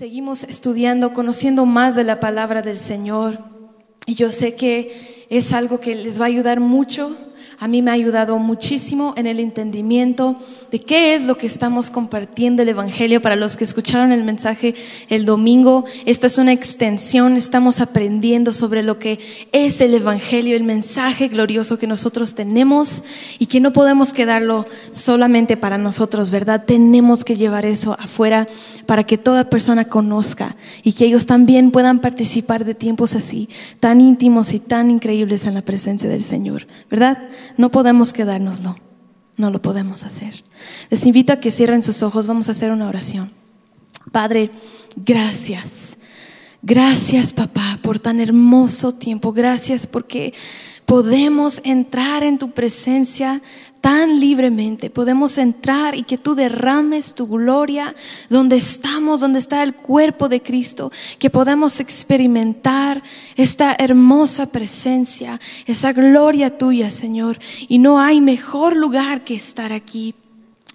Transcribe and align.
Seguimos 0.00 0.44
estudiando, 0.44 1.12
conociendo 1.12 1.66
más 1.66 1.94
de 1.94 2.04
la 2.04 2.20
palabra 2.20 2.62
del 2.62 2.78
Señor. 2.78 3.38
Y 4.06 4.14
yo 4.14 4.32
sé 4.32 4.56
que 4.56 5.26
es 5.28 5.52
algo 5.52 5.78
que 5.78 5.94
les 5.94 6.18
va 6.18 6.24
a 6.24 6.28
ayudar 6.28 6.58
mucho 6.58 7.18
a 7.58 7.68
mí 7.68 7.82
me 7.82 7.90
ha 7.90 7.94
ayudado 7.94 8.38
muchísimo 8.38 9.14
en 9.16 9.26
el 9.26 9.40
entendimiento 9.40 10.36
de 10.70 10.80
qué 10.80 11.14
es 11.14 11.26
lo 11.26 11.36
que 11.36 11.46
estamos 11.46 11.90
compartiendo 11.90 12.62
el 12.62 12.68
Evangelio. 12.68 13.20
Para 13.22 13.36
los 13.36 13.56
que 13.56 13.64
escucharon 13.64 14.12
el 14.12 14.24
mensaje 14.24 14.74
el 15.08 15.24
domingo, 15.24 15.84
esta 16.06 16.26
es 16.26 16.38
una 16.38 16.52
extensión, 16.52 17.36
estamos 17.36 17.80
aprendiendo 17.80 18.52
sobre 18.52 18.82
lo 18.82 18.98
que 18.98 19.18
es 19.52 19.80
el 19.80 19.94
Evangelio, 19.94 20.56
el 20.56 20.64
mensaje 20.64 21.28
glorioso 21.28 21.78
que 21.78 21.86
nosotros 21.86 22.34
tenemos 22.34 23.02
y 23.38 23.46
que 23.46 23.60
no 23.60 23.72
podemos 23.72 24.12
quedarlo 24.12 24.66
solamente 24.90 25.56
para 25.56 25.78
nosotros, 25.78 26.30
¿verdad? 26.30 26.64
Tenemos 26.64 27.24
que 27.24 27.36
llevar 27.36 27.66
eso 27.66 27.96
afuera 27.98 28.46
para 28.86 29.04
que 29.04 29.18
toda 29.18 29.50
persona 29.50 29.84
conozca 29.86 30.56
y 30.82 30.92
que 30.92 31.06
ellos 31.06 31.26
también 31.26 31.70
puedan 31.70 32.00
participar 32.00 32.64
de 32.64 32.74
tiempos 32.74 33.14
así, 33.14 33.48
tan 33.78 34.00
íntimos 34.00 34.52
y 34.52 34.60
tan 34.60 34.90
increíbles 34.90 35.46
en 35.46 35.54
la 35.54 35.62
presencia 35.62 36.08
del 36.08 36.22
Señor, 36.22 36.66
¿verdad? 36.90 37.29
No 37.56 37.70
podemos 37.70 38.12
quedárnoslo, 38.12 38.76
no 39.36 39.50
lo 39.50 39.62
podemos 39.62 40.04
hacer. 40.04 40.44
Les 40.90 41.06
invito 41.06 41.32
a 41.32 41.40
que 41.40 41.50
cierren 41.50 41.82
sus 41.82 42.02
ojos, 42.02 42.26
vamos 42.26 42.48
a 42.48 42.52
hacer 42.52 42.70
una 42.70 42.88
oración. 42.88 43.30
Padre, 44.12 44.50
gracias. 44.96 45.98
Gracias, 46.62 47.32
papá, 47.32 47.78
por 47.82 47.98
tan 47.98 48.20
hermoso 48.20 48.92
tiempo. 48.92 49.32
Gracias 49.32 49.86
porque 49.86 50.34
podemos 50.84 51.60
entrar 51.64 52.22
en 52.22 52.36
tu 52.36 52.50
presencia 52.50 53.42
tan 53.80 54.20
libremente. 54.20 54.90
Podemos 54.90 55.38
entrar 55.38 55.94
y 55.94 56.02
que 56.02 56.18
tú 56.18 56.34
derrames 56.34 57.14
tu 57.14 57.26
gloria 57.26 57.94
donde 58.28 58.56
estamos, 58.56 59.20
donde 59.20 59.38
está 59.38 59.62
el 59.62 59.74
cuerpo 59.74 60.28
de 60.28 60.42
Cristo, 60.42 60.92
que 61.18 61.30
podamos 61.30 61.80
experimentar 61.80 63.02
esta 63.36 63.74
hermosa 63.78 64.46
presencia, 64.46 65.40
esa 65.66 65.92
gloria 65.92 66.56
tuya, 66.58 66.90
Señor. 66.90 67.38
Y 67.68 67.78
no 67.78 68.00
hay 68.00 68.20
mejor 68.20 68.76
lugar 68.76 69.24
que 69.24 69.34
estar 69.34 69.72
aquí 69.72 70.14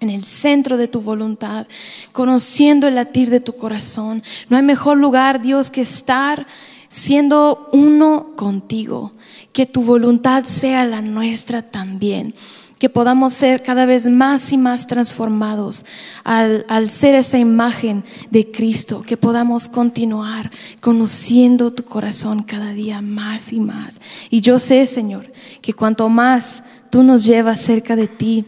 en 0.00 0.10
el 0.10 0.24
centro 0.24 0.76
de 0.76 0.88
tu 0.88 1.00
voluntad, 1.00 1.66
conociendo 2.12 2.86
el 2.86 2.96
latir 2.96 3.30
de 3.30 3.40
tu 3.40 3.56
corazón. 3.56 4.22
No 4.48 4.56
hay 4.56 4.62
mejor 4.62 4.98
lugar, 4.98 5.40
Dios, 5.40 5.70
que 5.70 5.80
estar 5.80 6.46
siendo 6.88 7.68
uno 7.72 8.32
contigo, 8.36 9.12
que 9.52 9.64
tu 9.64 9.82
voluntad 9.82 10.44
sea 10.44 10.84
la 10.84 11.00
nuestra 11.00 11.62
también 11.62 12.34
que 12.78 12.90
podamos 12.90 13.32
ser 13.32 13.62
cada 13.62 13.86
vez 13.86 14.06
más 14.06 14.52
y 14.52 14.58
más 14.58 14.86
transformados 14.86 15.86
al, 16.24 16.90
ser 16.90 17.14
esa 17.14 17.38
imagen 17.38 18.04
de 18.30 18.50
Cristo, 18.50 19.02
que 19.02 19.16
podamos 19.16 19.68
continuar 19.68 20.50
conociendo 20.80 21.72
tu 21.72 21.84
corazón 21.84 22.42
cada 22.42 22.72
día 22.72 23.00
más 23.00 23.52
y 23.52 23.60
más. 23.60 24.00
Y 24.28 24.42
yo 24.42 24.58
sé, 24.58 24.84
Señor, 24.86 25.32
que 25.62 25.72
cuanto 25.72 26.08
más 26.08 26.62
tú 26.90 27.02
nos 27.02 27.24
llevas 27.24 27.60
cerca 27.60 27.96
de 27.96 28.08
ti, 28.08 28.44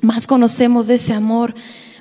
más 0.00 0.26
conocemos 0.26 0.88
de 0.88 0.94
ese 0.94 1.12
amor 1.12 1.54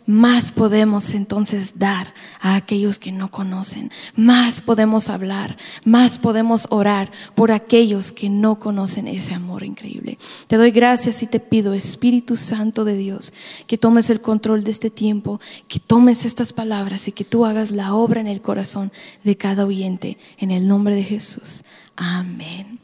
más 0.10 0.52
podemos 0.52 1.14
entonces 1.14 1.78
dar 1.78 2.16
a 2.42 2.56
aquellos 2.56 2.98
que 2.98 3.12
no 3.12 3.30
conocen, 3.30 3.92
más 4.16 4.60
podemos 4.60 5.08
hablar, 5.08 5.56
más 5.86 6.18
podemos 6.18 6.66
orar 6.72 7.12
por 7.36 7.52
aquellos 7.52 8.12
que 8.12 8.28
no 8.28 8.58
conocen 8.58 9.08
ese 9.08 9.36
amor 9.36 9.64
increíble. 9.64 10.18
Te 10.48 10.58
doy 10.58 10.72
gracias 10.72 11.22
y 11.22 11.28
te 11.28 11.40
pido, 11.40 11.76
Espíritu 11.76 12.38
Santo 12.38 12.86
de 12.86 12.98
Dios, 12.98 13.36
que 13.68 13.78
tomes 13.78 14.10
el 14.10 14.20
control 14.20 14.64
de 14.64 14.72
este 14.72 14.90
tiempo, 14.90 15.40
que 15.68 15.80
tomes 15.80 16.26
estas 16.26 16.54
palabras 16.54 17.08
y 17.08 17.12
que 17.12 17.24
tú 17.24 17.46
hagas 17.46 17.72
la 17.72 17.94
obra 17.94 18.20
en 18.20 18.28
el 18.28 18.42
corazón 18.42 18.92
de 19.24 19.38
cada 19.38 19.64
oyente, 19.64 20.18
en 20.40 20.50
el 20.50 20.68
nombre 20.68 20.96
de 20.96 21.04
Jesús. 21.04 21.62
Amén. 21.96 22.80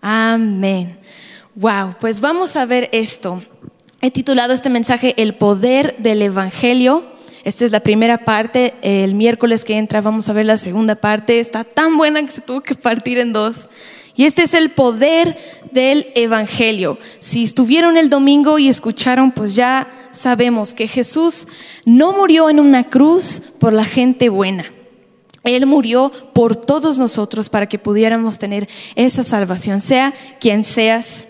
Amén. 0.00 0.98
Wow, 1.54 1.96
pues 2.00 2.22
vamos 2.22 2.56
a 2.56 2.64
ver 2.64 2.88
esto. 2.92 3.42
He 4.06 4.12
titulado 4.12 4.52
este 4.54 4.70
mensaje 4.70 5.14
El 5.20 5.34
poder 5.34 5.96
del 5.98 6.22
Evangelio. 6.22 7.02
Esta 7.42 7.64
es 7.64 7.72
la 7.72 7.80
primera 7.80 8.24
parte. 8.24 8.74
El 8.82 9.16
miércoles 9.16 9.64
que 9.64 9.76
entra 9.76 10.00
vamos 10.00 10.28
a 10.28 10.32
ver 10.32 10.46
la 10.46 10.58
segunda 10.58 10.94
parte. 10.94 11.40
Está 11.40 11.64
tan 11.64 11.96
buena 11.96 12.24
que 12.24 12.30
se 12.30 12.40
tuvo 12.40 12.60
que 12.60 12.76
partir 12.76 13.18
en 13.18 13.32
dos. 13.32 13.68
Y 14.14 14.24
este 14.26 14.44
es 14.44 14.54
el 14.54 14.70
poder 14.70 15.36
del 15.72 16.12
Evangelio. 16.14 17.00
Si 17.18 17.42
estuvieron 17.42 17.96
el 17.96 18.08
domingo 18.08 18.60
y 18.60 18.68
escucharon, 18.68 19.32
pues 19.32 19.56
ya 19.56 19.88
sabemos 20.12 20.72
que 20.72 20.86
Jesús 20.86 21.48
no 21.84 22.12
murió 22.12 22.48
en 22.48 22.60
una 22.60 22.84
cruz 22.84 23.42
por 23.58 23.72
la 23.72 23.84
gente 23.84 24.28
buena. 24.28 24.72
Él 25.42 25.66
murió 25.66 26.12
por 26.32 26.54
todos 26.54 26.96
nosotros 26.98 27.48
para 27.48 27.68
que 27.68 27.80
pudiéramos 27.80 28.38
tener 28.38 28.68
esa 28.94 29.24
salvación, 29.24 29.80
sea 29.80 30.14
quien 30.38 30.62
seas 30.62 31.26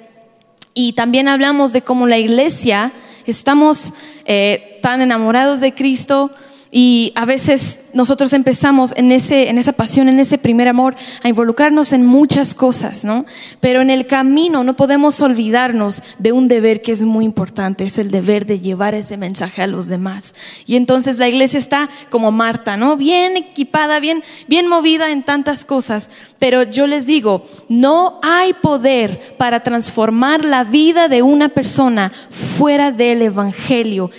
y 0.78 0.92
también 0.92 1.26
hablamos 1.26 1.72
de 1.72 1.80
cómo 1.80 2.06
la 2.06 2.18
iglesia 2.18 2.92
estamos 3.24 3.94
eh, 4.26 4.78
tan 4.82 5.00
enamorados 5.00 5.58
de 5.60 5.74
Cristo 5.74 6.30
y 6.78 7.10
a 7.14 7.24
veces 7.24 7.80
nosotros 7.94 8.34
empezamos 8.34 8.92
en, 8.96 9.10
ese, 9.10 9.48
en 9.48 9.56
esa 9.56 9.72
pasión, 9.72 10.10
en 10.10 10.20
ese 10.20 10.36
primer 10.36 10.68
amor, 10.68 10.94
a 11.22 11.28
involucrarnos 11.30 11.94
en 11.94 12.04
muchas 12.04 12.52
cosas, 12.52 13.02
¿no? 13.02 13.24
Pero 13.60 13.80
en 13.80 13.88
el 13.88 14.06
camino 14.06 14.62
no 14.62 14.76
podemos 14.76 15.22
olvidarnos 15.22 16.02
de 16.18 16.32
un 16.32 16.48
deber 16.48 16.82
que 16.82 16.92
es 16.92 17.02
muy 17.02 17.24
importante, 17.24 17.84
es 17.84 17.96
el 17.96 18.10
deber 18.10 18.44
de 18.44 18.60
llevar 18.60 18.94
ese 18.94 19.16
mensaje 19.16 19.62
a 19.62 19.66
los 19.66 19.86
demás. 19.86 20.34
Y 20.66 20.76
entonces 20.76 21.16
la 21.16 21.28
iglesia 21.28 21.58
está 21.58 21.88
como 22.10 22.30
Marta, 22.30 22.76
¿no? 22.76 22.98
Bien 22.98 23.38
equipada, 23.38 23.98
bien, 23.98 24.22
bien 24.46 24.68
movida 24.68 25.12
en 25.12 25.22
tantas 25.22 25.64
cosas. 25.64 26.10
Pero 26.38 26.62
yo 26.62 26.86
les 26.86 27.06
digo, 27.06 27.46
no 27.70 28.20
hay 28.22 28.52
poder 28.52 29.34
para 29.38 29.60
transformar 29.62 30.44
la 30.44 30.62
vida 30.64 31.08
de 31.08 31.22
una 31.22 31.48
persona 31.48 32.12
fuera 32.28 32.92
del 32.92 33.22
Evangelio 33.22 34.10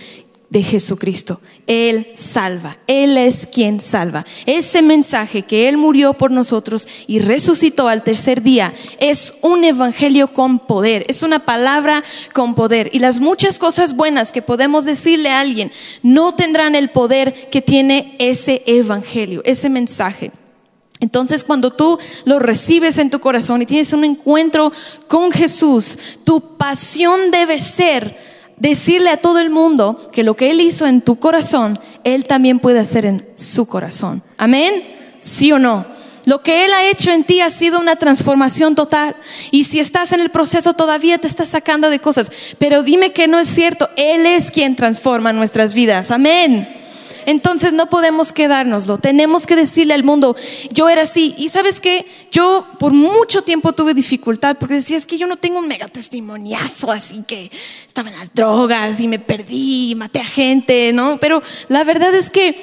de 0.49 0.63
Jesucristo. 0.63 1.41
Él 1.65 2.07
salva, 2.13 2.77
Él 2.87 3.17
es 3.17 3.45
quien 3.45 3.81
salva. 3.81 4.25
Ese 4.45 4.81
mensaje 4.81 5.41
que 5.41 5.67
Él 5.67 5.77
murió 5.77 6.13
por 6.13 6.31
nosotros 6.31 6.87
y 7.07 7.19
resucitó 7.19 7.89
al 7.89 8.03
tercer 8.03 8.41
día 8.41 8.73
es 8.99 9.33
un 9.41 9.65
evangelio 9.65 10.33
con 10.33 10.59
poder, 10.59 11.05
es 11.09 11.23
una 11.23 11.39
palabra 11.39 12.03
con 12.33 12.55
poder. 12.55 12.89
Y 12.93 12.99
las 12.99 13.19
muchas 13.19 13.59
cosas 13.59 13.95
buenas 13.95 14.31
que 14.31 14.41
podemos 14.41 14.85
decirle 14.85 15.29
a 15.29 15.41
alguien 15.41 15.71
no 16.03 16.31
tendrán 16.33 16.75
el 16.75 16.89
poder 16.89 17.49
que 17.49 17.61
tiene 17.61 18.15
ese 18.19 18.63
evangelio, 18.65 19.41
ese 19.43 19.69
mensaje. 19.69 20.31
Entonces 20.99 21.43
cuando 21.43 21.73
tú 21.73 21.99
lo 22.25 22.39
recibes 22.39 22.97
en 22.97 23.09
tu 23.09 23.19
corazón 23.19 23.61
y 23.61 23.65
tienes 23.65 23.93
un 23.93 24.03
encuentro 24.03 24.71
con 25.07 25.31
Jesús, 25.31 25.99
tu 26.23 26.57
pasión 26.57 27.29
debe 27.29 27.59
ser 27.59 28.36
decirle 28.57 29.09
a 29.09 29.17
todo 29.17 29.39
el 29.39 29.49
mundo 29.49 30.09
que 30.11 30.23
lo 30.23 30.35
que 30.35 30.51
Él 30.51 30.61
hizo 30.61 30.85
en 30.85 31.01
tu 31.01 31.17
corazón, 31.19 31.79
Él 32.03 32.25
también 32.25 32.59
puede 32.59 32.79
hacer 32.79 33.05
en 33.05 33.25
su 33.35 33.65
corazón. 33.67 34.21
Amén. 34.37 34.83
¿Sí 35.21 35.51
o 35.51 35.59
no? 35.59 35.85
Lo 36.25 36.43
que 36.43 36.65
Él 36.65 36.73
ha 36.73 36.85
hecho 36.89 37.11
en 37.11 37.23
ti 37.23 37.39
ha 37.39 37.49
sido 37.49 37.79
una 37.79 37.95
transformación 37.95 38.75
total. 38.75 39.15
Y 39.51 39.63
si 39.63 39.79
estás 39.79 40.11
en 40.11 40.19
el 40.19 40.29
proceso 40.29 40.73
todavía 40.73 41.17
te 41.17 41.27
estás 41.27 41.49
sacando 41.49 41.89
de 41.89 41.99
cosas. 41.99 42.31
Pero 42.59 42.83
dime 42.83 43.13
que 43.13 43.29
no 43.29 43.39
es 43.39 43.47
cierto. 43.47 43.89
Él 43.95 44.25
es 44.25 44.51
quien 44.51 44.75
transforma 44.75 45.31
nuestras 45.31 45.73
vidas. 45.73 46.11
Amén. 46.11 46.67
Entonces 47.27 47.73
no 47.73 47.89
podemos 47.89 48.31
quedárnoslo. 48.31 48.99
Tenemos 48.99 49.45
que 49.45 49.57
decirle 49.57 49.93
al 49.93 50.05
mundo, 50.05 50.37
yo 50.71 50.87
era 50.87 51.01
así. 51.01 51.35
Y 51.37 51.49
sabes 51.49 51.81
qué, 51.81 52.05
yo 52.31 52.65
por 52.79 52.93
mucho 52.93 53.41
tiempo 53.41 53.73
tuve 53.73 53.93
dificultad 53.93 54.55
porque 54.57 54.75
decía, 54.75 54.95
es 54.95 55.05
que 55.05 55.17
yo 55.17 55.27
no 55.27 55.35
tengo 55.35 55.59
un 55.59 55.67
mega 55.67 55.89
testimoniazo, 55.89 56.89
así 56.89 57.25
que 57.27 57.51
estaba 57.85 58.09
en 58.09 58.17
las 58.17 58.33
drogas 58.33 59.01
y 59.01 59.09
me 59.09 59.19
perdí, 59.19 59.93
maté 59.97 60.21
a 60.21 60.25
gente, 60.25 60.93
¿no? 60.93 61.19
Pero 61.19 61.43
la 61.67 61.83
verdad 61.83 62.15
es 62.15 62.29
que 62.29 62.55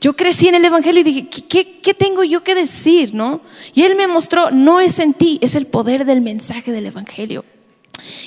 yo 0.00 0.14
crecí 0.14 0.46
en 0.46 0.54
el 0.54 0.64
Evangelio 0.64 1.00
y 1.00 1.04
dije, 1.04 1.26
¿qué, 1.26 1.80
¿qué, 1.80 1.92
tengo 1.92 2.22
yo 2.22 2.44
que 2.44 2.54
decir? 2.54 3.14
¿no? 3.14 3.40
Y 3.74 3.82
Él 3.82 3.96
me 3.96 4.06
mostró, 4.06 4.52
no 4.52 4.78
es 4.78 5.00
en 5.00 5.14
ti, 5.14 5.40
es 5.42 5.56
el 5.56 5.66
poder 5.66 6.04
del 6.04 6.20
mensaje 6.20 6.70
del 6.70 6.86
Evangelio. 6.86 7.44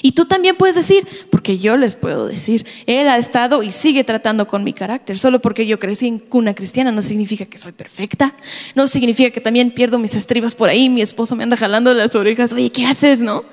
Y 0.02 0.14
tú 0.14 0.26
también 0.26 0.56
puedes 0.56 0.76
decir, 0.76 1.08
porque 1.30 1.58
yo 1.58 1.78
les 1.78 1.96
puedo 1.96 2.28
decir, 2.28 2.66
Él 2.86 3.08
ha 3.08 3.18
estado 3.18 3.64
y 3.64 3.72
sigue 3.72 4.04
tratando 4.04 4.48
con 4.48 4.64
mi 4.64 4.74
carácter. 4.74 5.18
Solo 5.18 5.40
porque 5.40 5.66
yo 5.66 5.80
crecí 5.80 6.08
en 6.08 6.20
cuna 6.20 6.54
cristiana 6.54 6.92
no 6.92 7.02
significa 7.02 7.46
que 7.46 7.58
soy 7.58 7.72
perfecta. 7.72 8.36
No 8.76 8.88
significa 8.88 9.32
que 9.32 9.42
también 9.42 9.72
pierdo 9.72 10.00
mis 10.00 10.16
estribas 10.16 10.56
por 10.56 10.70
ahí. 10.70 10.90
Mi 10.90 11.02
esposo 11.02 11.36
me 11.36 11.44
anda 11.44 11.58
jalando 11.58 11.94
las 11.94 12.16
orejas. 12.16 12.54
Oye, 12.54 12.72
¿qué 12.72 12.86
haces? 12.86 13.22
¿No? 13.22 13.46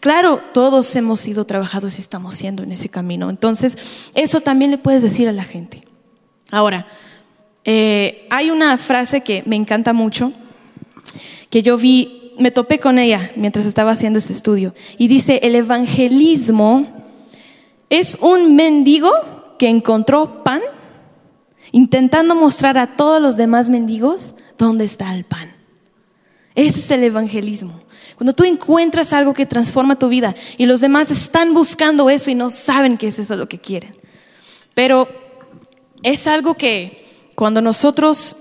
Claro, 0.00 0.40
todos 0.52 0.94
hemos 0.96 1.20
sido 1.20 1.44
trabajados 1.44 1.98
y 1.98 2.00
estamos 2.00 2.34
siendo 2.34 2.62
en 2.62 2.72
ese 2.72 2.88
camino. 2.88 3.30
Entonces, 3.30 4.10
eso 4.14 4.40
también 4.40 4.70
le 4.70 4.78
puedes 4.78 5.02
decir 5.02 5.28
a 5.28 5.32
la 5.32 5.44
gente. 5.44 5.82
Ahora, 6.50 6.86
eh, 7.64 8.26
hay 8.30 8.50
una 8.50 8.76
frase 8.76 9.22
que 9.22 9.42
me 9.46 9.56
encanta 9.56 9.92
mucho, 9.92 10.32
que 11.48 11.62
yo 11.62 11.76
vi 11.76 12.21
me 12.38 12.50
topé 12.50 12.78
con 12.78 12.98
ella 12.98 13.32
mientras 13.36 13.66
estaba 13.66 13.92
haciendo 13.92 14.18
este 14.18 14.32
estudio 14.32 14.74
y 14.98 15.08
dice, 15.08 15.40
el 15.42 15.54
evangelismo 15.54 16.82
es 17.90 18.18
un 18.20 18.56
mendigo 18.56 19.10
que 19.58 19.68
encontró 19.68 20.42
pan 20.42 20.60
intentando 21.72 22.34
mostrar 22.34 22.78
a 22.78 22.96
todos 22.96 23.20
los 23.20 23.36
demás 23.36 23.68
mendigos 23.68 24.34
dónde 24.58 24.84
está 24.84 25.14
el 25.14 25.24
pan. 25.24 25.52
Ese 26.54 26.80
es 26.80 26.90
el 26.90 27.02
evangelismo. 27.04 27.80
Cuando 28.16 28.34
tú 28.34 28.44
encuentras 28.44 29.12
algo 29.12 29.32
que 29.32 29.46
transforma 29.46 29.98
tu 29.98 30.08
vida 30.08 30.34
y 30.58 30.66
los 30.66 30.80
demás 30.80 31.10
están 31.10 31.54
buscando 31.54 32.10
eso 32.10 32.30
y 32.30 32.34
no 32.34 32.50
saben 32.50 32.96
que 32.96 33.08
es 33.08 33.18
eso 33.18 33.36
lo 33.36 33.48
que 33.48 33.58
quieren. 33.58 33.96
Pero 34.74 35.08
es 36.02 36.26
algo 36.26 36.54
que 36.54 37.30
cuando 37.34 37.60
nosotros 37.60 38.36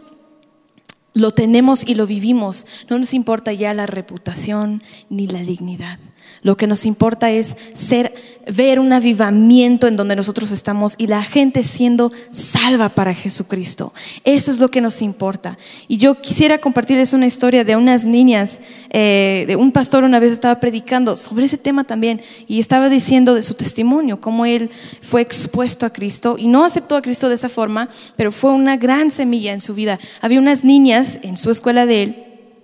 lo 1.13 1.31
tenemos 1.31 1.87
y 1.87 1.95
lo 1.95 2.07
vivimos, 2.07 2.65
no 2.89 2.97
nos 2.97 3.13
importa 3.13 3.53
ya 3.53 3.73
la 3.73 3.85
reputación 3.85 4.81
ni 5.09 5.27
la 5.27 5.39
dignidad. 5.39 5.99
Lo 6.43 6.57
que 6.57 6.65
nos 6.65 6.87
importa 6.87 7.29
es 7.29 7.55
ser, 7.73 8.15
ver 8.51 8.79
un 8.79 8.91
avivamiento 8.93 9.87
en 9.87 9.95
donde 9.95 10.15
nosotros 10.15 10.49
estamos 10.51 10.95
y 10.97 11.05
la 11.05 11.23
gente 11.23 11.61
siendo 11.61 12.11
salva 12.31 12.89
para 12.89 13.13
Jesucristo. 13.13 13.93
Eso 14.23 14.49
es 14.49 14.59
lo 14.59 14.71
que 14.71 14.81
nos 14.81 15.03
importa. 15.03 15.59
Y 15.87 15.97
yo 15.97 16.19
quisiera 16.19 16.57
compartirles 16.57 17.13
una 17.13 17.27
historia 17.27 17.63
de 17.63 17.75
unas 17.75 18.05
niñas, 18.05 18.59
eh, 18.89 19.45
de 19.47 19.55
un 19.55 19.71
pastor 19.71 20.03
una 20.03 20.19
vez 20.19 20.31
estaba 20.31 20.59
predicando 20.59 21.15
sobre 21.15 21.45
ese 21.45 21.59
tema 21.59 21.83
también 21.83 22.21
y 22.47 22.59
estaba 22.59 22.89
diciendo 22.89 23.35
de 23.35 23.43
su 23.43 23.53
testimonio, 23.53 24.19
cómo 24.19 24.47
él 24.47 24.71
fue 25.01 25.21
expuesto 25.21 25.85
a 25.85 25.93
Cristo 25.93 26.37
y 26.39 26.47
no 26.47 26.65
aceptó 26.65 26.95
a 26.95 27.03
Cristo 27.03 27.29
de 27.29 27.35
esa 27.35 27.49
forma, 27.49 27.87
pero 28.15 28.31
fue 28.31 28.51
una 28.51 28.77
gran 28.77 29.11
semilla 29.11 29.53
en 29.53 29.61
su 29.61 29.75
vida. 29.75 29.99
Había 30.21 30.39
unas 30.39 30.63
niñas 30.63 31.19
en 31.21 31.37
su 31.37 31.51
escuela 31.51 31.85
de 31.85 32.03
él, 32.03 32.23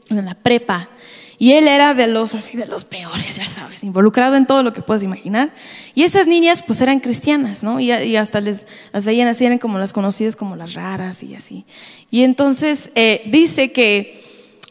en 0.09 0.25
la 0.25 0.33
prepa, 0.33 0.89
y 1.39 1.51
él 1.53 1.67
era 1.67 1.93
de 1.93 2.07
los 2.07 2.33
así 2.33 2.57
de 2.57 2.65
los 2.65 2.83
peores, 2.83 3.35
ya 3.35 3.47
sabes, 3.47 3.83
involucrado 3.83 4.35
en 4.35 4.47
todo 4.47 4.63
lo 4.63 4.73
que 4.73 4.81
puedes 4.81 5.03
imaginar. 5.03 5.53
Y 5.93 6.03
esas 6.03 6.27
niñas 6.27 6.63
pues 6.63 6.81
eran 6.81 6.99
cristianas, 6.99 7.63
¿no? 7.63 7.79
Y, 7.79 7.91
hasta 8.15 8.41
les, 8.41 8.65
las 8.91 9.05
veían 9.05 9.27
así, 9.27 9.45
eran 9.45 9.59
como 9.59 9.77
las 9.77 9.93
conocidas 9.93 10.35
como 10.35 10.55
las 10.55 10.73
raras 10.73 11.21
y 11.21 11.35
así. 11.35 11.65
Y 12.09 12.23
entonces 12.23 12.91
eh, 12.95 13.21
dice 13.27 13.71
que, 13.71 14.19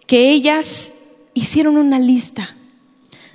que 0.07 0.31
ellas 0.31 0.93
hicieron 1.35 1.77
una 1.77 2.01
lista 2.01 2.57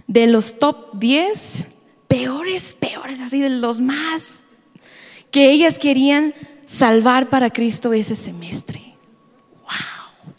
de 0.07 0.27
los 0.27 0.59
top 0.59 0.99
10 0.99 1.67
peores, 2.09 2.75
peores, 2.75 3.21
así 3.21 3.39
de 3.39 3.49
los 3.49 3.79
más 3.79 4.41
que 5.31 5.49
ellas 5.49 5.79
querían 5.79 6.33
salvar 6.65 7.29
para 7.29 7.49
Cristo 7.49 7.93
ese 7.93 8.17
semestre. 8.17 8.90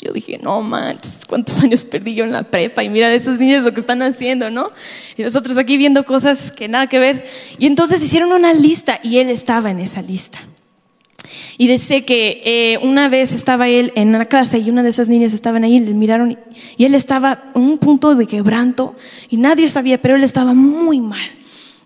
Yo 0.05 0.13
dije, 0.13 0.41
no 0.43 0.61
manches, 0.63 1.21
cuántos 1.29 1.61
años 1.61 1.85
perdí 1.85 2.15
yo 2.15 2.25
en 2.25 2.33
la 2.33 2.43
prepa 2.43 2.83
y 2.83 2.89
mira 2.89 3.13
esos 3.15 3.39
niños 3.39 3.63
lo 3.63 3.73
que 3.73 3.79
están 3.79 4.03
haciendo, 4.03 4.51
¿no? 4.51 4.69
Y 5.17 5.23
nosotros 5.23 5.57
aquí 5.57 5.77
viendo 5.77 6.05
cosas 6.05 6.51
que 6.51 6.67
nada 6.67 6.89
que 6.89 6.99
ver. 6.99 7.25
Y 7.57 7.67
entonces 7.67 8.03
hicieron 8.03 8.33
una 8.33 8.53
lista 8.53 8.99
y 9.05 9.19
él 9.19 9.31
estaba 9.31 9.71
en 9.71 9.79
esa 9.79 10.03
lista. 10.03 10.41
Y 11.57 11.69
dice 11.69 12.05
que 12.05 12.43
eh, 12.45 12.79
una 12.83 13.09
vez 13.09 13.33
estaba 13.33 13.69
él 13.69 13.93
en 13.95 14.09
una 14.09 14.25
clase 14.25 14.59
y 14.59 14.71
una 14.71 14.83
de 14.83 14.89
esas 14.89 15.09
niñas 15.09 15.33
estaban 15.33 15.63
ahí, 15.63 15.79
le 15.79 15.95
miraron 15.95 16.37
y, 16.77 16.85
él 16.85 16.97
estaba 16.97 17.53
en 17.55 17.63
un 17.63 17.79
punto 17.79 18.17
de 18.17 18.27
quebranto 18.27 18.97
y 19.31 19.37
nadie 19.37 19.69
sabía, 19.69 20.03
pero 20.03 20.17
él 20.17 20.25
estaba 20.25 20.53
muy 20.53 21.01
mal. 21.01 21.31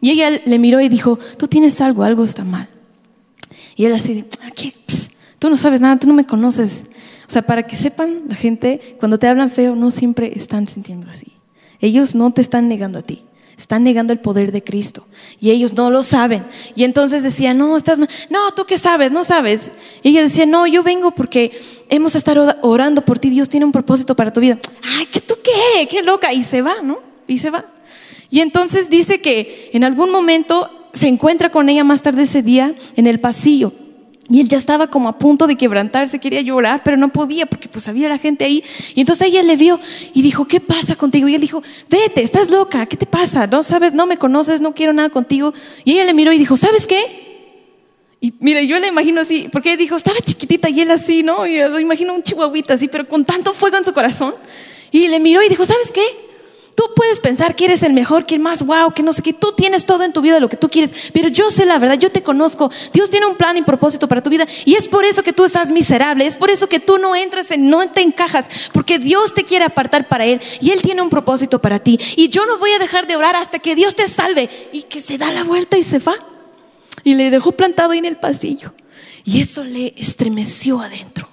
Y 0.00 0.10
ella 0.10 0.30
le 0.30 0.58
miró 0.58 0.80
y 0.80 0.88
dijo, 0.88 1.18
tú 1.36 1.48
tienes 1.48 1.82
algo, 1.82 2.02
algo 2.02 2.24
está 2.24 2.44
mal. 2.44 2.70
Y 3.76 3.84
él 3.84 3.92
así, 3.92 4.24
ah, 4.42 4.50
¿qué? 4.54 4.72
tú 5.38 5.50
no 5.50 5.56
sabes 5.58 5.82
nada, 5.82 5.98
tú 5.98 6.06
no 6.06 6.14
me 6.14 6.24
conoces. 6.24 6.84
O 7.28 7.30
sea, 7.30 7.42
para 7.42 7.66
que 7.66 7.76
sepan 7.76 8.22
la 8.28 8.36
gente, 8.36 8.96
cuando 8.98 9.18
te 9.18 9.26
hablan 9.26 9.50
feo, 9.50 9.74
no 9.74 9.90
siempre 9.90 10.32
están 10.36 10.68
sintiendo 10.68 11.10
así. 11.10 11.32
Ellos 11.80 12.14
no 12.14 12.32
te 12.32 12.40
están 12.40 12.68
negando 12.68 13.00
a 13.00 13.02
ti, 13.02 13.24
están 13.58 13.84
negando 13.84 14.12
el 14.12 14.20
poder 14.20 14.52
de 14.52 14.62
Cristo. 14.62 15.06
Y 15.40 15.50
ellos 15.50 15.74
no 15.74 15.90
lo 15.90 16.02
saben. 16.02 16.44
Y 16.74 16.84
entonces 16.84 17.22
decían, 17.22 17.58
no, 17.58 17.76
estás, 17.76 17.98
no, 17.98 18.06
tú 18.54 18.64
qué 18.64 18.78
sabes, 18.78 19.10
no 19.10 19.24
sabes. 19.24 19.72
Y 20.02 20.10
ella 20.10 20.22
decía, 20.22 20.46
no, 20.46 20.66
yo 20.66 20.82
vengo 20.82 21.10
porque 21.10 21.58
hemos 21.88 22.14
estado 22.14 22.56
orando 22.62 23.04
por 23.04 23.18
ti, 23.18 23.30
Dios 23.30 23.48
tiene 23.48 23.66
un 23.66 23.72
propósito 23.72 24.14
para 24.14 24.32
tu 24.32 24.40
vida. 24.40 24.58
Ay, 24.98 25.06
¿qué 25.06 25.20
tú 25.20 25.34
qué? 25.42 25.86
Qué 25.88 26.02
loca. 26.02 26.32
Y 26.32 26.42
se 26.42 26.62
va, 26.62 26.82
¿no? 26.82 27.00
Y 27.26 27.38
se 27.38 27.50
va. 27.50 27.66
Y 28.30 28.40
entonces 28.40 28.88
dice 28.90 29.20
que 29.20 29.70
en 29.72 29.84
algún 29.84 30.10
momento 30.10 30.70
se 30.92 31.08
encuentra 31.08 31.50
con 31.50 31.68
ella 31.68 31.84
más 31.84 32.02
tarde 32.02 32.22
ese 32.22 32.42
día 32.42 32.74
en 32.96 33.06
el 33.06 33.20
pasillo. 33.20 33.72
Y 34.28 34.40
él 34.40 34.48
ya 34.48 34.58
estaba 34.58 34.88
como 34.88 35.08
a 35.08 35.18
punto 35.18 35.46
de 35.46 35.56
quebrantarse, 35.56 36.18
quería 36.18 36.40
llorar, 36.40 36.82
pero 36.84 36.96
no 36.96 37.10
podía 37.10 37.46
porque 37.46 37.68
pues 37.68 37.86
había 37.86 38.08
la 38.08 38.18
gente 38.18 38.44
ahí. 38.44 38.64
Y 38.94 39.00
entonces 39.00 39.28
ella 39.28 39.42
le 39.42 39.56
vio 39.56 39.78
y 40.14 40.22
dijo, 40.22 40.46
¿qué 40.46 40.60
pasa 40.60 40.96
contigo? 40.96 41.28
Y 41.28 41.36
él 41.36 41.40
dijo, 41.40 41.62
vete, 41.88 42.22
estás 42.22 42.50
loca, 42.50 42.86
¿qué 42.86 42.96
te 42.96 43.06
pasa? 43.06 43.46
No 43.46 43.62
sabes, 43.62 43.94
no 43.94 44.06
me 44.06 44.16
conoces, 44.16 44.60
no 44.60 44.74
quiero 44.74 44.92
nada 44.92 45.10
contigo. 45.10 45.54
Y 45.84 45.92
ella 45.92 46.04
le 46.04 46.14
miró 46.14 46.32
y 46.32 46.38
dijo, 46.38 46.56
¿sabes 46.56 46.86
qué? 46.88 46.98
Y 48.20 48.34
mira, 48.40 48.62
yo 48.62 48.78
le 48.78 48.88
imagino 48.88 49.20
así, 49.20 49.48
porque 49.52 49.70
ella 49.70 49.78
dijo, 49.78 49.94
estaba 49.94 50.18
chiquitita 50.18 50.70
y 50.70 50.80
él 50.80 50.90
así, 50.90 51.22
¿no? 51.22 51.46
Y 51.46 51.58
yo 51.58 51.78
imagino 51.78 52.12
un 52.12 52.22
chihuahuita 52.22 52.74
así, 52.74 52.88
pero 52.88 53.06
con 53.06 53.24
tanto 53.24 53.52
fuego 53.54 53.76
en 53.76 53.84
su 53.84 53.92
corazón. 53.92 54.34
Y 54.90 55.06
le 55.06 55.20
miró 55.20 55.42
y 55.42 55.48
dijo, 55.48 55.64
¿sabes 55.64 55.92
qué? 55.92 56.25
Tú 56.76 56.90
puedes 56.94 57.20
pensar 57.20 57.56
que 57.56 57.64
eres 57.64 57.82
el 57.82 57.94
mejor, 57.94 58.26
que 58.26 58.34
el 58.34 58.40
más 58.40 58.62
wow, 58.62 58.92
que 58.92 59.02
no 59.02 59.14
sé 59.14 59.22
qué. 59.22 59.32
Tú 59.32 59.52
tienes 59.52 59.86
todo 59.86 60.04
en 60.04 60.12
tu 60.12 60.20
vida 60.20 60.38
lo 60.40 60.50
que 60.50 60.58
tú 60.58 60.68
quieres. 60.68 61.10
Pero 61.14 61.28
yo 61.28 61.50
sé 61.50 61.64
la 61.64 61.78
verdad, 61.78 61.98
yo 61.98 62.12
te 62.12 62.22
conozco. 62.22 62.70
Dios 62.92 63.08
tiene 63.08 63.24
un 63.24 63.34
plan 63.34 63.56
y 63.56 63.62
propósito 63.62 64.06
para 64.08 64.22
tu 64.22 64.28
vida. 64.28 64.46
Y 64.66 64.74
es 64.74 64.86
por 64.86 65.06
eso 65.06 65.22
que 65.22 65.32
tú 65.32 65.46
estás 65.46 65.72
miserable. 65.72 66.26
Es 66.26 66.36
por 66.36 66.50
eso 66.50 66.68
que 66.68 66.78
tú 66.78 66.98
no 66.98 67.16
entras 67.16 67.50
en, 67.50 67.70
no 67.70 67.88
te 67.88 68.02
encajas. 68.02 68.50
Porque 68.74 68.98
Dios 68.98 69.32
te 69.32 69.44
quiere 69.44 69.64
apartar 69.64 70.06
para 70.06 70.26
Él. 70.26 70.38
Y 70.60 70.70
Él 70.70 70.82
tiene 70.82 71.00
un 71.00 71.08
propósito 71.08 71.62
para 71.62 71.78
ti. 71.78 71.98
Y 72.14 72.28
yo 72.28 72.44
no 72.44 72.58
voy 72.58 72.72
a 72.72 72.78
dejar 72.78 73.06
de 73.06 73.16
orar 73.16 73.36
hasta 73.36 73.58
que 73.58 73.74
Dios 73.74 73.94
te 73.94 74.06
salve. 74.06 74.50
Y 74.70 74.82
que 74.82 75.00
se 75.00 75.16
da 75.16 75.32
la 75.32 75.44
vuelta 75.44 75.78
y 75.78 75.82
se 75.82 75.98
va. 75.98 76.14
Y 77.04 77.14
le 77.14 77.30
dejó 77.30 77.52
plantado 77.52 77.92
ahí 77.92 78.00
en 78.00 78.04
el 78.04 78.18
pasillo. 78.18 78.74
Y 79.24 79.40
eso 79.40 79.64
le 79.64 79.94
estremeció 79.96 80.82
adentro. 80.82 81.26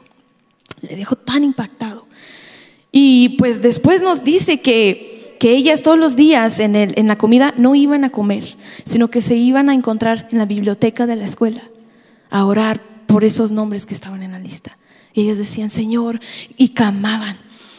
Le 0.79 0.95
dejó 0.95 1.17
tan 1.17 1.43
impactado. 1.43 2.07
Y 2.93 3.35
pues 3.39 3.61
después 3.61 4.01
nos 4.01 4.23
dice 4.23 4.61
que 4.61 5.12
que 5.39 5.51
ellas 5.51 5.83
todos 5.83 5.97
los 5.97 6.15
días 6.15 6.59
en, 6.59 6.75
el, 6.75 6.93
en 6.97 7.07
la 7.07 7.15
comida 7.15 7.53
no 7.57 7.75
iban 7.75 8.03
a 8.03 8.09
comer, 8.09 8.57
sino 8.85 9.09
que 9.09 9.21
se 9.21 9.35
iban 9.35 9.69
a 9.69 9.73
encontrar 9.73 10.27
en 10.31 10.37
la 10.37 10.45
biblioteca 10.45 11.05
de 11.05 11.15
la 11.15 11.25
escuela 11.25 11.63
a 12.29 12.45
orar 12.45 12.81
por 13.07 13.23
esos 13.23 13.51
nombres 13.51 13.85
que 13.85 13.93
estaban 13.93 14.23
en 14.23 14.31
la 14.31 14.39
lista. 14.39 14.77
Y 15.13 15.21
ellas 15.21 15.37
decían, 15.37 15.69
Señor, 15.69 16.19
y 16.57 16.69
clamaban. 16.69 17.37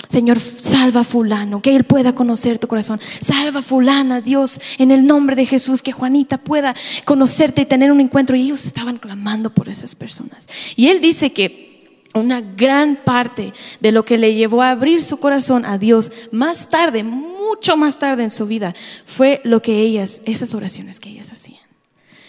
Señor, 0.09 0.39
salva 0.39 1.01
a 1.01 1.05
fulano, 1.05 1.61
que 1.61 1.75
él 1.75 1.85
pueda 1.85 2.15
conocer 2.15 2.59
tu 2.61 2.69
corazón. 2.69 3.01
Salva 3.21 3.61
a 3.61 3.63
fulana, 3.63 4.21
Dios, 4.21 4.61
en 4.79 4.93
el 4.93 5.07
nombre 5.07 5.35
de 5.35 5.45
Jesús, 5.45 5.83
que 5.83 5.91
Juanita 5.91 6.39
pueda 6.39 6.75
conocerte 7.05 7.63
y 7.63 7.67
tener 7.67 7.91
un 7.91 8.01
encuentro. 8.01 8.37
Y 8.37 8.43
ellos 8.43 8.65
estaban 8.65 8.99
clamando 8.99 9.51
por 9.51 9.69
esas 9.69 9.97
personas. 9.97 10.47
Y 10.77 10.87
él 10.89 11.01
dice 11.01 11.33
que 11.33 11.74
una 12.15 12.41
gran 12.41 12.97
parte 12.97 13.53
de 13.81 13.93
lo 13.93 14.05
que 14.05 14.19
le 14.19 14.35
llevó 14.35 14.63
a 14.63 14.71
abrir 14.71 15.03
su 15.03 15.19
corazón 15.19 15.67
a 15.67 15.79
Dios 15.79 16.13
más 16.31 16.69
tarde, 16.69 17.03
mucho 17.03 17.77
más 17.77 17.99
tarde 17.99 18.23
en 18.23 18.31
su 18.31 18.47
vida, 18.47 18.75
fue 19.05 19.41
lo 19.45 19.61
que 19.61 19.81
ellas, 19.81 20.23
esas 20.25 20.55
oraciones 20.55 21.01
que 21.01 21.11
ellas 21.11 21.33
hacían. 21.33 21.65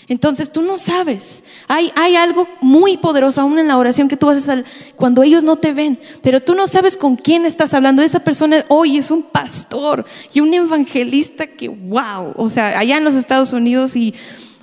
Entonces 0.07 0.51
tú 0.51 0.61
no 0.61 0.77
sabes, 0.77 1.43
hay, 1.67 1.91
hay 1.95 2.15
algo 2.15 2.47
muy 2.61 2.97
poderoso 2.97 3.41
aún 3.41 3.57
en 3.57 3.67
la 3.67 3.77
oración 3.77 4.07
que 4.07 4.17
tú 4.17 4.29
haces 4.29 4.63
cuando 4.95 5.23
ellos 5.23 5.43
no 5.43 5.55
te 5.55 5.73
ven, 5.73 5.99
pero 6.21 6.41
tú 6.41 6.53
no 6.53 6.67
sabes 6.67 6.95
con 6.95 7.15
quién 7.15 7.43
estás 7.43 7.73
hablando. 7.73 8.03
Esa 8.03 8.19
persona 8.19 8.65
hoy 8.67 8.97
es 8.97 9.09
un 9.09 9.23
pastor 9.23 10.05
y 10.31 10.41
un 10.41 10.53
evangelista 10.53 11.47
que, 11.47 11.69
wow, 11.69 12.33
o 12.35 12.49
sea, 12.49 12.77
allá 12.77 12.97
en 12.97 13.03
los 13.03 13.15
Estados 13.15 13.51
Unidos 13.53 13.95
y, 13.95 14.13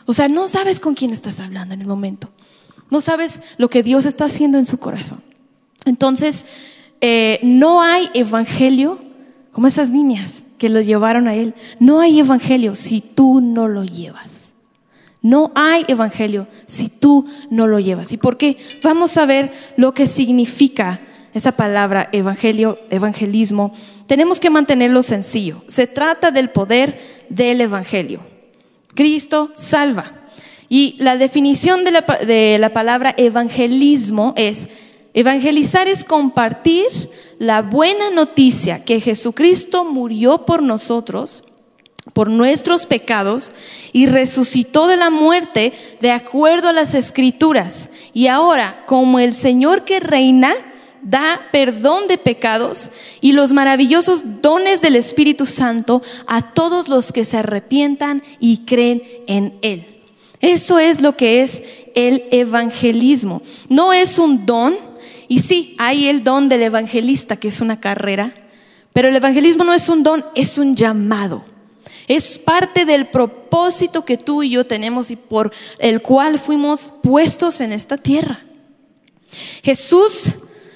o 0.07 0.13
sea, 0.13 0.29
no 0.29 0.47
sabes 0.47 0.79
con 0.79 0.95
quién 0.95 1.11
estás 1.11 1.41
hablando 1.41 1.75
en 1.75 1.81
el 1.81 1.89
momento. 1.89 2.31
No 2.93 3.01
sabes 3.01 3.41
lo 3.57 3.71
que 3.71 3.83
Dios 3.83 4.05
está 4.05 4.27
haciendo 4.27 4.59
en 4.59 4.67
su 4.67 4.77
corazón. 4.77 5.23
Entonces, 5.87 6.45
eh, 7.01 7.41
no 7.43 7.81
hay 7.81 8.11
evangelio 8.13 8.99
como 9.51 9.67
esas 9.67 9.89
niñas 9.89 10.45
que 10.59 10.69
lo 10.69 10.83
llevaron 10.83 11.27
a 11.27 11.35
Él. 11.35 11.55
No 11.81 12.01
hay 12.01 12.21
evangelio 12.21 12.75
si 12.75 13.01
tú 13.01 13.41
no 13.41 13.67
lo 13.67 13.83
llevas. 13.83 14.53
No 15.23 15.53
hay 15.55 15.87
evangelio 15.89 16.49
si 16.67 16.91
tú 16.91 17.27
no 17.49 17.67
lo 17.67 17.81
llevas. 17.81 18.13
¿Y 18.13 18.19
por 18.19 18.37
qué? 18.37 18.59
Vamos 18.83 19.17
a 19.17 19.25
ver 19.25 19.55
lo 19.79 19.95
que 19.95 20.07
significa 20.07 21.01
esa 21.33 21.53
palabra 21.53 22.11
evangelio, 22.13 22.79
evangelismo. 22.91 23.73
Tenemos 24.07 24.39
que 24.39 24.51
mantenerlo 24.51 25.03
sencillo. 25.03 25.65
Se 25.67 25.87
trata 25.87 26.31
del 26.31 26.51
poder 26.51 27.01
del 27.31 27.63
evangelio. 27.63 28.21
Cristo 28.95 29.51
salva. 29.57 30.22
Y 30.75 30.97
la 31.01 31.19
definición 31.19 31.85
de 31.85 31.91
la, 31.91 32.01
de 32.01 32.57
la 32.59 32.73
palabra 32.73 33.15
evangelismo 33.19 34.33
es 34.39 34.71
Evangelizar 35.13 35.89
es 35.89 36.05
compartir 36.05 36.87
la 37.39 37.61
buena 37.61 38.11
noticia 38.11 38.83
que 38.83 38.99
Jesucristo 38.99 39.85
murió 39.85 40.47
por 40.47 40.63
nosotros, 40.63 41.45
por 42.15 42.31
nuestros 42.31 42.87
pecados, 42.87 43.53
y 43.93 44.07
resucitó 44.07 44.87
de 44.87 44.97
la 44.97 45.11
muerte 45.11 45.75
de 46.01 46.11
acuerdo 46.11 46.69
a 46.69 46.73
las 46.73 46.95
escrituras. 46.95 47.91
Y 48.15 48.29
ahora, 48.29 48.85
como 48.87 49.19
el 49.19 49.35
Señor 49.35 49.85
que 49.85 50.01
reina, 50.01 50.55
da 51.03 51.49
perdón 51.53 52.07
de 52.09 52.17
pecados 52.17 52.91
y 53.21 53.33
los 53.33 53.53
maravillosos 53.53 54.41
dones 54.41 54.81
del 54.81 54.97
Espíritu 54.97 55.45
Santo 55.45 56.01
a 56.27 56.55
todos 56.55 56.89
los 56.89 57.13
que 57.13 57.27
se 57.27 57.37
arrepientan 57.37 58.23
y 58.41 58.65
creen 58.65 59.03
en 59.27 59.59
Él. 59.61 59.92
Eso 60.43 60.79
es 60.79 61.01
lo 61.01 61.17
que 61.17 61.41
es 61.41 61.63
el 61.95 62.25
evangelismo. 62.31 63.41
No 63.69 63.93
es 63.93 64.19
un 64.19 64.45
don, 64.45 64.77
y 65.29 65.39
sí, 65.39 65.75
hay 65.79 66.09
el 66.09 66.25
don 66.25 66.51
del 66.51 66.65
evangelista, 66.65 67.37
que 67.37 67.49
es 67.49 67.63
una 67.63 67.81
carrera, 67.81 68.35
pero 68.93 69.09
el 69.09 69.17
evangelismo 69.17 69.65
no 69.65 69.73
es 69.73 69.89
un 69.89 70.03
don, 70.03 70.27
es 70.35 70.59
un 70.59 70.77
llamado. 70.77 71.45
Es 72.09 72.39
parte 72.39 72.85
del 72.85 73.07
propósito 73.07 74.05
que 74.05 74.19
tú 74.19 74.43
y 74.43 74.51
yo 74.51 74.67
tenemos 74.67 75.11
y 75.11 75.17
por 75.17 75.53
el 75.79 76.03
cual 76.03 76.39
fuimos 76.39 76.93
puestos 77.03 77.61
en 77.61 77.73
esta 77.73 77.97
tierra. 77.97 78.41
Jesús 79.63 80.33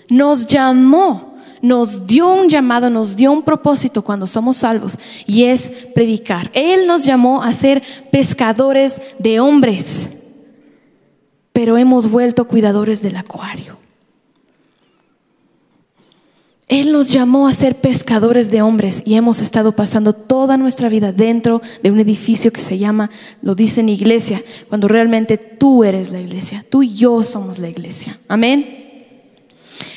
nos 0.08 0.46
llamó, 0.46 1.35
nos 1.66 2.06
dio 2.06 2.32
un 2.32 2.48
llamado, 2.48 2.88
nos 2.90 3.16
dio 3.16 3.32
un 3.32 3.42
propósito 3.42 4.02
cuando 4.02 4.26
somos 4.26 4.58
salvos 4.58 4.98
y 5.26 5.44
es 5.44 5.70
predicar. 5.94 6.50
Él 6.54 6.86
nos 6.86 7.04
llamó 7.04 7.42
a 7.42 7.52
ser 7.52 7.82
pescadores 8.12 9.00
de 9.18 9.40
hombres, 9.40 10.10
pero 11.52 11.76
hemos 11.76 12.10
vuelto 12.10 12.46
cuidadores 12.46 13.02
del 13.02 13.16
acuario. 13.16 13.78
Él 16.68 16.92
nos 16.92 17.10
llamó 17.10 17.48
a 17.48 17.54
ser 17.54 17.76
pescadores 17.76 18.50
de 18.50 18.62
hombres 18.62 19.02
y 19.04 19.14
hemos 19.14 19.40
estado 19.40 19.74
pasando 19.74 20.12
toda 20.12 20.56
nuestra 20.56 20.88
vida 20.88 21.12
dentro 21.12 21.62
de 21.82 21.90
un 21.90 21.98
edificio 21.98 22.52
que 22.52 22.60
se 22.60 22.78
llama, 22.78 23.10
lo 23.42 23.54
dicen 23.54 23.88
iglesia, 23.88 24.42
cuando 24.68 24.86
realmente 24.86 25.36
tú 25.36 25.84
eres 25.84 26.10
la 26.10 26.20
iglesia, 26.20 26.64
tú 26.68 26.82
y 26.82 26.94
yo 26.94 27.22
somos 27.22 27.58
la 27.58 27.68
iglesia. 27.68 28.18
Amén. 28.28 29.04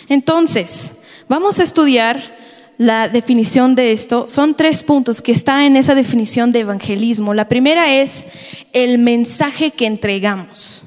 Entonces, 0.09 0.95
vamos 1.29 1.59
a 1.59 1.63
estudiar 1.63 2.38
la 2.77 3.07
definición 3.07 3.75
de 3.75 3.93
esto. 3.93 4.27
Son 4.27 4.55
tres 4.55 4.83
puntos 4.83 5.21
que 5.21 5.31
están 5.31 5.62
en 5.62 5.77
esa 5.77 5.95
definición 5.95 6.51
de 6.51 6.59
evangelismo. 6.59 7.33
La 7.33 7.48
primera 7.48 7.93
es 7.93 8.27
el 8.74 8.98
mensaje 8.98 9.71
que 9.71 9.86
entregamos 9.86 10.83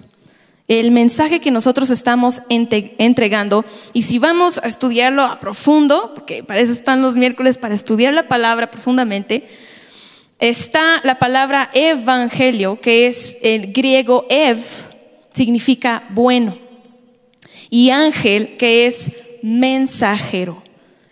el 0.68 0.90
mensaje 0.90 1.40
que 1.40 1.50
nosotros 1.50 1.90
estamos 1.90 2.42
entregando. 2.48 3.64
Y 3.92 4.02
si 4.02 4.18
vamos 4.18 4.58
a 4.58 4.68
estudiarlo 4.68 5.22
a 5.22 5.38
profundo, 5.38 6.12
porque 6.14 6.42
para 6.42 6.60
eso 6.60 6.72
están 6.72 7.02
los 7.02 7.14
miércoles, 7.14 7.58
para 7.58 7.74
estudiar 7.74 8.14
la 8.14 8.28
palabra 8.28 8.70
profundamente, 8.70 9.46
está 10.38 11.00
la 11.04 11.18
palabra 11.18 11.70
evangelio, 11.74 12.80
que 12.80 13.06
es 13.06 13.36
el 13.42 13.72
griego 13.72 14.24
ev, 14.30 14.58
significa 15.34 16.04
bueno. 16.10 16.56
Y 17.68 17.90
ángel, 17.90 18.56
que 18.56 18.86
es 18.86 19.10
mensajero. 19.42 20.62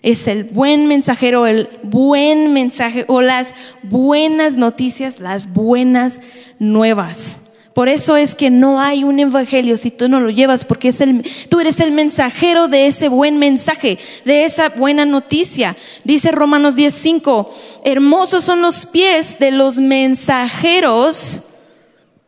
Es 0.03 0.29
el 0.29 0.45
buen 0.45 0.87
mensajero, 0.87 1.47
el 1.47 1.69
buen 1.83 2.55
mensaje 2.55 3.05
o 3.07 3.21
las 3.21 3.53
buenas 3.83 4.57
noticias, 4.57 5.21
las 5.21 5.53
buenas 5.53 6.21
nuevas. 6.59 7.43
Por 7.75 7.89
eso 7.89 8.17
es 8.17 8.35
que 8.35 8.51
no 8.51 8.81
hay 8.81 9.05
un 9.05 9.21
evangelio 9.21 9.77
si 9.77 9.91
tú 9.91 10.09
no 10.09 10.19
lo 10.21 10.31
llevas, 10.31 10.65
porque 10.65 10.89
es 10.89 11.01
el, 11.01 11.25
tú 11.49 11.61
eres 11.61 11.79
el 11.81 11.93
mensajero 11.93 12.67
de 12.67 12.87
ese 12.87 13.09
buen 13.09 13.39
mensaje, 13.39 13.99
de 14.25 14.45
esa 14.45 14.71
buena 14.71 15.05
noticia. 15.05 15.77
Dice 16.03 16.33
Romanos 16.33 16.77
10:5, 16.77 17.49
hermosos 17.85 18.45
son 18.45 18.61
los 18.61 18.87
pies 18.87 19.39
de 19.39 19.53
los 19.53 19.79
mensajeros, 19.79 21.43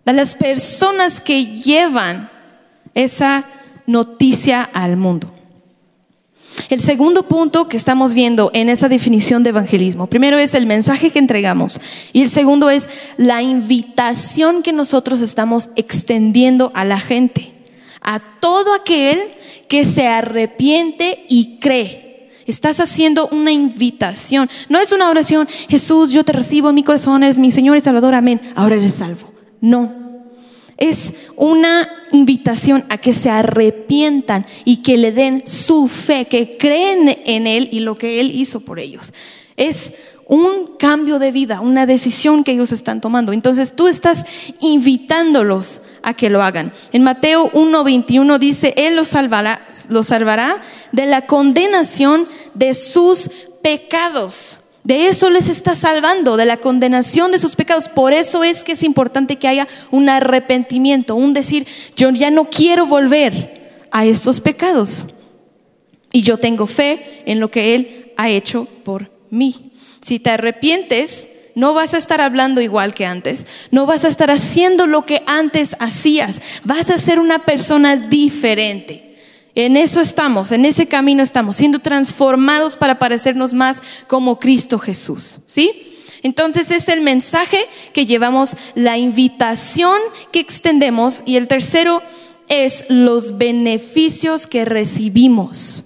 de 0.04 0.12
las 0.12 0.34
personas 0.36 1.20
que 1.20 1.46
llevan 1.46 2.30
esa 2.94 3.44
noticia 3.86 4.62
al 4.62 4.96
mundo. 4.96 5.32
El 6.72 6.80
segundo 6.80 7.24
punto 7.24 7.68
que 7.68 7.76
estamos 7.76 8.14
viendo 8.14 8.50
en 8.54 8.70
esa 8.70 8.88
definición 8.88 9.42
de 9.42 9.50
evangelismo, 9.50 10.06
primero 10.06 10.38
es 10.38 10.54
el 10.54 10.64
mensaje 10.64 11.10
que 11.10 11.18
entregamos 11.18 11.78
y 12.14 12.22
el 12.22 12.30
segundo 12.30 12.70
es 12.70 12.88
la 13.18 13.42
invitación 13.42 14.62
que 14.62 14.72
nosotros 14.72 15.20
estamos 15.20 15.68
extendiendo 15.76 16.72
a 16.74 16.86
la 16.86 16.98
gente, 16.98 17.52
a 18.00 18.20
todo 18.40 18.72
aquel 18.72 19.18
que 19.68 19.84
se 19.84 20.08
arrepiente 20.08 21.26
y 21.28 21.58
cree. 21.60 22.30
Estás 22.46 22.80
haciendo 22.80 23.28
una 23.28 23.52
invitación. 23.52 24.48
No 24.70 24.80
es 24.80 24.92
una 24.92 25.10
oración, 25.10 25.46
Jesús, 25.68 26.10
yo 26.10 26.24
te 26.24 26.32
recibo 26.32 26.70
en 26.70 26.76
mi 26.76 26.84
corazón, 26.84 27.22
eres 27.22 27.38
mi 27.38 27.52
Señor 27.52 27.76
y 27.76 27.82
Salvador, 27.82 28.14
amén. 28.14 28.40
Ahora 28.54 28.76
eres 28.76 28.94
salvo. 28.94 29.30
No, 29.60 30.01
es 30.82 31.14
una 31.36 31.88
invitación 32.10 32.84
a 32.88 32.98
que 32.98 33.14
se 33.14 33.30
arrepientan 33.30 34.44
y 34.64 34.78
que 34.78 34.96
le 34.96 35.12
den 35.12 35.44
su 35.46 35.86
fe, 35.86 36.24
que 36.24 36.56
creen 36.56 37.20
en 37.24 37.46
Él 37.46 37.68
y 37.70 37.80
lo 37.80 37.96
que 37.96 38.18
Él 38.20 38.32
hizo 38.34 38.60
por 38.60 38.80
ellos. 38.80 39.12
Es 39.56 39.92
un 40.26 40.74
cambio 40.78 41.20
de 41.20 41.30
vida, 41.30 41.60
una 41.60 41.86
decisión 41.86 42.42
que 42.42 42.50
ellos 42.50 42.72
están 42.72 43.00
tomando. 43.00 43.32
Entonces 43.32 43.76
tú 43.76 43.86
estás 43.86 44.26
invitándolos 44.60 45.82
a 46.02 46.14
que 46.14 46.30
lo 46.30 46.42
hagan. 46.42 46.72
En 46.90 47.04
Mateo 47.04 47.52
1:21 47.52 48.40
dice, 48.40 48.74
Él 48.76 48.96
los 48.96 49.06
salvará, 49.06 49.68
los 49.88 50.08
salvará 50.08 50.62
de 50.90 51.06
la 51.06 51.28
condenación 51.28 52.26
de 52.54 52.74
sus 52.74 53.30
pecados. 53.62 54.58
De 54.84 55.06
eso 55.06 55.30
les 55.30 55.48
está 55.48 55.76
salvando, 55.76 56.36
de 56.36 56.44
la 56.44 56.56
condenación 56.56 57.30
de 57.30 57.38
sus 57.38 57.54
pecados. 57.54 57.88
Por 57.88 58.12
eso 58.12 58.42
es 58.42 58.64
que 58.64 58.72
es 58.72 58.82
importante 58.82 59.36
que 59.36 59.48
haya 59.48 59.68
un 59.90 60.08
arrepentimiento, 60.08 61.14
un 61.14 61.34
decir, 61.34 61.66
yo 61.94 62.10
ya 62.10 62.30
no 62.30 62.50
quiero 62.50 62.86
volver 62.86 63.86
a 63.92 64.04
estos 64.04 64.40
pecados. 64.40 65.06
Y 66.12 66.22
yo 66.22 66.38
tengo 66.38 66.66
fe 66.66 67.22
en 67.26 67.38
lo 67.38 67.50
que 67.50 67.74
Él 67.74 68.12
ha 68.16 68.28
hecho 68.28 68.66
por 68.82 69.10
mí. 69.30 69.72
Si 70.02 70.18
te 70.18 70.30
arrepientes, 70.30 71.28
no 71.54 71.74
vas 71.74 71.94
a 71.94 71.98
estar 71.98 72.20
hablando 72.20 72.60
igual 72.60 72.92
que 72.92 73.06
antes, 73.06 73.46
no 73.70 73.86
vas 73.86 74.04
a 74.04 74.08
estar 74.08 74.30
haciendo 74.30 74.86
lo 74.86 75.06
que 75.06 75.22
antes 75.26 75.76
hacías, 75.78 76.40
vas 76.64 76.90
a 76.90 76.98
ser 76.98 77.18
una 77.18 77.40
persona 77.40 77.96
diferente. 77.96 79.11
En 79.54 79.76
eso 79.76 80.00
estamos, 80.00 80.50
en 80.50 80.64
ese 80.64 80.86
camino 80.86 81.22
estamos, 81.22 81.56
siendo 81.56 81.78
transformados 81.78 82.76
para 82.76 82.98
parecernos 82.98 83.52
más 83.52 83.82
como 84.06 84.38
Cristo 84.38 84.78
Jesús. 84.78 85.40
¿Sí? 85.46 85.88
Entonces 86.22 86.70
es 86.70 86.88
el 86.88 87.00
mensaje 87.00 87.68
que 87.92 88.06
llevamos, 88.06 88.56
la 88.74 88.96
invitación 88.96 90.00
que 90.30 90.40
extendemos 90.40 91.22
y 91.26 91.36
el 91.36 91.48
tercero 91.48 92.00
es 92.48 92.84
los 92.88 93.38
beneficios 93.38 94.46
que 94.46 94.64
recibimos. 94.64 95.84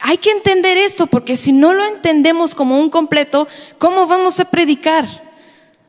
Hay 0.00 0.18
que 0.18 0.30
entender 0.30 0.76
esto 0.78 1.06
porque 1.06 1.36
si 1.36 1.52
no 1.52 1.74
lo 1.74 1.84
entendemos 1.84 2.54
como 2.54 2.78
un 2.78 2.90
completo, 2.90 3.46
¿cómo 3.78 4.06
vamos 4.06 4.40
a 4.40 4.46
predicar? 4.46 5.32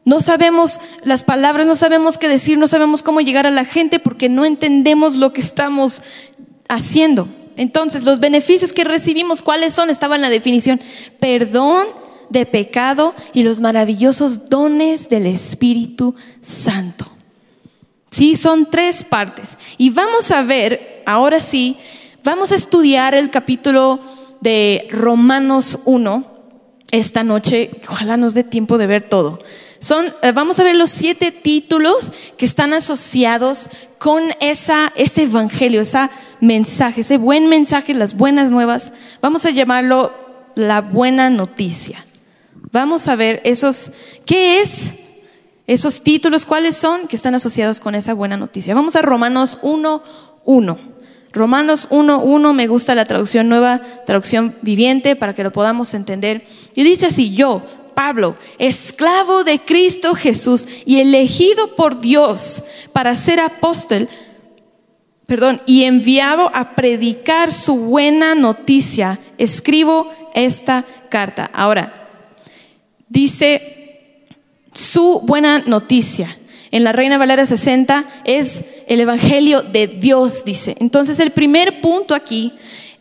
No 0.05 0.19
sabemos 0.19 0.79
las 1.03 1.23
palabras, 1.23 1.65
no 1.65 1.75
sabemos 1.75 2.17
qué 2.17 2.27
decir, 2.27 2.57
no 2.57 2.67
sabemos 2.67 3.03
cómo 3.03 3.21
llegar 3.21 3.47
a 3.47 3.51
la 3.51 3.63
gente 3.63 3.99
porque 3.99 4.27
no 4.27 4.43
entendemos 4.43 5.15
lo 5.15 5.31
que 5.31 5.41
estamos 5.41 6.01
haciendo. 6.67 7.27
Entonces, 7.55 8.03
los 8.03 8.19
beneficios 8.19 8.73
que 8.73 8.83
recibimos, 8.83 9.41
¿cuáles 9.41 9.73
son? 9.73 9.89
Estaba 9.89 10.15
en 10.15 10.21
la 10.21 10.29
definición. 10.29 10.79
Perdón 11.19 11.87
de 12.29 12.45
pecado 12.45 13.13
y 13.33 13.43
los 13.43 13.61
maravillosos 13.61 14.49
dones 14.49 15.07
del 15.07 15.27
Espíritu 15.27 16.15
Santo. 16.41 17.05
Sí, 18.09 18.35
son 18.35 18.69
tres 18.69 19.03
partes. 19.03 19.57
Y 19.77 19.89
vamos 19.89 20.31
a 20.31 20.43
ver, 20.43 21.03
ahora 21.05 21.39
sí, 21.39 21.77
vamos 22.23 22.51
a 22.51 22.55
estudiar 22.55 23.15
el 23.15 23.29
capítulo 23.29 23.99
de 24.41 24.87
Romanos 24.89 25.79
1 25.85 26.33
esta 26.91 27.23
noche. 27.23 27.71
Ojalá 27.89 28.17
nos 28.17 28.33
dé 28.33 28.43
tiempo 28.43 28.77
de 28.77 28.87
ver 28.87 29.09
todo. 29.09 29.39
Son, 29.83 30.13
eh, 30.21 30.31
vamos 30.31 30.61
a 30.61 30.63
ver 30.63 30.77
los 30.77 30.89
siete 30.89 31.31
títulos 31.31 32.13
que 32.37 32.45
están 32.45 32.73
asociados 32.73 33.69
con 33.97 34.23
esa, 34.39 34.93
ese 34.95 35.23
evangelio, 35.23 35.81
ese 35.81 36.09
mensaje, 36.39 37.01
ese 37.01 37.17
buen 37.17 37.49
mensaje, 37.49 37.93
las 37.93 38.15
buenas 38.15 38.49
nuevas. 38.49 38.93
Vamos 39.21 39.45
a 39.45 39.49
llamarlo 39.49 40.13
la 40.55 40.79
buena 40.79 41.29
noticia. 41.29 42.05
Vamos 42.71 43.09
a 43.09 43.17
ver 43.17 43.41
esos, 43.43 43.91
¿qué 44.25 44.61
es? 44.61 44.93
Esos 45.67 46.01
títulos, 46.01 46.45
¿cuáles 46.45 46.77
son? 46.77 47.09
Que 47.09 47.17
están 47.17 47.35
asociados 47.35 47.81
con 47.81 47.93
esa 47.93 48.13
buena 48.13 48.37
noticia. 48.37 48.73
Vamos 48.73 48.95
a 48.95 49.01
Romanos 49.01 49.59
1, 49.63 50.01
1. 50.45 50.79
Romanos 51.33 51.89
1.1 51.89 52.53
me 52.53 52.67
gusta 52.67 52.95
la 52.95 53.03
traducción 53.03 53.49
nueva, 53.49 53.81
traducción 54.05 54.55
viviente, 54.61 55.17
para 55.17 55.35
que 55.35 55.43
lo 55.43 55.51
podamos 55.51 55.93
entender. 55.93 56.45
Y 56.73 56.85
dice 56.85 57.07
así, 57.07 57.35
yo, 57.35 57.63
Pablo, 57.93 58.35
esclavo 58.57 59.43
de 59.43 59.59
Cristo 59.59 60.15
Jesús 60.15 60.67
y 60.85 60.99
elegido 60.99 61.75
por 61.75 62.01
Dios 62.01 62.63
para 62.91 63.15
ser 63.15 63.39
apóstol, 63.39 64.07
perdón, 65.25 65.61
y 65.65 65.83
enviado 65.83 66.51
a 66.53 66.75
predicar 66.75 67.51
su 67.53 67.75
buena 67.75 68.35
noticia, 68.35 69.19
escribo 69.37 70.11
esta 70.33 70.85
carta. 71.09 71.49
Ahora, 71.53 72.09
dice 73.07 74.27
su 74.73 75.21
buena 75.23 75.59
noticia. 75.59 76.37
En 76.71 76.83
la 76.83 76.91
Reina 76.91 77.19
Valera 77.19 77.45
60 77.45 78.05
es 78.23 78.65
el 78.87 78.99
Evangelio 78.99 79.61
de 79.61 79.87
Dios, 79.87 80.43
dice. 80.43 80.75
Entonces 80.79 81.19
el 81.19 81.31
primer 81.31 81.81
punto 81.81 82.15
aquí, 82.15 82.53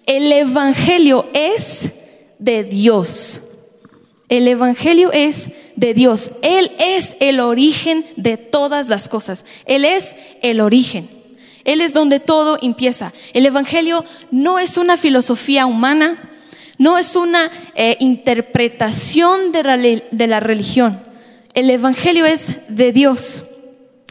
el 0.07 0.31
Evangelio 0.31 1.27
es 1.33 1.93
de 2.39 2.65
Dios. 2.65 3.43
El 4.29 4.49
Evangelio 4.49 5.13
es 5.13 5.51
de 5.77 5.95
Dios. 5.95 6.33
Él 6.43 6.73
es 6.79 7.17
el 7.21 7.41
origen 7.41 8.05
de 8.17 8.37
todas 8.37 8.89
las 8.89 9.09
cosas. 9.09 9.45
Él 9.67 9.85
es 9.85 10.17
el 10.43 10.61
origen. 10.61 11.11
Él 11.65 11.81
es 11.81 11.93
donde 11.93 12.21
todo 12.21 12.59
empieza. 12.61 13.13
El 13.35 13.47
Evangelio 13.47 14.05
no 14.31 14.59
es 14.59 14.77
una 14.79 14.97
filosofía 14.97 15.67
humana, 15.67 16.31
no 16.79 16.99
es 16.99 17.15
una 17.15 17.51
eh, 17.75 17.97
interpretación 18.01 19.53
de 19.53 19.63
la, 19.63 19.77
de 19.77 20.27
la 20.27 20.41
religión. 20.41 21.01
El 21.55 21.71
Evangelio 21.71 22.25
es 22.25 22.49
de 22.69 22.93
Dios. 22.93 23.45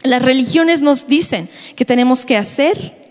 Las 0.04 0.22
religiones 0.22 0.82
nos 0.82 1.06
dicen 1.06 1.48
que 1.76 1.84
tenemos 1.84 2.24
que 2.24 2.36
hacer, 2.36 3.01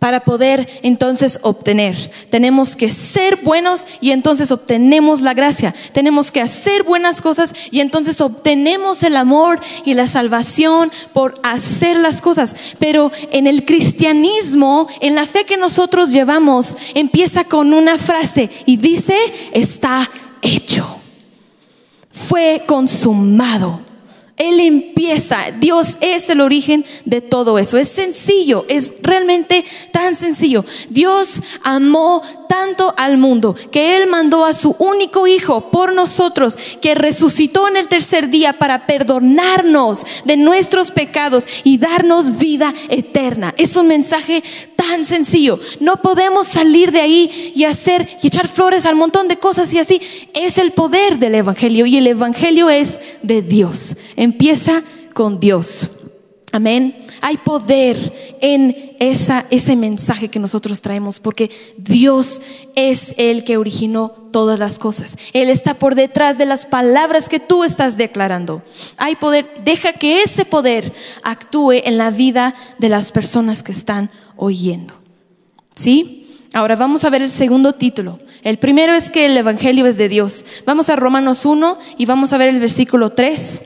para 0.00 0.24
poder 0.24 0.68
entonces 0.82 1.38
obtener. 1.42 2.10
Tenemos 2.30 2.74
que 2.74 2.90
ser 2.90 3.36
buenos 3.36 3.86
y 4.00 4.10
entonces 4.10 4.50
obtenemos 4.50 5.20
la 5.20 5.34
gracia. 5.34 5.74
Tenemos 5.92 6.32
que 6.32 6.40
hacer 6.40 6.82
buenas 6.82 7.22
cosas 7.22 7.54
y 7.70 7.80
entonces 7.80 8.20
obtenemos 8.20 9.04
el 9.04 9.14
amor 9.14 9.60
y 9.84 9.94
la 9.94 10.08
salvación 10.08 10.90
por 11.12 11.38
hacer 11.44 11.98
las 11.98 12.20
cosas. 12.22 12.56
Pero 12.78 13.12
en 13.30 13.46
el 13.46 13.64
cristianismo, 13.64 14.88
en 15.00 15.14
la 15.14 15.26
fe 15.26 15.44
que 15.44 15.58
nosotros 15.58 16.10
llevamos, 16.10 16.76
empieza 16.94 17.44
con 17.44 17.74
una 17.74 17.98
frase 17.98 18.50
y 18.64 18.78
dice, 18.78 19.16
está 19.52 20.10
hecho. 20.42 20.98
Fue 22.10 22.64
consumado. 22.66 23.89
Él 24.40 24.58
empieza, 24.58 25.50
Dios 25.58 25.98
es 26.00 26.30
el 26.30 26.40
origen 26.40 26.86
de 27.04 27.20
todo 27.20 27.58
eso. 27.58 27.76
Es 27.76 27.90
sencillo, 27.90 28.64
es 28.68 28.94
realmente 29.02 29.66
tan 29.92 30.14
sencillo. 30.14 30.64
Dios 30.88 31.42
amó 31.62 32.22
tanto 32.48 32.94
al 32.96 33.18
mundo 33.18 33.54
que 33.70 33.96
Él 33.96 34.08
mandó 34.08 34.46
a 34.46 34.54
su 34.54 34.74
único 34.78 35.26
Hijo 35.26 35.70
por 35.70 35.92
nosotros, 35.92 36.56
que 36.80 36.94
resucitó 36.94 37.68
en 37.68 37.76
el 37.76 37.88
tercer 37.88 38.30
día 38.30 38.54
para 38.54 38.86
perdonarnos 38.86 40.06
de 40.24 40.38
nuestros 40.38 40.90
pecados 40.90 41.46
y 41.62 41.76
darnos 41.76 42.38
vida 42.38 42.72
eterna. 42.88 43.54
Es 43.58 43.76
un 43.76 43.88
mensaje 43.88 44.42
tan 44.90 45.04
sencillo. 45.04 45.60
No 45.78 46.02
podemos 46.02 46.48
salir 46.48 46.90
de 46.90 47.00
ahí 47.00 47.52
y 47.54 47.62
hacer 47.62 48.08
y 48.22 48.26
echar 48.26 48.48
flores 48.48 48.84
al 48.86 48.96
montón 48.96 49.28
de 49.28 49.36
cosas 49.36 49.72
y 49.72 49.78
así. 49.78 50.00
Es 50.34 50.58
el 50.58 50.72
poder 50.72 51.20
del 51.20 51.36
Evangelio 51.36 51.86
y 51.86 51.96
el 51.96 52.08
Evangelio 52.08 52.68
es 52.68 52.98
de 53.22 53.40
Dios. 53.40 53.96
Empieza 54.16 54.82
con 55.14 55.38
Dios. 55.38 55.90
Amén. 56.50 57.06
Hay 57.20 57.36
poder 57.36 58.36
en 58.40 58.96
esa, 58.98 59.46
ese 59.50 59.76
mensaje 59.76 60.28
que 60.28 60.40
nosotros 60.40 60.82
traemos 60.82 61.20
porque 61.20 61.50
Dios 61.76 62.42
es 62.74 63.14
el 63.16 63.44
que 63.44 63.56
originó 63.56 64.08
todas 64.32 64.58
las 64.58 64.80
cosas. 64.80 65.16
Él 65.32 65.48
está 65.48 65.74
por 65.74 65.94
detrás 65.94 66.36
de 66.38 66.46
las 66.46 66.66
palabras 66.66 67.28
que 67.28 67.38
tú 67.38 67.62
estás 67.62 67.96
declarando. 67.96 68.62
Hay 68.96 69.14
poder. 69.14 69.46
Deja 69.64 69.92
que 69.92 70.22
ese 70.22 70.44
poder 70.44 70.92
actúe 71.22 71.74
en 71.84 71.98
la 71.98 72.10
vida 72.10 72.54
de 72.78 72.88
las 72.88 73.12
personas 73.12 73.62
que 73.62 73.72
están 73.72 74.10
oyendo. 74.40 74.94
¿Sí? 75.76 76.26
Ahora 76.52 76.74
vamos 76.74 77.04
a 77.04 77.10
ver 77.10 77.22
el 77.22 77.30
segundo 77.30 77.74
título. 77.74 78.18
El 78.42 78.58
primero 78.58 78.94
es 78.94 79.10
que 79.10 79.26
el 79.26 79.36
Evangelio 79.36 79.86
es 79.86 79.96
de 79.96 80.08
Dios. 80.08 80.44
Vamos 80.64 80.88
a 80.88 80.96
Romanos 80.96 81.46
1 81.46 81.78
y 81.98 82.06
vamos 82.06 82.32
a 82.32 82.38
ver 82.38 82.48
el 82.48 82.58
versículo 82.58 83.10
3. 83.10 83.62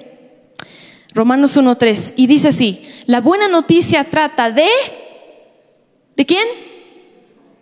Romanos 1.14 1.56
1.3. 1.56 2.14
Y 2.16 2.26
dice 2.26 2.48
así, 2.48 2.82
la 3.06 3.20
buena 3.20 3.48
noticia 3.48 4.04
trata 4.04 4.50
de... 4.50 4.68
¿De 6.16 6.26
quién? 6.26 6.46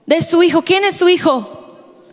De 0.07 0.23
su 0.23 0.43
hijo. 0.43 0.63
¿Quién 0.63 0.85
es 0.85 0.97
su 0.97 1.09
hijo? 1.09 1.59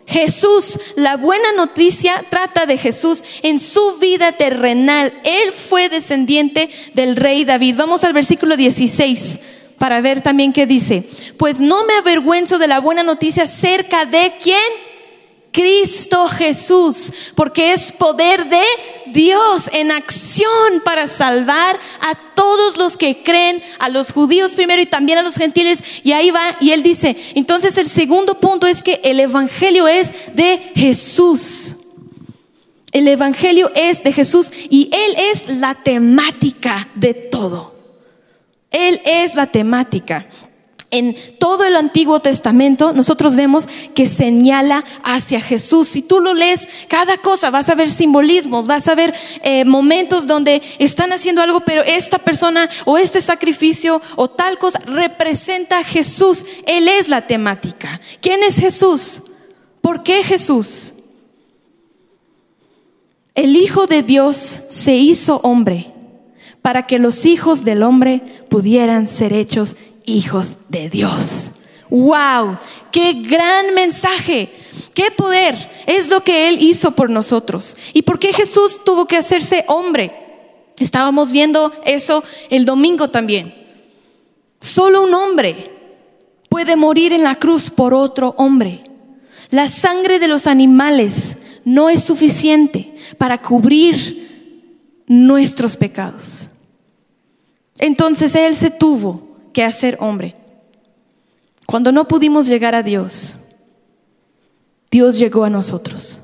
Jesús, 0.06 0.78
la 0.96 1.16
buena 1.16 1.52
noticia 1.52 2.24
trata 2.28 2.66
de 2.66 2.76
Jesús 2.76 3.24
en 3.42 3.58
su 3.58 3.98
vida 4.00 4.32
terrenal. 4.32 5.14
Él 5.24 5.52
fue 5.52 5.88
descendiente 5.88 6.68
del 6.94 7.16
rey 7.16 7.44
David. 7.44 7.76
Vamos 7.76 8.04
al 8.04 8.12
versículo 8.12 8.56
16 8.56 9.40
para 9.80 10.02
ver 10.02 10.20
también 10.20 10.52
qué 10.52 10.66
dice. 10.66 11.08
Pues 11.38 11.62
no 11.62 11.84
me 11.84 11.94
avergüenzo 11.94 12.58
de 12.58 12.68
la 12.68 12.80
buena 12.80 13.02
noticia 13.02 13.46
cerca 13.46 14.04
de 14.04 14.34
quién? 14.38 14.60
Cristo 15.52 16.28
Jesús, 16.28 17.10
porque 17.34 17.72
es 17.72 17.90
poder 17.90 18.46
de 18.50 18.62
Dios 19.06 19.70
en 19.72 19.90
acción 19.90 20.82
para 20.84 21.08
salvar 21.08 21.78
a 21.98 22.14
todos 22.34 22.76
los 22.76 22.98
que 22.98 23.22
creen, 23.22 23.62
a 23.78 23.88
los 23.88 24.12
judíos 24.12 24.52
primero 24.52 24.82
y 24.82 24.86
también 24.86 25.16
a 25.16 25.22
los 25.22 25.36
gentiles. 25.36 25.82
Y 26.04 26.12
ahí 26.12 26.30
va, 26.30 26.42
y 26.60 26.72
él 26.72 26.82
dice, 26.82 27.16
entonces 27.34 27.78
el 27.78 27.86
segundo 27.86 28.38
punto 28.38 28.66
es 28.66 28.82
que 28.82 29.00
el 29.02 29.18
Evangelio 29.18 29.88
es 29.88 30.12
de 30.34 30.72
Jesús. 30.76 31.74
El 32.92 33.08
Evangelio 33.08 33.72
es 33.74 34.02
de 34.02 34.12
Jesús 34.12 34.52
y 34.68 34.90
Él 34.92 35.16
es 35.32 35.48
la 35.58 35.74
temática 35.74 36.90
de 36.96 37.14
todo. 37.14 37.79
Él 38.70 39.00
es 39.04 39.34
la 39.34 39.46
temática 39.46 40.24
en 40.90 41.16
todo 41.38 41.64
el 41.64 41.76
Antiguo 41.76 42.20
Testamento 42.20 42.92
nosotros 42.92 43.36
vemos 43.36 43.68
que 43.94 44.08
señala 44.08 44.84
hacia 45.04 45.40
Jesús. 45.40 45.88
Si 45.88 46.02
tú 46.02 46.20
lo 46.20 46.34
lees, 46.34 46.68
cada 46.88 47.16
cosa 47.18 47.50
vas 47.50 47.68
a 47.68 47.74
ver 47.74 47.90
simbolismos, 47.90 48.66
vas 48.66 48.88
a 48.88 48.94
ver 48.94 49.14
eh, 49.42 49.64
momentos 49.64 50.26
donde 50.26 50.62
están 50.78 51.12
haciendo 51.12 51.42
algo, 51.42 51.60
pero 51.60 51.82
esta 51.82 52.18
persona 52.18 52.68
o 52.84 52.98
este 52.98 53.20
sacrificio 53.20 54.02
o 54.16 54.28
tal 54.28 54.58
cosa 54.58 54.80
representa 54.80 55.78
a 55.78 55.84
Jesús. 55.84 56.44
Él 56.66 56.88
es 56.88 57.08
la 57.08 57.26
temática. 57.26 58.00
¿Quién 58.20 58.42
es 58.42 58.58
Jesús? 58.58 59.22
¿Por 59.80 60.02
qué 60.02 60.24
Jesús? 60.24 60.94
El 63.34 63.56
Hijo 63.56 63.86
de 63.86 64.02
Dios 64.02 64.58
se 64.68 64.96
hizo 64.96 65.40
hombre 65.44 65.92
para 66.62 66.86
que 66.86 66.98
los 66.98 67.26
hijos 67.26 67.64
del 67.64 67.82
hombre 67.82 68.22
pudieran 68.48 69.08
ser 69.08 69.32
hechos 69.32 69.76
hijos 70.04 70.58
de 70.68 70.90
Dios. 70.90 71.52
¡Wow! 71.88 72.58
¡Qué 72.92 73.14
gran 73.14 73.74
mensaje! 73.74 74.50
¡Qué 74.94 75.10
poder! 75.10 75.56
Es 75.86 76.08
lo 76.08 76.22
que 76.22 76.48
Él 76.48 76.62
hizo 76.62 76.92
por 76.92 77.10
nosotros. 77.10 77.76
¿Y 77.92 78.02
por 78.02 78.18
qué 78.18 78.32
Jesús 78.32 78.80
tuvo 78.84 79.06
que 79.06 79.16
hacerse 79.16 79.64
hombre? 79.66 80.14
Estábamos 80.78 81.32
viendo 81.32 81.72
eso 81.84 82.22
el 82.48 82.64
domingo 82.64 83.10
también. 83.10 83.54
Solo 84.60 85.02
un 85.02 85.14
hombre 85.14 85.72
puede 86.48 86.76
morir 86.76 87.12
en 87.12 87.24
la 87.24 87.34
cruz 87.34 87.70
por 87.70 87.92
otro 87.92 88.34
hombre. 88.38 88.84
La 89.50 89.68
sangre 89.68 90.18
de 90.20 90.28
los 90.28 90.46
animales 90.46 91.38
no 91.64 91.90
es 91.90 92.04
suficiente 92.04 92.94
para 93.18 93.40
cubrir 93.40 94.29
nuestros 95.10 95.76
pecados. 95.76 96.50
Entonces 97.80 98.32
Él 98.36 98.54
se 98.54 98.70
tuvo 98.70 99.26
que 99.52 99.64
hacer 99.64 99.96
hombre. 99.98 100.36
Cuando 101.66 101.90
no 101.90 102.06
pudimos 102.06 102.46
llegar 102.46 102.76
a 102.76 102.84
Dios, 102.84 103.34
Dios 104.88 105.18
llegó 105.18 105.44
a 105.44 105.50
nosotros. 105.50 106.20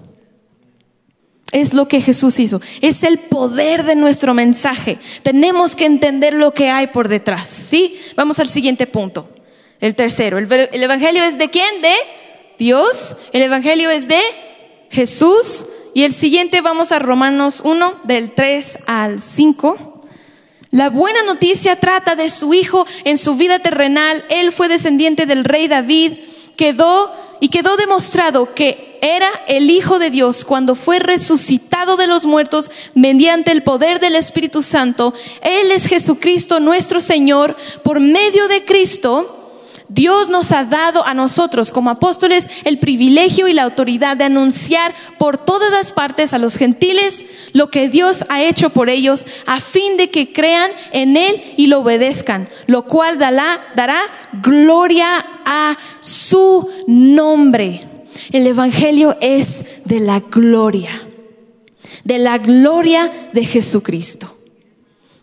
Es 1.51 1.75
lo 1.75 1.89
que 1.89 2.01
Jesús 2.01 2.39
hizo. 2.39 2.61
Es 2.81 3.03
el 3.03 3.19
poder 3.19 3.83
de 3.83 3.97
nuestro 3.97 4.35
mensaje. 4.35 5.01
Tenemos 5.25 5.75
que 5.75 5.87
entender 5.87 6.35
lo 6.35 6.55
que 6.55 6.71
hay 6.71 6.87
por 6.87 7.09
detrás. 7.09 7.49
¿Sí? 7.49 7.99
Vamos 8.15 8.39
al 8.39 8.49
siguiente 8.49 8.87
punto. 8.87 9.29
El 9.81 9.97
tercero. 9.97 10.39
El, 10.39 10.53
el, 10.53 10.83
Evangelio 10.83 11.25
es 11.25 11.39
de 11.39 11.51
quién? 11.51 11.83
De 11.83 11.95
Dios. 12.57 13.17
El 13.33 13.43
Evangelio 13.43 13.91
es 13.91 14.07
de 14.07 14.21
Jesús. 14.91 15.67
Y 15.97 16.05
el 16.05 16.13
siguiente 16.13 16.61
vamos 16.61 16.93
a 16.93 16.99
Romanos 16.99 17.63
1 17.65 18.01
del 18.05 18.35
3 18.35 18.81
al 18.85 19.23
5. 19.23 20.03
La 20.71 20.91
buena 20.91 21.23
noticia 21.23 21.81
trata 21.81 22.15
de 22.15 22.29
su 22.29 22.53
hijo 22.53 22.85
en 23.05 23.17
su 23.17 23.37
vida 23.37 23.61
terrenal. 23.61 24.23
Él 24.29 24.53
fue 24.53 24.69
descendiente 24.69 25.25
del 25.25 25.43
rey 25.43 25.69
David, 25.69 26.19
quedó 26.55 27.15
y 27.41 27.49
quedó 27.49 27.79
demostrado 27.79 28.53
que 28.53 28.99
era 29.01 29.31
el 29.49 29.71
Hijo 29.71 29.99
de 29.99 30.11
Dios 30.11 30.45
cuando 30.45 30.75
fue 30.75 30.99
resucitado 30.99 31.97
de 31.97 32.07
los 32.07 32.27
muertos 32.27 32.71
mediante 32.93 33.51
el 33.51 33.63
poder 33.63 33.99
del 33.99 34.17
Espíritu 34.17 34.61
Santo. 34.61 35.15
Él 35.41 35.71
es 35.71 35.87
Jesucristo 35.87 36.61
nuestro 36.61 37.01
Señor. 37.01 37.57
Por 37.83 38.01
medio 38.01 38.49
de 38.49 38.67
Cristo, 38.67 39.36
Dios 39.89 40.29
nos 40.29 40.53
ha 40.53 40.65
dado 40.65 41.07
a 41.07 41.15
nosotros 41.15 41.71
como 41.71 41.91
apóstoles 41.91 42.49
el 42.65 42.79
privilegio 42.79 43.49
y 43.49 43.53
la 43.53 43.63
autoridad 43.63 44.17
de 44.17 44.25
anunciar 44.25 44.95
por 45.19 45.39
todas 45.39 45.71
las 45.71 45.93
partes 45.93 46.33
a 46.33 46.39
los 46.39 46.57
gentiles 46.57 47.25
lo 47.53 47.71
que 47.71 47.89
Dios 47.89 48.25
ha 48.29 48.43
hecho 48.43 48.71
por 48.71 48.89
ellos 48.89 49.27
a 49.47 49.61
fin 49.61 49.97
de 49.97 50.11
que 50.11 50.33
crean 50.33 50.71
en 50.93 51.17
Él 51.17 51.43
y 51.57 51.69
lo 51.69 51.81
obedezcan, 51.81 52.49
lo 52.67 52.87
cual 52.87 53.19
dará, 53.19 53.65
dará 53.75 54.01
gloria 54.43 55.25
a 55.45 55.77
su 56.01 56.69
nombre. 56.87 57.87
El 58.33 58.47
Evangelio 58.47 59.17
es 59.21 59.65
de 59.85 60.01
la 60.01 60.21
gloria, 60.21 60.91
de 62.05 62.19
la 62.19 62.39
gloria 62.39 63.11
de 63.33 63.45
Jesucristo. 63.45 64.36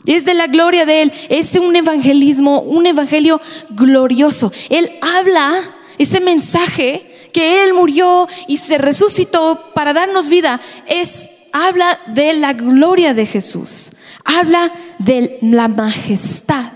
Es 0.05 0.25
de 0.25 0.33
la 0.33 0.47
gloria 0.47 0.85
de 0.85 1.03
Él. 1.03 1.13
Es 1.29 1.55
un 1.55 1.75
evangelismo, 1.75 2.61
un 2.61 2.85
evangelio 2.85 3.39
glorioso. 3.69 4.51
Él 4.69 4.91
habla 5.01 5.73
ese 5.97 6.19
mensaje 6.19 7.29
que 7.31 7.63
Él 7.63 7.73
murió 7.73 8.27
y 8.47 8.57
se 8.57 8.77
resucitó 8.77 9.71
para 9.73 9.93
darnos 9.93 10.29
vida. 10.29 10.59
Es 10.87 11.29
habla 11.53 11.99
de 12.07 12.33
la 12.33 12.53
gloria 12.53 13.13
de 13.13 13.25
Jesús, 13.25 13.91
habla 14.25 14.73
de 14.97 15.37
la 15.41 15.67
majestad 15.67 16.73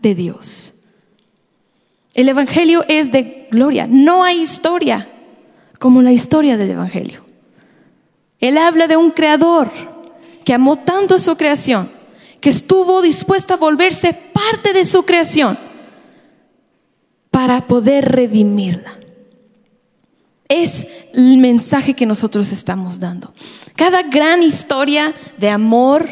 de 0.00 0.14
Dios. 0.14 0.74
El 2.12 2.28
Evangelio 2.28 2.84
es 2.88 3.12
de 3.12 3.46
gloria, 3.50 3.86
no 3.88 4.24
hay 4.24 4.40
historia 4.40 5.08
como 5.78 6.02
la 6.02 6.12
historia 6.12 6.56
del 6.56 6.70
Evangelio. 6.70 7.24
Él 8.40 8.58
habla 8.58 8.88
de 8.88 8.96
un 8.96 9.10
creador 9.10 9.70
que 10.44 10.52
amó 10.52 10.76
tanto 10.76 11.14
a 11.14 11.18
su 11.20 11.36
creación, 11.36 11.90
que 12.40 12.50
estuvo 12.50 13.02
dispuesto 13.02 13.54
a 13.54 13.56
volverse 13.56 14.12
parte 14.32 14.72
de 14.72 14.84
su 14.84 15.04
creación 15.04 15.58
para 17.30 17.66
poder 17.66 18.12
redimirla. 18.12 18.98
Es 20.48 20.86
el 21.12 21.38
mensaje 21.38 21.94
que 21.94 22.06
nosotros 22.06 22.52
estamos 22.52 23.00
dando. 23.00 23.32
Cada 23.74 24.02
gran 24.02 24.42
historia 24.42 25.12
de 25.38 25.50
amor, 25.50 26.08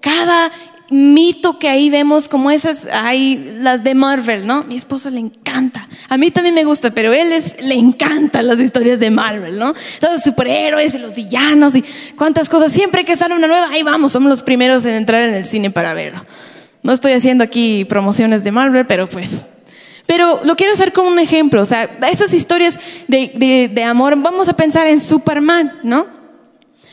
cada 0.00 0.52
mito 0.90 1.58
que 1.58 1.68
ahí 1.68 1.90
vemos 1.90 2.28
como 2.28 2.50
esas, 2.50 2.86
hay 2.92 3.58
las 3.60 3.82
de 3.84 3.94
Marvel, 3.94 4.46
¿no? 4.46 4.64
Mi 4.64 4.76
esposo 4.76 5.10
le 5.10 5.20
encanta. 5.20 5.88
A 6.08 6.16
mí 6.16 6.30
también 6.30 6.54
me 6.54 6.64
gusta, 6.64 6.90
pero 6.90 7.12
él 7.12 7.32
es, 7.32 7.64
le 7.64 7.74
encantan 7.74 8.46
las 8.46 8.60
historias 8.60 9.00
de 9.00 9.10
Marvel, 9.10 9.58
¿no? 9.58 9.72
Los 10.00 10.22
superhéroes 10.22 10.94
y 10.94 10.98
los 10.98 11.14
villanos 11.14 11.74
y 11.74 11.84
cuántas 12.16 12.48
cosas. 12.48 12.72
Siempre 12.72 13.04
que 13.04 13.16
sale 13.16 13.34
una 13.34 13.46
nueva, 13.46 13.68
ahí 13.70 13.82
vamos, 13.82 14.12
somos 14.12 14.28
los 14.28 14.42
primeros 14.42 14.84
en 14.84 14.94
entrar 14.94 15.22
en 15.22 15.34
el 15.34 15.46
cine 15.46 15.70
para 15.70 15.94
verlo. 15.94 16.24
No 16.82 16.92
estoy 16.92 17.12
haciendo 17.12 17.44
aquí 17.44 17.84
promociones 17.86 18.44
de 18.44 18.52
Marvel, 18.52 18.86
pero 18.86 19.08
pues 19.08 19.48
pero 20.06 20.40
lo 20.44 20.54
quiero 20.54 20.74
hacer 20.74 20.92
como 20.92 21.08
un 21.08 21.18
ejemplo, 21.18 21.62
o 21.62 21.66
sea, 21.66 21.88
esas 22.10 22.34
historias 22.34 22.78
de, 23.08 23.70
de, 23.72 23.84
amor, 23.84 24.16
vamos 24.16 24.48
a 24.48 24.52
pensar 24.54 24.86
en 24.86 25.00
Superman, 25.00 25.80
¿no? 25.82 26.06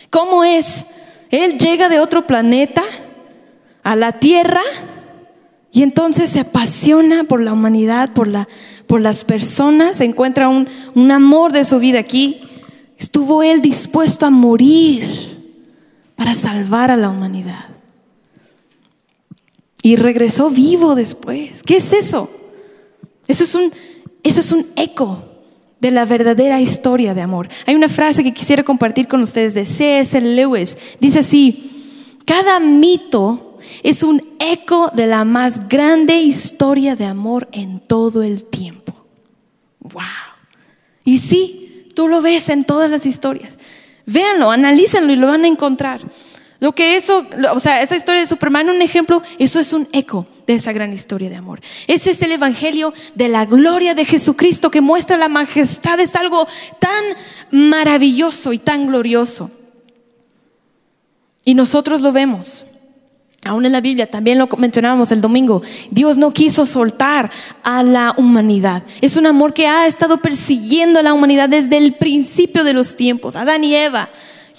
¿Cómo 0.09 0.45
es? 0.45 0.85
Él 1.29 1.57
llega 1.57 1.89
de 1.89 1.99
otro 1.99 2.25
planeta 2.25 2.83
a 3.83 3.95
la 3.95 4.13
Tierra 4.13 4.61
y 5.71 5.83
entonces 5.83 6.31
se 6.31 6.41
apasiona 6.41 7.23
por 7.23 7.41
la 7.41 7.53
humanidad, 7.53 8.13
por, 8.13 8.27
la, 8.27 8.47
por 8.87 8.99
las 8.99 9.23
personas, 9.23 10.01
encuentra 10.01 10.49
un, 10.49 10.67
un 10.95 11.11
amor 11.11 11.53
de 11.53 11.63
su 11.63 11.79
vida 11.79 11.99
aquí. 11.99 12.41
Estuvo 12.97 13.41
él 13.41 13.61
dispuesto 13.61 14.25
a 14.25 14.29
morir 14.29 15.39
para 16.15 16.35
salvar 16.35 16.91
a 16.91 16.97
la 16.97 17.09
humanidad. 17.09 17.65
Y 19.81 19.95
regresó 19.95 20.49
vivo 20.49 20.93
después. 20.93 21.63
¿Qué 21.63 21.77
es 21.77 21.93
eso? 21.93 22.29
Eso 23.27 23.43
es 23.43 23.55
un, 23.55 23.71
eso 24.23 24.41
es 24.41 24.51
un 24.51 24.67
eco 24.75 25.23
de 25.79 25.89
la 25.89 26.05
verdadera 26.05 26.61
historia 26.61 27.13
de 27.13 27.21
amor. 27.21 27.47
Hay 27.65 27.75
una 27.75 27.89
frase 27.89 28.23
que 28.23 28.33
quisiera 28.33 28.63
compartir 28.63 29.07
con 29.07 29.21
ustedes 29.21 29.53
de 29.53 29.65
C.S. 29.65 30.19
Lewis. 30.21 30.77
Dice 30.99 31.19
así, 31.19 32.17
cada 32.25 32.59
mito 32.59 33.50
es 33.83 34.03
un 34.03 34.21
eco 34.39 34.91
de 34.93 35.07
la 35.07 35.25
más 35.25 35.67
grande 35.67 36.17
historia 36.17 36.95
de 36.95 37.05
amor 37.05 37.47
en 37.51 37.79
todo 37.79 38.23
el 38.23 38.45
tiempo. 38.45 39.05
¡Wow! 39.79 40.01
Y 41.03 41.17
sí, 41.17 41.87
tú 41.95 42.07
lo 42.07 42.21
ves 42.21 42.49
en 42.49 42.63
todas 42.63 42.89
las 42.91 43.05
historias. 43.05 43.57
Véanlo, 44.05 44.51
analícenlo 44.51 45.11
y 45.13 45.15
lo 45.15 45.27
van 45.27 45.45
a 45.45 45.47
encontrar. 45.47 46.01
Lo 46.61 46.75
que 46.75 46.95
eso, 46.95 47.25
o 47.51 47.59
sea, 47.59 47.81
esa 47.81 47.95
historia 47.95 48.21
de 48.21 48.27
Superman, 48.27 48.69
un 48.69 48.83
ejemplo, 48.83 49.23
eso 49.39 49.59
es 49.59 49.73
un 49.73 49.87
eco 49.93 50.27
de 50.45 50.53
esa 50.53 50.71
gran 50.71 50.93
historia 50.93 51.27
de 51.27 51.35
amor. 51.35 51.59
Ese 51.87 52.11
es 52.11 52.21
el 52.21 52.31
evangelio 52.31 52.93
de 53.15 53.29
la 53.29 53.45
gloria 53.45 53.95
de 53.95 54.05
Jesucristo 54.05 54.69
que 54.69 54.79
muestra 54.79 55.17
la 55.17 55.27
majestad. 55.27 55.99
Es 55.99 56.15
algo 56.15 56.47
tan 56.77 57.03
maravilloso 57.49 58.53
y 58.53 58.59
tan 58.59 58.85
glorioso. 58.85 59.49
Y 61.43 61.55
nosotros 61.55 62.01
lo 62.01 62.11
vemos. 62.11 62.67
Aún 63.43 63.65
en 63.65 63.71
la 63.71 63.81
Biblia, 63.81 64.05
también 64.05 64.37
lo 64.37 64.47
mencionábamos 64.57 65.11
el 65.11 65.19
domingo, 65.19 65.63
Dios 65.89 66.15
no 66.17 66.31
quiso 66.31 66.67
soltar 66.67 67.31
a 67.63 67.81
la 67.81 68.13
humanidad. 68.15 68.83
Es 69.01 69.17
un 69.17 69.25
amor 69.25 69.53
que 69.53 69.65
ha 69.65 69.87
estado 69.87 70.17
persiguiendo 70.17 70.99
a 70.99 71.03
la 71.03 71.13
humanidad 71.13 71.49
desde 71.49 71.77
el 71.77 71.93
principio 71.93 72.63
de 72.63 72.73
los 72.73 72.95
tiempos, 72.95 73.35
Adán 73.35 73.63
y 73.63 73.73
Eva. 73.73 74.09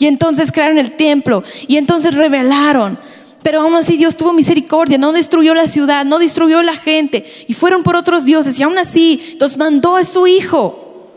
Y 0.00 0.06
entonces 0.06 0.50
crearon 0.50 0.78
el 0.78 0.96
templo 0.96 1.44
y 1.68 1.76
entonces 1.76 2.12
revelaron. 2.12 2.98
Pero 3.44 3.60
aún 3.60 3.76
así 3.76 3.96
Dios 3.96 4.16
tuvo 4.16 4.32
misericordia, 4.32 4.98
no 4.98 5.12
destruyó 5.12 5.54
la 5.54 5.68
ciudad, 5.68 6.04
no 6.04 6.18
destruyó 6.18 6.60
la 6.62 6.74
gente 6.74 7.24
y 7.46 7.54
fueron 7.54 7.84
por 7.84 7.94
otros 7.94 8.24
dioses 8.24 8.58
y 8.58 8.64
aún 8.64 8.78
así 8.78 9.36
nos 9.38 9.56
mandó 9.56 9.94
a 9.96 10.04
su 10.04 10.26
hijo. 10.26 11.08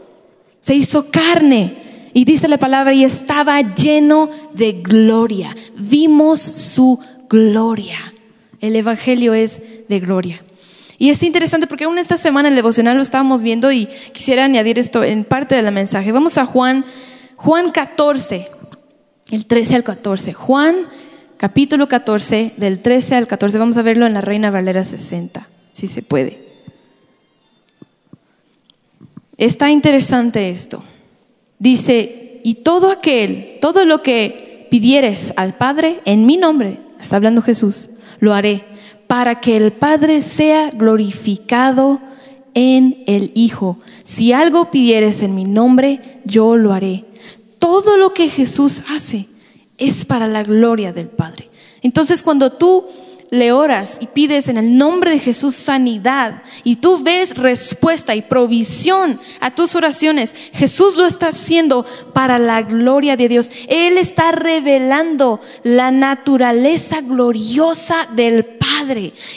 Se 0.60 0.76
hizo 0.76 1.10
carne 1.10 2.12
y 2.14 2.26
dice 2.26 2.48
la 2.48 2.58
palabra 2.58 2.94
y 2.94 3.04
estaba 3.04 3.60
lleno 3.74 4.30
de 4.54 4.74
gloria. 4.74 5.56
Vimos 5.76 6.42
su 6.42 6.98
gloria. 6.98 7.15
El 8.62 8.76
evangelio 8.76 9.34
es 9.34 9.62
de 9.88 10.00
gloria. 10.00 10.42
Y 10.98 11.10
es 11.10 11.24
interesante 11.24 11.68
porque 11.68 11.84
aún 11.84 11.98
esta 11.98 12.18
semana 12.18 12.50
el 12.50 12.56
devocional 12.56 12.96
lo 12.96 13.04
estábamos 13.04 13.44
viendo 13.44 13.72
y 13.72 13.88
quisiera 14.14 14.46
añadir 14.46 14.80
esto 14.80 15.04
en 15.04 15.26
parte 15.26 15.56
del 15.56 15.72
mensaje. 15.74 16.12
Vamos 16.12 16.38
a 16.38 16.46
Juan, 16.46 16.86
Juan 17.36 17.72
14 17.72 18.50
el 19.32 19.46
13 19.46 19.76
al 19.76 19.84
14. 19.84 20.34
Juan 20.34 20.88
capítulo 21.38 21.88
14, 21.88 22.54
del 22.58 22.82
13 22.82 23.16
al 23.16 23.28
14. 23.28 23.58
Vamos 23.58 23.78
a 23.78 23.82
verlo 23.82 24.06
en 24.06 24.14
la 24.14 24.22
Reina 24.22 24.52
Valera 24.52 24.84
60, 24.84 25.50
si 25.72 25.88
se 25.88 26.02
puede. 26.02 26.46
Está 29.38 29.70
interesante 29.70 30.50
esto. 30.50 30.84
Dice, 31.60 32.42
y 32.44 32.56
todo 32.56 32.92
aquel, 32.92 33.58
todo 33.62 33.86
lo 33.86 34.02
que 34.02 34.68
pidieres 34.70 35.34
al 35.36 35.56
Padre 35.58 36.02
en 36.06 36.26
mi 36.26 36.38
nombre, 36.38 36.80
está 37.06 37.16
hablando 37.16 37.42
Jesús, 37.42 37.90
lo 38.20 38.34
haré, 38.34 38.66
para 39.08 39.40
que 39.40 39.56
el 39.56 39.72
Padre 39.72 40.22
sea 40.22 40.70
glorificado 40.72 42.02
en 42.54 43.04
el 43.08 43.32
Hijo. 43.36 43.80
Si 44.04 44.34
algo 44.34 44.72
pidieres 44.72 45.22
en 45.22 45.36
mi 45.36 45.46
nombre, 45.46 46.02
yo 46.26 46.58
lo 46.58 46.74
haré 46.74 47.06
todo 47.66 47.98
lo 47.98 48.14
que 48.14 48.30
Jesús 48.30 48.84
hace 48.92 49.28
es 49.80 50.06
para 50.06 50.28
la 50.28 50.44
gloria 50.44 50.94
del 50.94 51.08
Padre. 51.08 51.50
Entonces 51.82 52.22
cuando 52.22 52.52
tú 52.52 52.86
le 53.36 53.52
oras 53.52 53.98
y 54.00 54.08
pides 54.08 54.48
en 54.48 54.58
el 54.58 54.78
nombre 54.78 55.12
de 55.12 55.20
Jesús 55.20 55.56
sanidad 55.56 56.42
y 56.64 56.78
tú 56.78 57.04
ves 57.04 57.38
respuesta 57.38 58.16
y 58.16 58.22
provisión 58.22 59.20
a 59.40 59.52
tus 59.52 59.76
oraciones, 59.76 60.34
Jesús 60.54 60.96
lo 60.96 61.06
está 61.06 61.28
haciendo 61.28 61.86
para 62.14 62.40
la 62.40 62.62
gloria 62.62 63.18
de 63.18 63.30
Dios. 63.30 63.52
Él 63.68 63.98
está 63.98 64.32
revelando 64.32 65.42
la 65.64 65.92
naturaleza 65.92 67.02
gloriosa 67.02 68.08
del 68.14 68.46
Padre. 68.46 68.75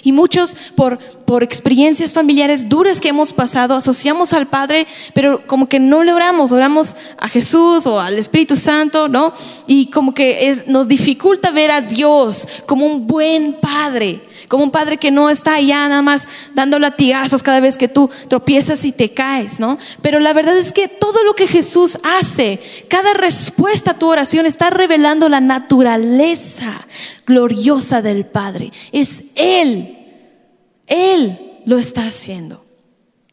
Y 0.02 0.12
muchos 0.12 0.54
por, 0.74 0.98
por 0.98 1.42
experiencias 1.42 2.12
familiares 2.12 2.68
duras 2.68 3.00
que 3.00 3.08
hemos 3.08 3.32
pasado, 3.32 3.74
asociamos 3.74 4.32
al 4.32 4.46
Padre, 4.46 4.86
pero 5.14 5.46
como 5.46 5.68
que 5.68 5.80
no 5.80 6.04
le 6.04 6.12
oramos, 6.12 6.52
oramos 6.52 6.96
a 7.18 7.28
Jesús 7.28 7.86
o 7.86 8.00
al 8.00 8.18
Espíritu 8.18 8.56
Santo, 8.56 9.08
¿no? 9.08 9.32
Y 9.66 9.86
como 9.86 10.14
que 10.14 10.48
es, 10.48 10.66
nos 10.66 10.88
dificulta 10.88 11.50
ver 11.50 11.70
a 11.70 11.80
Dios 11.80 12.46
como 12.66 12.86
un 12.86 13.06
buen 13.06 13.54
Padre 13.54 13.78
padre, 13.78 14.20
como 14.48 14.64
un 14.64 14.70
padre 14.70 14.96
que 14.96 15.10
no 15.10 15.30
está 15.30 15.54
allá 15.54 15.88
nada 15.88 16.02
más 16.02 16.26
dando 16.54 16.78
latigazos 16.78 17.42
cada 17.42 17.60
vez 17.60 17.76
que 17.76 17.86
tú 17.86 18.10
tropiezas 18.28 18.84
y 18.84 18.92
te 18.92 19.12
caes, 19.12 19.60
¿no? 19.60 19.78
Pero 20.02 20.18
la 20.18 20.32
verdad 20.32 20.56
es 20.58 20.72
que 20.72 20.88
todo 20.88 21.22
lo 21.22 21.34
que 21.34 21.46
Jesús 21.46 21.98
hace, 22.02 22.60
cada 22.88 23.14
respuesta 23.14 23.92
a 23.92 23.98
tu 23.98 24.08
oración 24.08 24.46
está 24.46 24.70
revelando 24.70 25.28
la 25.28 25.40
naturaleza 25.40 26.86
gloriosa 27.26 28.02
del 28.02 28.26
Padre. 28.26 28.72
Es 28.90 29.24
Él, 29.38 29.96
Él 30.86 31.60
lo 31.64 31.78
está 31.78 32.06
haciendo. 32.06 32.64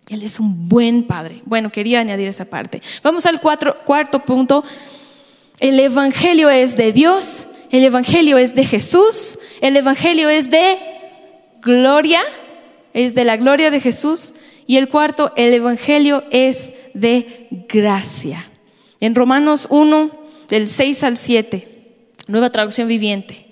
Él 0.09 0.21
es 0.21 0.39
un 0.39 0.69
buen 0.69 1.03
padre. 1.03 1.41
Bueno, 1.45 1.71
quería 1.71 1.99
añadir 1.99 2.27
esa 2.27 2.45
parte. 2.45 2.81
Vamos 3.03 3.25
al 3.25 3.41
cuarto 3.41 4.23
punto. 4.23 4.63
El 5.59 5.79
Evangelio 5.79 6.49
es 6.49 6.77
de 6.77 6.93
Dios 6.93 7.49
el 7.71 7.83
Evangelio 7.83 8.37
es 8.37 8.55
de 8.55 8.65
Jesús, 8.65 9.37
el 9.59 9.75
Evangelio 9.75 10.29
es 10.29 10.49
de 10.49 10.77
gloria, 11.61 12.21
es 12.93 13.15
de 13.15 13.25
la 13.25 13.37
gloria 13.37 13.71
de 13.71 13.81
Jesús. 13.81 14.33
Y 14.67 14.77
el 14.77 14.87
cuarto, 14.87 15.33
el 15.35 15.53
Evangelio 15.53 16.23
es 16.31 16.73
de 16.93 17.47
gracia. 17.67 18.49
En 18.99 19.13
Romanos 19.13 19.67
1, 19.69 20.09
del 20.47 20.67
6 20.67 21.03
al 21.03 21.17
7, 21.17 21.67
nueva 22.27 22.49
traducción 22.49 22.87
viviente. 22.87 23.44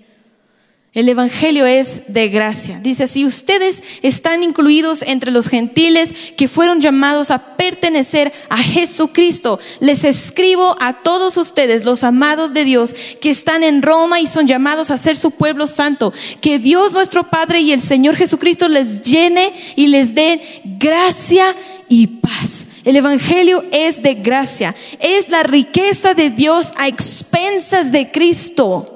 El 0.93 1.09
Evangelio 1.09 1.65
es 1.65 2.03
de 2.07 2.29
gracia. 2.29 2.79
Dice 2.79 3.05
así, 3.05 3.25
ustedes 3.25 3.81
están 4.03 4.43
incluidos 4.43 5.01
entre 5.01 5.31
los 5.31 5.47
gentiles 5.47 6.13
que 6.37 6.47
fueron 6.47 6.81
llamados 6.81 7.31
a 7.31 7.57
pertenecer 7.57 8.31
a 8.47 8.59
Jesucristo. 8.59 9.59
Les 9.79 10.03
escribo 10.03 10.75
a 10.79 11.01
todos 11.01 11.37
ustedes, 11.37 11.83
los 11.83 12.03
amados 12.03 12.53
de 12.53 12.63
Dios, 12.63 12.93
que 13.19 13.31
están 13.31 13.63
en 13.63 13.81
Roma 13.81 14.19
y 14.19 14.27
son 14.27 14.45
llamados 14.45 14.91
a 14.91 14.99
ser 14.99 15.17
su 15.17 15.31
pueblo 15.31 15.65
santo. 15.65 16.13
Que 16.41 16.59
Dios 16.59 16.93
nuestro 16.93 17.27
Padre 17.27 17.61
y 17.61 17.71
el 17.71 17.81
Señor 17.81 18.15
Jesucristo 18.15 18.67
les 18.67 19.01
llene 19.01 19.51
y 19.75 19.87
les 19.87 20.13
dé 20.13 20.61
gracia 20.63 21.55
y 21.89 22.05
paz 22.05 22.67
El 22.85 22.95
Evangelio 22.97 23.65
es 23.71 24.03
de 24.03 24.13
gracia, 24.13 24.75
es 24.99 25.29
la 25.29 25.41
riqueza 25.41 26.13
de 26.13 26.29
Dios 26.29 26.71
a 26.77 26.87
expensas 26.87 27.91
de 27.91 28.11
Cristo. 28.11 28.92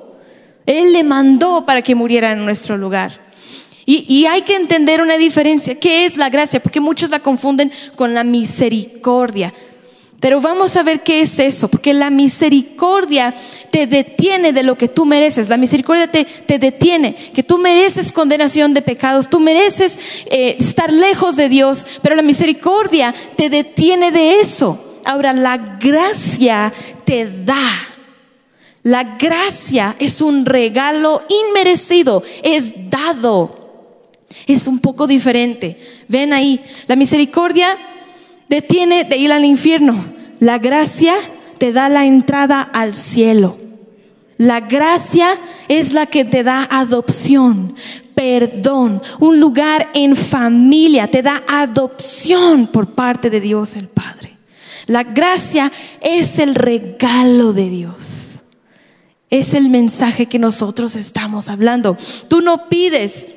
Él 0.68 0.94
le 0.94 1.04
mandó 1.04 1.66
para 1.66 1.82
que 1.82 1.96
muriera 1.96 2.34
en 2.34 2.46
nuestro 2.46 2.78
lugar. 2.78 3.26
Y, 3.90 4.26
hay 4.26 4.42
que 4.42 4.56
entender 4.56 5.00
una 5.00 5.18
diferencia. 5.18 5.76
¿Qué 5.76 6.06
es 6.06 6.18
la 6.18 6.30
gracia? 6.30 6.62
Porque 6.62 6.82
muchos 6.82 7.10
la 7.10 7.20
confunden 7.20 7.72
con 7.96 8.14
la 8.14 8.26
misericordia. 8.26 9.54
Pero 10.20 10.42
vamos 10.42 10.76
a 10.76 10.84
ver 10.84 11.04
qué 11.04 11.22
es 11.22 11.40
eso, 11.40 11.70
porque 11.70 11.94
la 11.94 12.10
misericordia 12.10 13.34
te 13.72 13.88
detiene 13.88 14.52
de 14.52 14.64
lo 14.64 14.78
que 14.78 14.90
tú 14.90 15.06
mereces. 15.06 15.48
La 15.48 15.56
misericordia 15.56 16.12
te, 16.12 16.26
te 16.26 16.60
detiene, 16.60 17.16
que 17.16 17.44
tú 17.44 17.60
mereces 17.60 18.12
condenación 18.12 18.74
de 18.74 18.82
pecados, 18.82 19.30
tú 19.30 19.40
mereces 19.40 19.98
eh, 20.26 20.58
estar 20.60 20.92
lejos 20.92 21.38
de 21.38 21.48
Dios, 21.48 21.88
pero 22.02 22.18
la 22.18 22.24
misericordia 22.24 23.16
te 23.38 23.50
detiene 23.50 24.12
de 24.12 24.42
eso. 24.42 25.00
Ahora, 25.06 25.32
la 25.32 25.56
gracia 25.80 26.74
te 27.06 27.32
da. 27.46 27.87
La 28.88 29.04
gracia 29.04 29.98
es 30.00 30.22
un 30.22 30.46
regalo 30.46 31.22
inmerecido, 31.50 32.24
es 32.42 32.90
dado. 32.90 33.52
Es 34.46 34.66
un 34.66 34.80
poco 34.80 35.08
diferente. 35.08 35.78
Ven 36.08 36.32
ahí, 36.32 36.64
la 36.88 36.96
misericordia 36.96 37.68
detiene 38.48 39.04
de 39.04 39.18
ir 39.18 39.34
al 39.34 39.44
infierno. 39.44 40.06
La 40.40 40.58
gracia 40.58 41.16
te 41.58 41.74
da 41.74 41.90
la 41.90 42.06
entrada 42.06 42.62
al 42.62 42.96
cielo. 42.96 43.58
La 44.38 44.62
gracia 44.62 45.36
es 45.68 45.92
la 45.92 46.06
que 46.06 46.24
te 46.24 46.44
da 46.44 46.66
adopción, 46.72 47.76
perdón, 48.16 49.02
un 49.20 49.42
lugar 49.42 49.90
en 49.96 50.16
familia, 50.16 51.12
te 51.12 51.22
da 51.22 51.44
adopción 51.46 52.68
por 52.68 52.96
parte 52.96 53.30
de 53.30 53.42
Dios 53.42 53.76
el 53.76 53.90
Padre. 53.90 54.38
La 54.86 55.04
gracia 55.04 55.74
es 56.00 56.40
el 56.40 56.56
regalo 56.56 57.52
de 57.52 57.70
Dios. 57.70 58.27
Es 59.30 59.54
el 59.54 59.70
mensaje 59.70 60.28
que 60.28 60.40
nosotros 60.40 60.96
estamos 60.96 61.50
hablando. 61.50 61.98
Tú 62.30 62.42
no 62.42 62.70
pides 62.70 63.28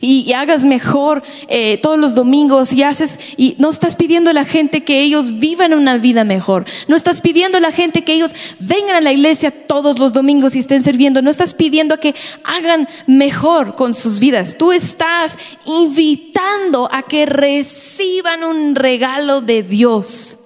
y, 0.00 0.32
hagas 0.32 0.64
mejor 0.64 1.22
eh, 1.48 1.78
todos 1.80 1.98
los 1.98 2.14
domingos 2.14 2.72
y 2.72 2.82
haces 2.82 3.18
y 3.36 3.54
no 3.58 3.70
estás 3.70 3.96
pidiendo 3.96 4.30
a 4.30 4.34
la 4.34 4.44
gente 4.44 4.82
que 4.82 5.00
ellos 5.00 5.38
vivan 5.38 5.72
una 5.72 5.96
vida 5.96 6.24
mejor. 6.24 6.66
No 6.88 6.96
estás 6.96 7.20
pidiendo 7.20 7.58
a 7.58 7.60
la 7.60 7.72
gente 7.72 8.02
que 8.02 8.14
ellos 8.14 8.34
vengan 8.58 8.96
a 8.96 9.00
la 9.00 9.12
iglesia 9.12 9.50
todos 9.50 9.98
los 9.98 10.12
domingos 10.12 10.54
y 10.54 10.58
estén 10.58 10.82
sirviendo. 10.82 11.22
No 11.22 11.30
estás 11.30 11.54
pidiendo 11.54 11.98
que 11.98 12.14
hagan 12.44 12.88
mejor 13.06 13.74
con 13.74 13.94
sus 13.94 14.18
vidas. 14.18 14.56
Tú 14.58 14.72
estás 14.72 15.38
invitando 15.66 16.88
a 16.92 17.02
que 17.02 17.26
reciban 17.26 18.44
un 18.44 18.74
regalo 18.74 19.40
de 19.40 19.62
Dios 19.62 20.39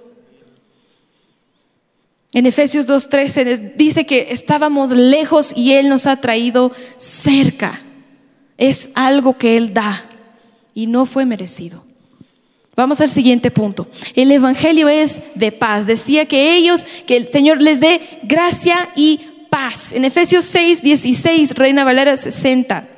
en 2.39 2.47
Efesios 2.47 2.89
2.13 2.89 3.75
dice 3.77 4.07
que 4.07 4.29
estábamos 4.31 4.91
lejos 4.91 5.53
y 5.57 5.73
Él 5.73 5.89
nos 5.89 6.07
ha 6.07 6.21
traído 6.21 6.73
cerca 6.97 7.81
es 8.59 8.91
algo 8.95 9.37
que 9.39 9.57
Él 9.57 9.75
da 9.75 10.05
y 10.75 10.87
no 10.87 11.07
fue 11.07 11.25
merecido. 11.25 11.85
Vamos 12.77 13.01
al 13.01 13.11
siguiente 13.11 13.51
punto. 13.51 13.87
El 14.17 14.33
Evangelio 14.33 14.89
es 14.89 15.21
de 15.37 15.53
paz. 15.53 15.87
Decía 15.87 16.27
que 16.27 16.57
ellos, 16.57 16.85
que 17.07 17.17
el 17.17 17.31
Señor 17.31 17.63
les 17.63 17.81
dé 17.81 18.01
gracia 18.25 18.91
y 18.97 19.21
paz. 19.49 19.93
En 19.93 20.05
Efesios 20.05 20.45
6, 20.47 20.83
16, 20.83 21.55
Reina 21.55 21.85
Valera 21.85 22.17
60. 22.17 22.89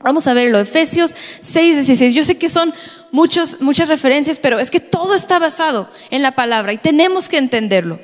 Vamos 0.00 0.26
a 0.28 0.34
verlo, 0.34 0.58
Efesios 0.58 1.14
6, 1.40 1.74
16. 1.76 2.14
Yo 2.14 2.24
sé 2.24 2.38
que 2.38 2.48
son 2.48 2.72
muchos, 3.10 3.60
muchas 3.60 3.88
referencias, 3.88 4.38
pero 4.38 4.58
es 4.58 4.70
que 4.70 4.80
todo 4.80 5.14
está 5.14 5.38
basado 5.38 5.90
en 6.10 6.22
la 6.22 6.32
palabra 6.32 6.72
y 6.72 6.78
tenemos 6.78 7.28
que 7.28 7.36
entenderlo. 7.36 7.98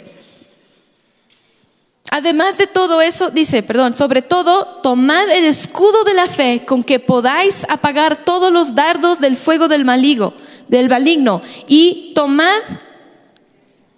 Además 2.17 2.59
de 2.59 2.69
todo 2.69 3.03
eso, 3.03 3.31
dice, 3.31 3.65
perdón, 3.65 3.95
sobre 3.95 4.23
todo, 4.23 4.67
tomad 4.85 5.29
el 5.31 5.47
escudo 5.47 6.05
de 6.05 6.15
la 6.15 6.29
fe 6.29 6.65
con 6.65 6.85
que 6.85 7.01
podáis 7.01 7.67
apagar 7.69 8.25
todos 8.25 8.53
los 8.53 8.77
dardos 8.77 9.19
del 9.19 9.35
fuego 9.35 9.67
del 9.67 9.85
maligno, 9.85 10.33
del 10.69 10.89
maligno. 10.89 11.43
Y 11.67 12.13
tomad, 12.15 12.61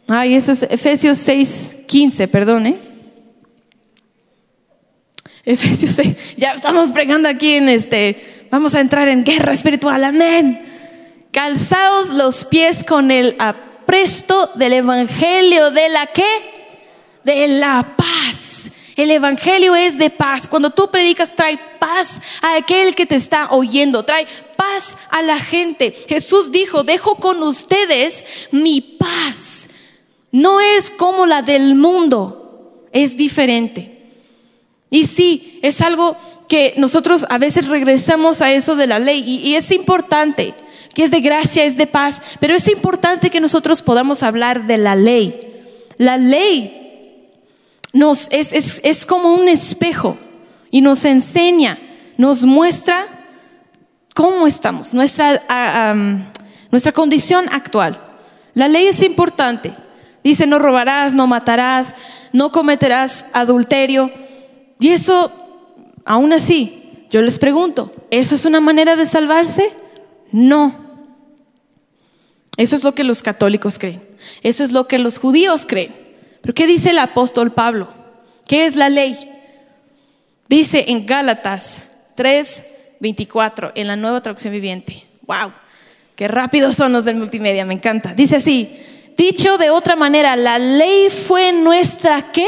ay, 0.08 0.34
eso 0.34 0.52
es 0.52 0.62
Efesios 0.62 1.18
6, 1.18 1.84
15, 1.86 2.28
perdón, 2.28 2.66
¿eh? 2.68 2.78
Efesios 5.44 5.92
6, 5.96 6.36
ya 6.38 6.52
estamos 6.52 6.92
pregando 6.92 7.28
aquí 7.28 7.56
en 7.56 7.68
este, 7.68 8.46
vamos 8.50 8.74
a 8.74 8.80
entrar 8.80 9.08
en 9.08 9.24
guerra 9.24 9.52
espiritual, 9.52 10.02
amén. 10.02 10.66
Calzaos 11.32 12.14
los 12.14 12.46
pies 12.46 12.82
con 12.82 13.10
el 13.10 13.36
apresto 13.38 14.52
del 14.54 14.72
evangelio 14.72 15.70
de 15.70 15.90
la 15.90 16.06
que 16.06 16.55
de 17.26 17.48
la 17.48 17.96
paz. 17.96 18.70
El 18.94 19.10
Evangelio 19.10 19.74
es 19.74 19.98
de 19.98 20.10
paz. 20.10 20.46
Cuando 20.46 20.70
tú 20.70 20.88
predicas, 20.90 21.34
trae 21.34 21.58
paz 21.78 22.20
a 22.40 22.54
aquel 22.54 22.94
que 22.94 23.04
te 23.04 23.16
está 23.16 23.48
oyendo, 23.50 24.04
trae 24.04 24.26
paz 24.56 24.96
a 25.10 25.22
la 25.22 25.38
gente. 25.38 25.92
Jesús 26.08 26.52
dijo, 26.52 26.84
dejo 26.84 27.16
con 27.16 27.42
ustedes 27.42 28.24
mi 28.52 28.80
paz. 28.80 29.68
No 30.30 30.60
es 30.60 30.90
como 30.90 31.26
la 31.26 31.42
del 31.42 31.74
mundo, 31.74 32.88
es 32.92 33.16
diferente. 33.16 34.04
Y 34.88 35.06
sí, 35.06 35.58
es 35.62 35.80
algo 35.80 36.16
que 36.48 36.74
nosotros 36.76 37.26
a 37.28 37.38
veces 37.38 37.66
regresamos 37.66 38.40
a 38.40 38.52
eso 38.52 38.76
de 38.76 38.86
la 38.86 39.00
ley 39.00 39.22
y, 39.26 39.48
y 39.48 39.56
es 39.56 39.72
importante, 39.72 40.54
que 40.94 41.02
es 41.02 41.10
de 41.10 41.20
gracia, 41.20 41.64
es 41.64 41.76
de 41.76 41.88
paz, 41.88 42.22
pero 42.38 42.54
es 42.54 42.68
importante 42.68 43.30
que 43.30 43.40
nosotros 43.40 43.82
podamos 43.82 44.22
hablar 44.22 44.68
de 44.68 44.78
la 44.78 44.94
ley. 44.94 45.40
La 45.98 46.18
ley 46.18 46.85
es, 48.30 49.06
como 49.06 49.34
un 49.34 49.48
espejo 49.48 50.18
y 50.70 50.80
nos 50.80 51.04
enseña, 51.04 51.78
nos 52.16 52.44
muestra 52.44 53.06
cómo 54.14 54.46
estamos, 54.46 54.94
nuestra, 54.94 55.42
ah, 55.48 55.94
nuestra 56.70 56.92
condición 56.92 57.46
actual. 57.52 58.00
La 58.54 58.68
ley 58.68 58.86
es 58.86 59.02
importante. 59.02 59.74
Dice, 60.24 60.46
no 60.46 60.58
robarás, 60.58 61.14
no 61.14 61.26
matarás, 61.26 61.94
no 62.32 62.50
cometerás 62.50 63.26
adulterio. 63.32 64.10
Y 64.80 64.88
eso, 64.88 65.30
aún 66.04 66.32
así, 66.32 67.06
yo 67.10 67.22
les 67.22 67.38
pregunto, 67.38 67.92
¿eso 68.10 68.34
es 68.34 68.44
una 68.44 68.60
manera 68.60 68.96
de 68.96 69.06
salvarse? 69.06 69.70
No. 70.32 70.74
Eso 72.56 72.74
es 72.74 72.82
lo 72.82 72.94
que 72.94 73.04
los 73.04 73.22
católicos 73.22 73.78
creen. 73.78 74.00
Eso 74.42 74.64
es 74.64 74.72
lo 74.72 74.88
que 74.88 74.98
los 74.98 75.18
judíos 75.18 75.66
creen. 75.66 76.05
Pero 76.46 76.54
¿qué 76.54 76.68
dice 76.68 76.90
el 76.90 76.98
apóstol 77.00 77.50
Pablo? 77.50 77.88
¿Qué 78.46 78.66
es 78.66 78.76
la 78.76 78.88
ley? 78.88 79.32
Dice 80.48 80.84
en 80.86 81.04
Gálatas 81.04 81.88
3, 82.14 82.64
24, 83.00 83.72
en 83.74 83.88
la 83.88 83.96
nueva 83.96 84.20
traducción 84.20 84.52
viviente. 84.52 85.04
¡Wow! 85.22 85.50
Qué 86.14 86.28
rápidos 86.28 86.76
son 86.76 86.92
los 86.92 87.04
del 87.04 87.16
multimedia, 87.16 87.66
me 87.66 87.74
encanta. 87.74 88.14
Dice 88.14 88.36
así, 88.36 88.72
dicho 89.16 89.58
de 89.58 89.70
otra 89.70 89.96
manera, 89.96 90.36
la 90.36 90.60
ley 90.60 91.10
fue 91.10 91.52
nuestra 91.52 92.30
qué? 92.30 92.46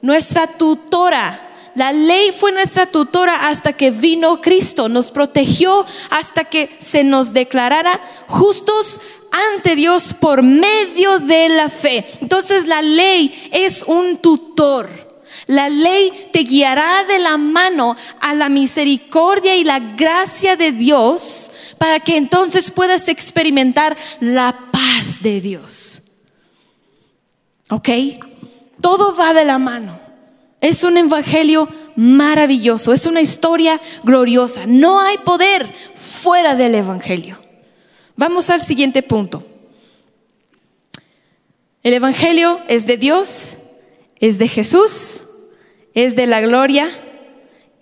Nuestra 0.00 0.46
tutora. 0.46 1.42
La 1.74 1.92
ley 1.92 2.32
fue 2.32 2.50
nuestra 2.52 2.86
tutora 2.86 3.50
hasta 3.50 3.74
que 3.74 3.90
vino 3.90 4.40
Cristo, 4.40 4.88
nos 4.88 5.10
protegió 5.10 5.84
hasta 6.08 6.44
que 6.44 6.74
se 6.78 7.04
nos 7.04 7.34
declarara 7.34 8.00
justos 8.26 9.02
ante 9.32 9.76
Dios 9.76 10.14
por 10.14 10.42
medio 10.42 11.18
de 11.18 11.48
la 11.48 11.68
fe. 11.68 12.04
Entonces 12.20 12.66
la 12.66 12.82
ley 12.82 13.50
es 13.52 13.82
un 13.82 14.18
tutor. 14.18 14.88
La 15.46 15.68
ley 15.68 16.28
te 16.32 16.40
guiará 16.40 17.04
de 17.04 17.18
la 17.18 17.36
mano 17.36 17.96
a 18.20 18.34
la 18.34 18.48
misericordia 18.48 19.56
y 19.56 19.64
la 19.64 19.78
gracia 19.78 20.56
de 20.56 20.72
Dios 20.72 21.50
para 21.78 22.00
que 22.00 22.16
entonces 22.16 22.70
puedas 22.70 23.08
experimentar 23.08 23.96
la 24.20 24.56
paz 24.72 25.22
de 25.22 25.40
Dios. 25.40 26.02
¿Ok? 27.70 27.88
Todo 28.80 29.14
va 29.14 29.34
de 29.34 29.44
la 29.44 29.58
mano. 29.58 29.98
Es 30.60 30.84
un 30.84 30.96
evangelio 30.96 31.68
maravilloso, 31.96 32.92
es 32.92 33.06
una 33.06 33.20
historia 33.20 33.80
gloriosa. 34.04 34.62
No 34.66 35.00
hay 35.00 35.18
poder 35.18 35.72
fuera 35.94 36.54
del 36.54 36.74
evangelio. 36.76 37.45
Vamos 38.16 38.48
al 38.48 38.62
siguiente 38.62 39.02
punto. 39.02 39.46
El 41.82 41.92
Evangelio 41.92 42.60
es 42.66 42.86
de 42.86 42.96
Dios, 42.96 43.58
es 44.18 44.38
de 44.38 44.48
Jesús, 44.48 45.22
es 45.94 46.16
de 46.16 46.26
la 46.26 46.40
gloria, 46.40 46.90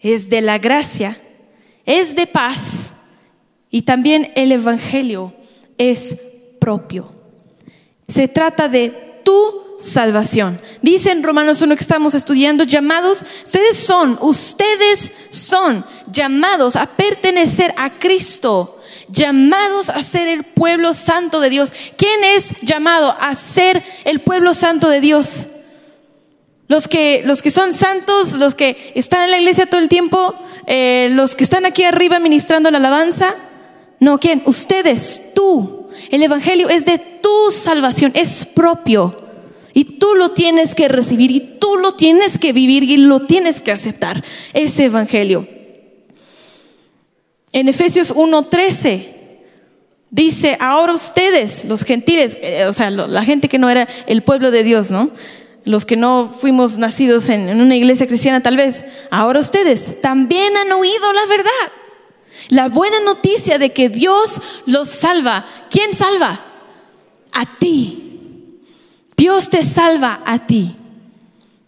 es 0.01 0.29
de 0.29 0.40
la 0.40 0.59
gracia, 0.59 1.16
es 1.87 2.16
de 2.16 2.27
paz 2.27 2.92
y 3.70 3.83
también 3.83 4.33
el 4.35 4.53
Evangelio 4.53 5.33
es 5.79 6.16
propio. 6.61 7.12
Se 8.09 8.29
trata 8.29 8.68
de 8.68 9.20
tu 9.25 9.63
salvación. 9.78 10.60
Dice 10.82 11.10
en 11.10 11.22
Romanos 11.22 11.60
1 11.62 11.74
que 11.76 11.82
estamos 11.82 12.14
estudiando, 12.14 12.64
llamados, 12.64 13.24
ustedes 13.44 13.76
son, 13.76 14.18
ustedes 14.20 15.12
son 15.30 15.84
llamados 16.10 16.76
a 16.76 16.87
pertenecer 16.87 17.74
a 17.76 17.90
Cristo, 17.98 18.80
llamados 19.08 19.88
a 19.88 20.02
ser 20.02 20.28
el 20.28 20.44
pueblo 20.44 20.94
santo 20.94 21.40
de 21.40 21.50
Dios. 21.50 21.72
¿Quién 21.96 22.24
es 22.24 22.54
llamado 22.62 23.14
a 23.18 23.34
ser 23.34 23.82
el 24.04 24.20
pueblo 24.20 24.54
santo 24.54 24.88
de 24.88 25.00
Dios? 25.00 25.48
Los 26.68 26.88
que, 26.88 27.22
los 27.24 27.42
que 27.42 27.50
son 27.50 27.72
santos, 27.72 28.32
los 28.34 28.54
que 28.54 28.92
están 28.94 29.24
en 29.24 29.30
la 29.32 29.38
iglesia 29.38 29.66
todo 29.66 29.80
el 29.80 29.88
tiempo, 29.88 30.34
eh, 30.66 31.08
los 31.12 31.34
que 31.34 31.44
están 31.44 31.66
aquí 31.66 31.84
arriba 31.84 32.18
ministrando 32.20 32.70
la 32.70 32.78
alabanza. 32.78 33.34
No, 34.00 34.18
¿quién? 34.18 34.42
Ustedes, 34.46 35.20
tú. 35.34 35.88
El 36.10 36.22
Evangelio 36.22 36.68
es 36.68 36.84
de 36.84 36.98
tu 36.98 37.50
salvación, 37.50 38.12
es 38.14 38.46
propio. 38.46 39.23
Y 39.74 39.98
tú 39.98 40.14
lo 40.14 40.30
tienes 40.30 40.76
que 40.76 40.88
recibir 40.88 41.32
y 41.32 41.40
tú 41.40 41.76
lo 41.76 41.92
tienes 41.92 42.38
que 42.38 42.52
vivir 42.52 42.84
y 42.84 42.96
lo 42.96 43.18
tienes 43.18 43.60
que 43.60 43.72
aceptar, 43.72 44.24
ese 44.52 44.84
Evangelio. 44.84 45.48
En 47.52 47.68
Efesios 47.68 48.14
1:13 48.14 49.08
dice, 50.10 50.56
ahora 50.60 50.92
ustedes, 50.92 51.64
los 51.64 51.82
gentiles, 51.82 52.38
eh, 52.40 52.66
o 52.68 52.72
sea, 52.72 52.90
la 52.90 53.24
gente 53.24 53.48
que 53.48 53.58
no 53.58 53.68
era 53.68 53.88
el 54.06 54.22
pueblo 54.22 54.52
de 54.52 54.62
Dios, 54.62 54.92
¿no? 54.92 55.10
Los 55.64 55.84
que 55.84 55.96
no 55.96 56.32
fuimos 56.38 56.78
nacidos 56.78 57.28
en, 57.28 57.48
en 57.48 57.60
una 57.60 57.74
iglesia 57.74 58.06
cristiana 58.06 58.42
tal 58.42 58.56
vez, 58.56 58.84
ahora 59.10 59.40
ustedes 59.40 60.00
también 60.00 60.56
han 60.56 60.70
oído 60.70 61.12
la 61.12 61.26
verdad. 61.26 61.72
La 62.48 62.68
buena 62.68 63.00
noticia 63.00 63.58
de 63.58 63.72
que 63.72 63.88
Dios 63.88 64.40
los 64.66 64.88
salva. 64.88 65.46
¿Quién 65.70 65.94
salva? 65.94 66.44
A 67.32 67.58
ti. 67.58 68.04
Dios 69.24 69.48
te 69.48 69.62
salva 69.62 70.20
a 70.26 70.46
ti. 70.46 70.76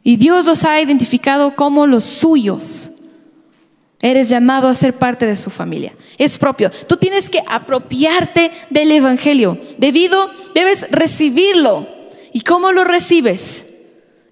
Y 0.02 0.16
Dios 0.16 0.44
los 0.44 0.64
ha 0.64 0.78
identificado 0.78 1.56
como 1.56 1.86
los 1.86 2.04
suyos. 2.04 2.90
Eres 4.02 4.28
llamado 4.28 4.68
a 4.68 4.74
ser 4.74 4.92
parte 4.92 5.24
de 5.24 5.36
su 5.36 5.48
familia. 5.48 5.96
Es 6.18 6.36
propio. 6.36 6.70
Tú 6.86 6.98
tienes 6.98 7.30
que 7.30 7.42
apropiarte 7.48 8.50
del 8.68 8.92
Evangelio. 8.92 9.58
Debido, 9.78 10.30
debes 10.54 10.84
recibirlo. 10.90 11.88
¿Y 12.30 12.42
cómo 12.42 12.72
lo 12.72 12.84
recibes? 12.84 13.68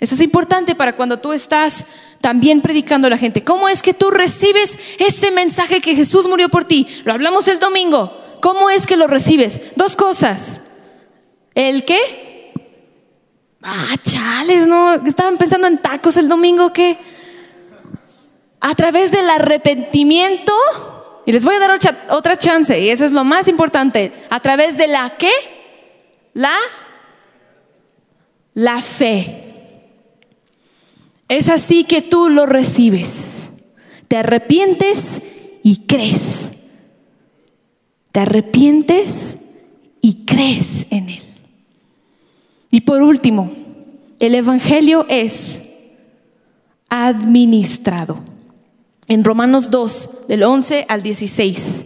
Eso 0.00 0.16
es 0.16 0.20
importante 0.20 0.74
para 0.74 0.94
cuando 0.94 1.18
tú 1.18 1.32
estás 1.32 1.86
también 2.20 2.60
predicando 2.60 3.06
a 3.06 3.10
la 3.10 3.16
gente. 3.16 3.42
¿Cómo 3.42 3.70
es 3.70 3.80
que 3.80 3.94
tú 3.94 4.10
recibes 4.10 4.78
ese 4.98 5.30
mensaje 5.30 5.80
que 5.80 5.96
Jesús 5.96 6.28
murió 6.28 6.50
por 6.50 6.66
ti? 6.66 6.86
Lo 7.04 7.14
hablamos 7.14 7.48
el 7.48 7.58
domingo. 7.58 8.14
¿Cómo 8.42 8.68
es 8.68 8.86
que 8.86 8.98
lo 8.98 9.06
recibes? 9.06 9.62
Dos 9.76 9.96
cosas. 9.96 10.60
¿El 11.54 11.86
qué? 11.86 12.23
Ah, 13.66 13.96
chales, 14.02 14.66
¿no? 14.66 14.92
Estaban 15.06 15.38
pensando 15.38 15.66
en 15.66 15.78
tacos 15.78 16.18
el 16.18 16.28
domingo, 16.28 16.70
¿qué? 16.74 16.98
A 18.60 18.74
través 18.74 19.10
del 19.10 19.28
arrepentimiento, 19.30 20.52
y 21.24 21.32
les 21.32 21.46
voy 21.46 21.54
a 21.54 21.60
dar 21.60 21.80
otra, 22.10 22.36
chance, 22.36 22.78
y 22.78 22.90
eso 22.90 23.06
es 23.06 23.12
lo 23.12 23.24
más 23.24 23.48
importante, 23.48 24.12
a 24.28 24.40
través 24.40 24.76
de 24.76 24.86
la 24.86 25.14
qué? 25.16 25.32
La, 26.34 26.54
la 28.52 28.82
fe. 28.82 29.40
Es 31.30 31.48
así 31.48 31.84
que 31.84 32.02
tú 32.02 32.28
lo 32.28 32.44
recibes. 32.44 33.48
Te 34.08 34.18
arrepientes 34.18 35.22
y 35.62 35.86
crees. 35.86 36.50
Te 38.12 38.20
arrepientes 38.20 39.38
y 40.02 40.26
crees 40.26 40.86
en 40.90 41.08
Él. 41.08 41.33
Y 42.74 42.80
por 42.80 43.02
último, 43.02 43.52
el 44.18 44.34
Evangelio 44.34 45.06
es 45.08 45.62
administrado. 46.88 48.18
En 49.06 49.22
Romanos 49.22 49.70
2, 49.70 50.10
del 50.26 50.42
11 50.42 50.86
al 50.88 51.04
16, 51.04 51.84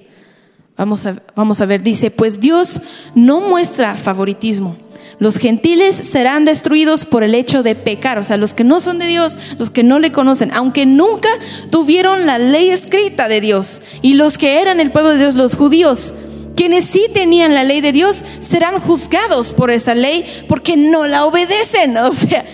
vamos 0.78 1.04
a, 1.04 1.22
vamos 1.36 1.60
a 1.60 1.66
ver, 1.66 1.82
dice, 1.82 2.10
pues 2.10 2.40
Dios 2.40 2.80
no 3.14 3.42
muestra 3.42 3.98
favoritismo. 3.98 4.78
Los 5.18 5.36
gentiles 5.36 5.94
serán 5.94 6.46
destruidos 6.46 7.04
por 7.04 7.22
el 7.22 7.34
hecho 7.34 7.62
de 7.62 7.74
pecar, 7.74 8.18
o 8.18 8.24
sea, 8.24 8.38
los 8.38 8.54
que 8.54 8.64
no 8.64 8.80
son 8.80 8.98
de 8.98 9.08
Dios, 9.08 9.38
los 9.58 9.68
que 9.68 9.82
no 9.82 9.98
le 9.98 10.10
conocen, 10.10 10.50
aunque 10.54 10.86
nunca 10.86 11.28
tuvieron 11.68 12.24
la 12.24 12.38
ley 12.38 12.70
escrita 12.70 13.28
de 13.28 13.42
Dios. 13.42 13.82
Y 14.00 14.14
los 14.14 14.38
que 14.38 14.62
eran 14.62 14.80
el 14.80 14.90
pueblo 14.90 15.10
de 15.10 15.18
Dios, 15.18 15.34
los 15.34 15.54
judíos, 15.54 16.14
quienes 16.58 16.86
sí 16.86 17.06
tenían 17.14 17.54
la 17.54 17.62
ley 17.62 17.80
de 17.80 17.92
Dios 17.92 18.24
serán 18.40 18.80
juzgados 18.80 19.54
por 19.54 19.70
esa 19.70 19.94
ley 19.94 20.24
porque 20.48 20.76
no 20.76 21.06
la 21.06 21.24
obedecen. 21.24 21.96
O 22.08 22.12
sea, 22.12 22.44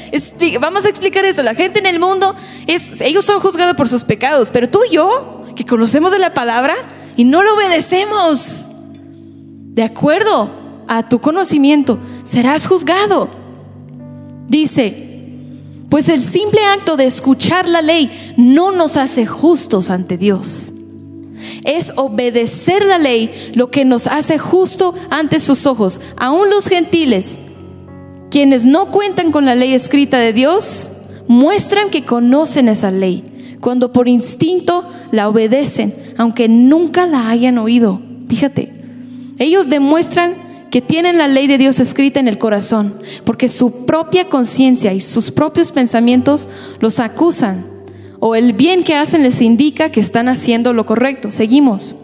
vamos 0.60 0.84
a 0.84 0.90
explicar 0.90 1.24
esto. 1.24 1.42
La 1.42 1.54
gente 1.54 1.78
en 1.78 1.86
el 1.86 1.98
mundo, 1.98 2.36
ellos 2.66 3.24
son 3.24 3.40
juzgados 3.40 3.74
por 3.76 3.88
sus 3.88 4.04
pecados, 4.04 4.50
pero 4.50 4.68
tú 4.68 4.80
y 4.86 4.96
yo, 4.96 5.44
que 5.56 5.64
conocemos 5.64 6.12
de 6.12 6.18
la 6.18 6.34
palabra 6.34 6.74
y 7.16 7.24
no 7.24 7.42
lo 7.42 7.54
obedecemos, 7.54 8.66
de 9.72 9.82
acuerdo 9.82 10.50
a 10.86 11.08
tu 11.08 11.22
conocimiento, 11.22 11.98
serás 12.24 12.66
juzgado. 12.66 13.30
Dice, 14.48 15.30
pues 15.88 16.10
el 16.10 16.20
simple 16.20 16.60
acto 16.62 16.98
de 16.98 17.06
escuchar 17.06 17.66
la 17.66 17.80
ley 17.80 18.34
no 18.36 18.70
nos 18.70 18.98
hace 18.98 19.24
justos 19.24 19.88
ante 19.88 20.18
Dios. 20.18 20.73
Es 21.64 21.92
obedecer 21.96 22.84
la 22.84 22.98
ley 22.98 23.30
lo 23.54 23.70
que 23.70 23.84
nos 23.84 24.06
hace 24.06 24.38
justo 24.38 24.94
ante 25.10 25.40
sus 25.40 25.66
ojos. 25.66 26.00
Aún 26.16 26.50
los 26.50 26.66
gentiles, 26.66 27.38
quienes 28.30 28.64
no 28.64 28.90
cuentan 28.90 29.32
con 29.32 29.44
la 29.44 29.54
ley 29.54 29.74
escrita 29.74 30.18
de 30.18 30.32
Dios, 30.32 30.90
muestran 31.28 31.90
que 31.90 32.04
conocen 32.04 32.68
esa 32.68 32.90
ley, 32.90 33.24
cuando 33.60 33.92
por 33.92 34.08
instinto 34.08 34.84
la 35.10 35.28
obedecen, 35.28 35.94
aunque 36.18 36.48
nunca 36.48 37.06
la 37.06 37.30
hayan 37.30 37.58
oído. 37.58 37.98
Fíjate, 38.28 38.72
ellos 39.38 39.68
demuestran 39.68 40.34
que 40.70 40.80
tienen 40.80 41.18
la 41.18 41.28
ley 41.28 41.46
de 41.46 41.58
Dios 41.58 41.78
escrita 41.78 42.18
en 42.18 42.26
el 42.26 42.38
corazón, 42.38 42.94
porque 43.24 43.48
su 43.48 43.86
propia 43.86 44.28
conciencia 44.28 44.92
y 44.92 45.00
sus 45.00 45.30
propios 45.30 45.70
pensamientos 45.70 46.48
los 46.80 46.98
acusan 46.98 47.73
o 48.26 48.34
el 48.34 48.54
bien 48.54 48.84
que 48.84 48.94
hacen 48.94 49.22
les 49.22 49.42
indica 49.42 49.90
que 49.90 50.00
están 50.00 50.30
haciendo 50.30 50.72
lo 50.72 50.86
correcto. 50.86 51.30
Seguimos. 51.30 51.94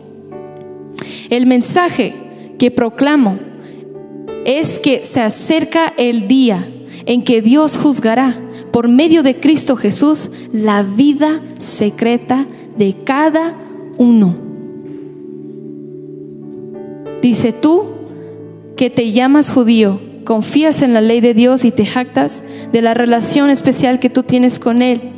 El 1.30 1.46
mensaje 1.46 2.12
que 2.59 2.70
proclamo 2.70 3.38
es 4.44 4.78
que 4.80 5.02
se 5.06 5.22
acerca 5.22 5.94
el 5.96 6.28
día 6.28 6.66
en 7.06 7.22
que 7.22 7.40
Dios 7.40 7.78
juzgará 7.78 8.38
por 8.70 8.87
medio 8.87 9.22
de 9.22 9.40
Cristo 9.40 9.76
Jesús 9.76 10.30
la 10.52 10.83
vida 10.83 11.40
secreta 11.56 12.46
de 12.76 12.94
cada 12.96 13.56
uno. 13.96 14.37
Dice 17.22 17.54
tú 17.54 17.94
que 18.76 18.90
te 18.90 19.12
llamas 19.12 19.50
judío, 19.50 19.98
confías 20.26 20.83
en 20.83 20.92
la 20.92 21.00
ley 21.00 21.22
de 21.22 21.33
Dios 21.33 21.64
y 21.64 21.70
te 21.70 21.87
jactas 21.87 22.44
de 22.72 22.83
la 22.83 22.92
relación 22.92 23.48
especial 23.48 24.00
que 24.00 24.11
tú 24.11 24.22
tienes 24.22 24.59
con 24.59 24.83
Él 24.83 25.14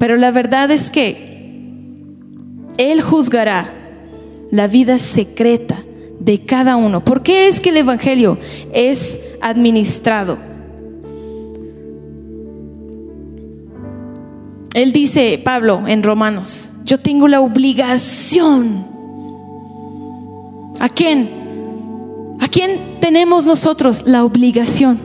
pero 0.00 0.16
la 0.16 0.30
verdad 0.30 0.70
es 0.70 0.88
que 0.88 1.94
Él 2.78 3.02
juzgará 3.02 3.70
la 4.50 4.66
vida 4.66 4.98
secreta 4.98 5.84
de 6.18 6.42
cada 6.42 6.76
uno. 6.76 7.04
¿Por 7.04 7.22
qué 7.22 7.48
es 7.48 7.60
que 7.60 7.68
el 7.68 7.76
Evangelio 7.76 8.38
es 8.72 9.20
administrado? 9.42 10.38
Él 14.72 14.92
dice, 14.92 15.38
Pablo, 15.44 15.86
en 15.86 16.02
Romanos, 16.02 16.70
yo 16.86 16.96
tengo 16.96 17.28
la 17.28 17.42
obligación. 17.42 18.86
¿A 20.78 20.88
quién? 20.88 21.28
¿A 22.40 22.48
quién 22.48 23.00
tenemos 23.02 23.44
nosotros 23.44 24.04
la 24.06 24.24
obligación? 24.24 24.98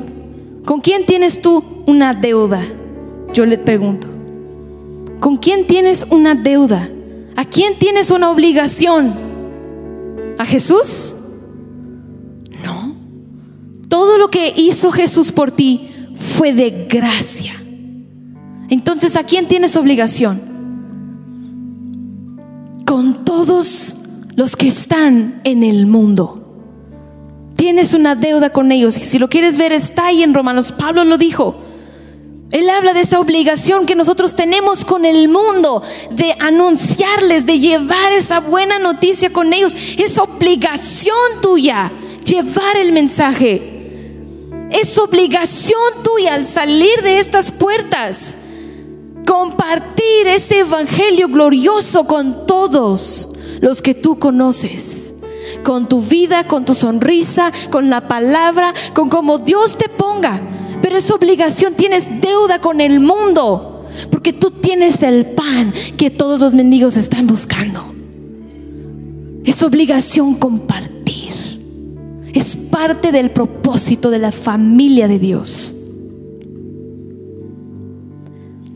¿Con 0.64 0.80
quién 0.80 1.06
tienes 1.06 1.42
tú 1.42 1.66
una 1.86 2.14
deuda? 2.14 2.64
Yo 3.34 3.46
le 3.46 3.58
pregunto. 3.58 4.15
¿Con 5.20 5.38
quién 5.38 5.68
tienes 5.68 6.08
una 6.10 6.36
deuda? 6.36 6.90
¿A 7.36 7.46
quién 7.46 7.78
tienes 7.78 8.12
una 8.12 8.32
obligación? 8.32 9.14
¿A 10.38 10.46
Jesús? 10.46 11.16
No. 12.64 12.96
Todo 13.88 14.18
lo 14.18 14.30
que 14.30 14.54
hizo 14.56 14.92
Jesús 14.92 15.32
por 15.32 15.52
ti 15.52 15.90
fue 16.14 16.54
de 16.54 16.88
gracia. 16.90 17.54
Entonces, 18.70 19.16
¿a 19.16 19.24
quién 19.24 19.48
tienes 19.48 19.76
obligación? 19.76 20.42
Con 22.86 23.26
todos 23.26 23.96
los 24.36 24.56
que 24.56 24.68
están 24.68 25.42
en 25.44 25.64
el 25.64 25.88
mundo. 25.88 26.42
Tienes 27.56 27.94
una 27.94 28.16
deuda 28.16 28.50
con 28.50 28.72
ellos. 28.72 28.98
Y 28.98 29.04
si 29.04 29.20
lo 29.20 29.30
quieres 29.30 29.58
ver, 29.58 29.72
está 29.72 30.08
ahí 30.08 30.24
en 30.24 30.34
Romanos. 30.34 30.72
Pablo 30.72 31.04
lo 31.04 31.18
dijo. 31.18 31.65
Él 32.52 32.70
habla 32.70 32.94
de 32.94 33.02
esa 33.02 33.20
obligación 33.20 33.86
que 33.86 33.96
nosotros 33.96 34.36
tenemos 34.36 34.86
con 34.86 35.04
el 35.04 35.28
mundo, 35.28 35.82
de 36.12 36.36
anunciarles, 36.40 37.46
de 37.46 37.60
llevar 37.60 38.14
esa 38.14 38.40
buena 38.40 38.80
noticia 38.80 39.34
con 39.34 39.52
ellos. 39.52 39.76
Es 39.98 40.18
obligación 40.20 41.42
tuya 41.42 41.92
llevar 42.24 42.78
el 42.78 42.92
mensaje. 42.92 43.72
es 44.72 44.98
obligación 44.98 46.04
tuya 46.04 46.34
al 46.34 46.46
salir 46.46 47.02
de 47.02 47.20
estas 47.20 47.52
puertas 47.52 48.36
compartir 49.26 50.28
ese 50.28 50.60
evangelio 50.60 51.28
glorioso 51.28 52.06
con 52.06 52.46
todos 52.46 53.30
los 53.60 53.82
que 53.82 53.94
tú 53.94 54.20
conoces. 54.20 55.14
Con 55.64 55.88
tu 55.88 56.02
vida, 56.02 56.48
con 56.48 56.66
tu 56.66 56.74
sonrisa, 56.74 57.52
con 57.70 57.90
la 57.90 58.08
palabra, 58.08 58.74
con 58.94 59.10
como 59.10 59.38
Dios 59.38 59.78
te 59.78 59.90
ponga. 59.90 60.42
Pero 60.86 61.00
es 61.00 61.10
obligación, 61.10 61.74
tienes 61.74 62.08
deuda 62.22 62.62
con 62.62 62.80
el 62.80 63.00
mundo. 63.00 63.88
Porque 64.12 64.34
tú 64.34 64.52
tienes 64.52 65.02
el 65.02 65.26
pan 65.26 65.74
que 65.98 66.12
todos 66.12 66.40
los 66.40 66.54
mendigos 66.54 66.96
están 66.96 67.26
buscando. 67.26 67.82
Es 69.44 69.64
obligación 69.64 70.36
compartir. 70.36 71.34
Es 72.32 72.56
parte 72.56 73.12
del 73.12 73.32
propósito 73.32 74.12
de 74.12 74.20
la 74.20 74.32
familia 74.32 75.08
de 75.08 75.18
Dios. 75.18 75.74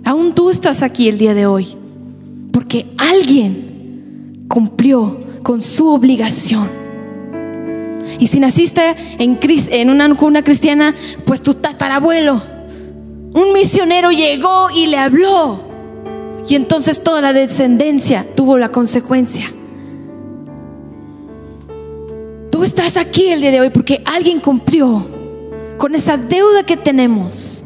Aún 0.03 0.33
tú 0.33 0.49
estás 0.49 0.81
aquí 0.81 1.09
el 1.09 1.19
día 1.19 1.35
de 1.35 1.45
hoy 1.45 1.67
porque 2.51 2.87
alguien 2.97 4.45
cumplió 4.47 5.15
con 5.43 5.61
su 5.61 5.89
obligación. 5.89 6.78
Y 8.19 8.27
si 8.27 8.39
naciste 8.39 8.95
en, 9.17 9.89
una 9.89 10.13
cuna 10.15 10.43
cristiana, 10.43 10.93
pues 11.25 11.41
tu 11.41 11.53
tatarabuelo, 11.53 12.43
un 13.33 13.53
misionero 13.53 14.11
llegó 14.11 14.69
y 14.69 14.87
le 14.87 14.97
habló. 14.97 15.63
Y 16.47 16.55
entonces 16.55 17.01
toda 17.01 17.21
la 17.21 17.31
descendencia 17.31 18.25
tuvo 18.35 18.57
la 18.57 18.69
consecuencia. 18.69 19.51
Tú 22.51 22.63
estás 22.63 22.97
aquí 22.97 23.27
el 23.27 23.39
día 23.39 23.51
de 23.51 23.61
hoy 23.61 23.69
porque 23.69 24.01
alguien 24.05 24.41
cumplió 24.41 25.07
con 25.77 25.95
esa 25.95 26.17
deuda 26.17 26.63
que 26.65 26.75
tenemos. 26.75 27.63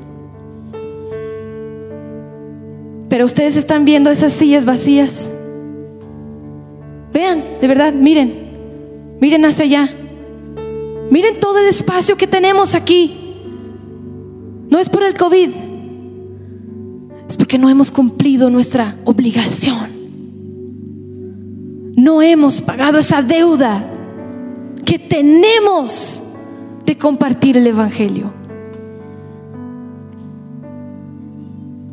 Pero 3.09 3.25
ustedes 3.25 3.55
están 3.55 3.85
viendo 3.85 4.11
esas 4.11 4.33
sillas 4.33 4.65
vacías. 4.65 5.31
Vean, 7.11 7.43
de 7.59 7.67
verdad, 7.67 7.93
miren. 7.93 8.43
Miren 9.19 9.45
hacia 9.45 9.65
allá. 9.65 9.89
Miren 11.09 11.39
todo 11.39 11.59
el 11.59 11.65
espacio 11.65 12.17
que 12.17 12.27
tenemos 12.27 12.75
aquí. 12.75 13.19
No 14.69 14.79
es 14.79 14.89
por 14.89 15.03
el 15.03 15.13
COVID. 15.13 15.49
Es 17.27 17.37
porque 17.37 17.57
no 17.57 17.69
hemos 17.69 17.91
cumplido 17.91 18.49
nuestra 18.49 18.97
obligación. 19.05 19.91
No 21.95 22.21
hemos 22.21 22.61
pagado 22.61 22.99
esa 22.99 23.21
deuda 23.21 23.91
que 24.83 24.97
tenemos 24.99 26.23
de 26.85 26.97
compartir 26.97 27.57
el 27.57 27.67
Evangelio. 27.67 28.33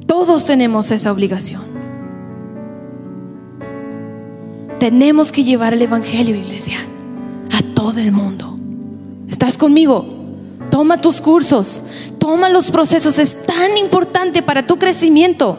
Todos 0.07 0.47
tenemos 0.47 0.91
esa 0.91 1.13
obligación. 1.13 1.63
Tenemos 4.79 5.31
que 5.31 5.45
llevar 5.45 5.75
el 5.75 5.83
Evangelio, 5.83 6.35
iglesia, 6.35 6.79
a 7.53 7.63
todo 7.75 8.01
el 8.01 8.11
mundo. 8.11 8.50
¿Estás 9.41 9.57
conmigo? 9.57 10.05
Toma 10.71 11.01
tus 11.01 11.23
cursos, 11.23 11.83
toma 12.19 12.51
los 12.51 12.71
procesos. 12.71 13.19
Es 13.19 13.47
tan 13.47 13.79
importante 13.79 14.43
para 14.43 14.67
tu 14.67 14.79
crecimiento 14.79 15.57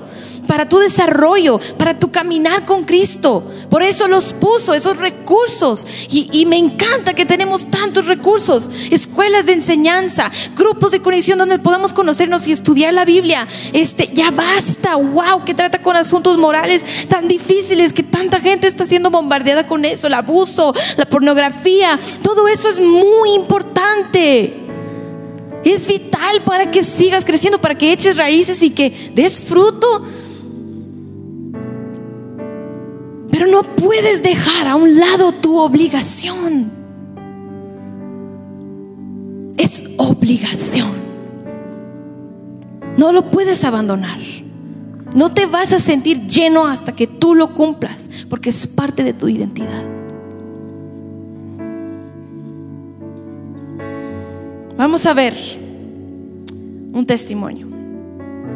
para 0.52 0.68
tu 0.68 0.80
desarrollo, 0.80 1.62
para 1.78 1.98
tu 1.98 2.12
caminar 2.12 2.66
con 2.66 2.84
Cristo. 2.84 3.42
Por 3.70 3.84
eso 3.84 4.10
los 4.10 4.34
puso, 4.34 4.74
esos 4.74 4.98
recursos. 4.98 5.88
Y, 6.10 6.46
me 6.46 6.58
encanta 6.58 7.14
que 7.14 7.26
tenemos 7.26 7.72
tantos 7.72 8.08
recursos, 8.08 8.70
escuelas 8.90 9.46
de 9.46 9.54
enseñanza, 9.54 10.30
grupos 10.58 10.92
de 10.92 11.02
conexión 11.02 11.40
donde 11.40 11.60
podamos 11.60 11.94
conocernos 11.94 12.48
y 12.48 12.52
estudiar 12.52 12.94
la 12.94 13.06
Biblia. 13.06 13.48
Este, 13.72 14.10
ya 14.14 14.32
basta, 14.32 14.98
wow, 14.98 15.46
que 15.46 15.54
trata 15.54 15.82
con 15.82 15.96
asuntos 15.96 16.38
morales 16.38 17.08
tan 17.08 17.30
difíciles 17.30 17.94
tanta 18.22 18.40
gente 18.40 18.68
está 18.68 18.86
siendo 18.86 19.10
bombardeada 19.10 19.66
con 19.66 19.84
eso, 19.84 20.08
el 20.08 20.14
abuso, 20.14 20.74
la 20.96 21.06
pornografía. 21.06 22.00
Todo 22.22 22.48
eso 22.48 22.70
es 22.70 22.80
muy 22.80 23.34
importante. 23.34 24.58
Es 25.64 25.88
vital 25.88 26.42
para 26.46 26.70
que 26.70 26.84
sigas 26.84 27.26
creciendo, 27.26 27.60
para 27.60 27.76
que 27.76 27.92
eches 27.92 28.18
raíces 28.18 28.62
y 28.62 28.70
que 28.70 29.12
des 29.14 29.40
fruto 29.40 30.06
Pero 33.32 33.48
no 33.48 33.64
puedes 33.64 34.22
dejar 34.22 34.68
a 34.68 34.76
un 34.76 35.00
lado 35.00 35.32
tu 35.32 35.58
obligación. 35.58 36.70
Es 39.58 39.86
obligación. 39.98 40.92
No 42.98 43.14
lo 43.14 43.32
puedes 43.32 43.64
abandonar. 43.64 44.20
No 45.14 45.34
te 45.34 45.46
vas 45.46 45.74
a 45.74 45.80
sentir 45.80 46.26
lleno 46.28 46.66
hasta 46.66 46.96
que 46.96 47.08
tú 47.08 47.36
lo 47.36 47.54
cumplas, 47.54 48.10
porque 48.30 48.50
es 48.50 48.66
parte 48.68 49.04
de 49.04 49.14
tu 49.14 49.28
identidad. 49.28 49.84
Vamos 54.78 55.06
a 55.06 55.14
ver 55.14 55.36
un 56.94 57.06
testimonio. 57.06 57.68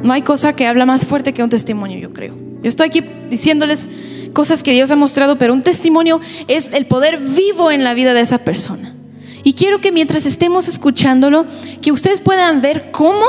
No 0.01 0.13
hay 0.13 0.21
cosa 0.21 0.53
que 0.53 0.65
habla 0.65 0.85
más 0.85 1.05
fuerte 1.05 1.33
que 1.33 1.43
un 1.43 1.49
testimonio, 1.49 1.99
yo 1.99 2.13
creo. 2.13 2.35
Yo 2.63 2.69
estoy 2.69 2.87
aquí 2.87 3.01
diciéndoles 3.29 3.87
cosas 4.33 4.63
que 4.63 4.71
Dios 4.71 4.89
ha 4.91 4.95
mostrado, 4.95 5.37
pero 5.37 5.53
un 5.53 5.61
testimonio 5.61 6.19
es 6.47 6.71
el 6.73 6.85
poder 6.85 7.17
vivo 7.19 7.69
en 7.69 7.83
la 7.83 7.93
vida 7.93 8.13
de 8.13 8.21
esa 8.21 8.39
persona. 8.39 8.95
Y 9.43 9.53
quiero 9.53 9.81
que 9.81 9.91
mientras 9.91 10.25
estemos 10.25 10.67
escuchándolo, 10.67 11.45
que 11.81 11.91
ustedes 11.91 12.21
puedan 12.21 12.61
ver 12.61 12.91
cómo 12.91 13.25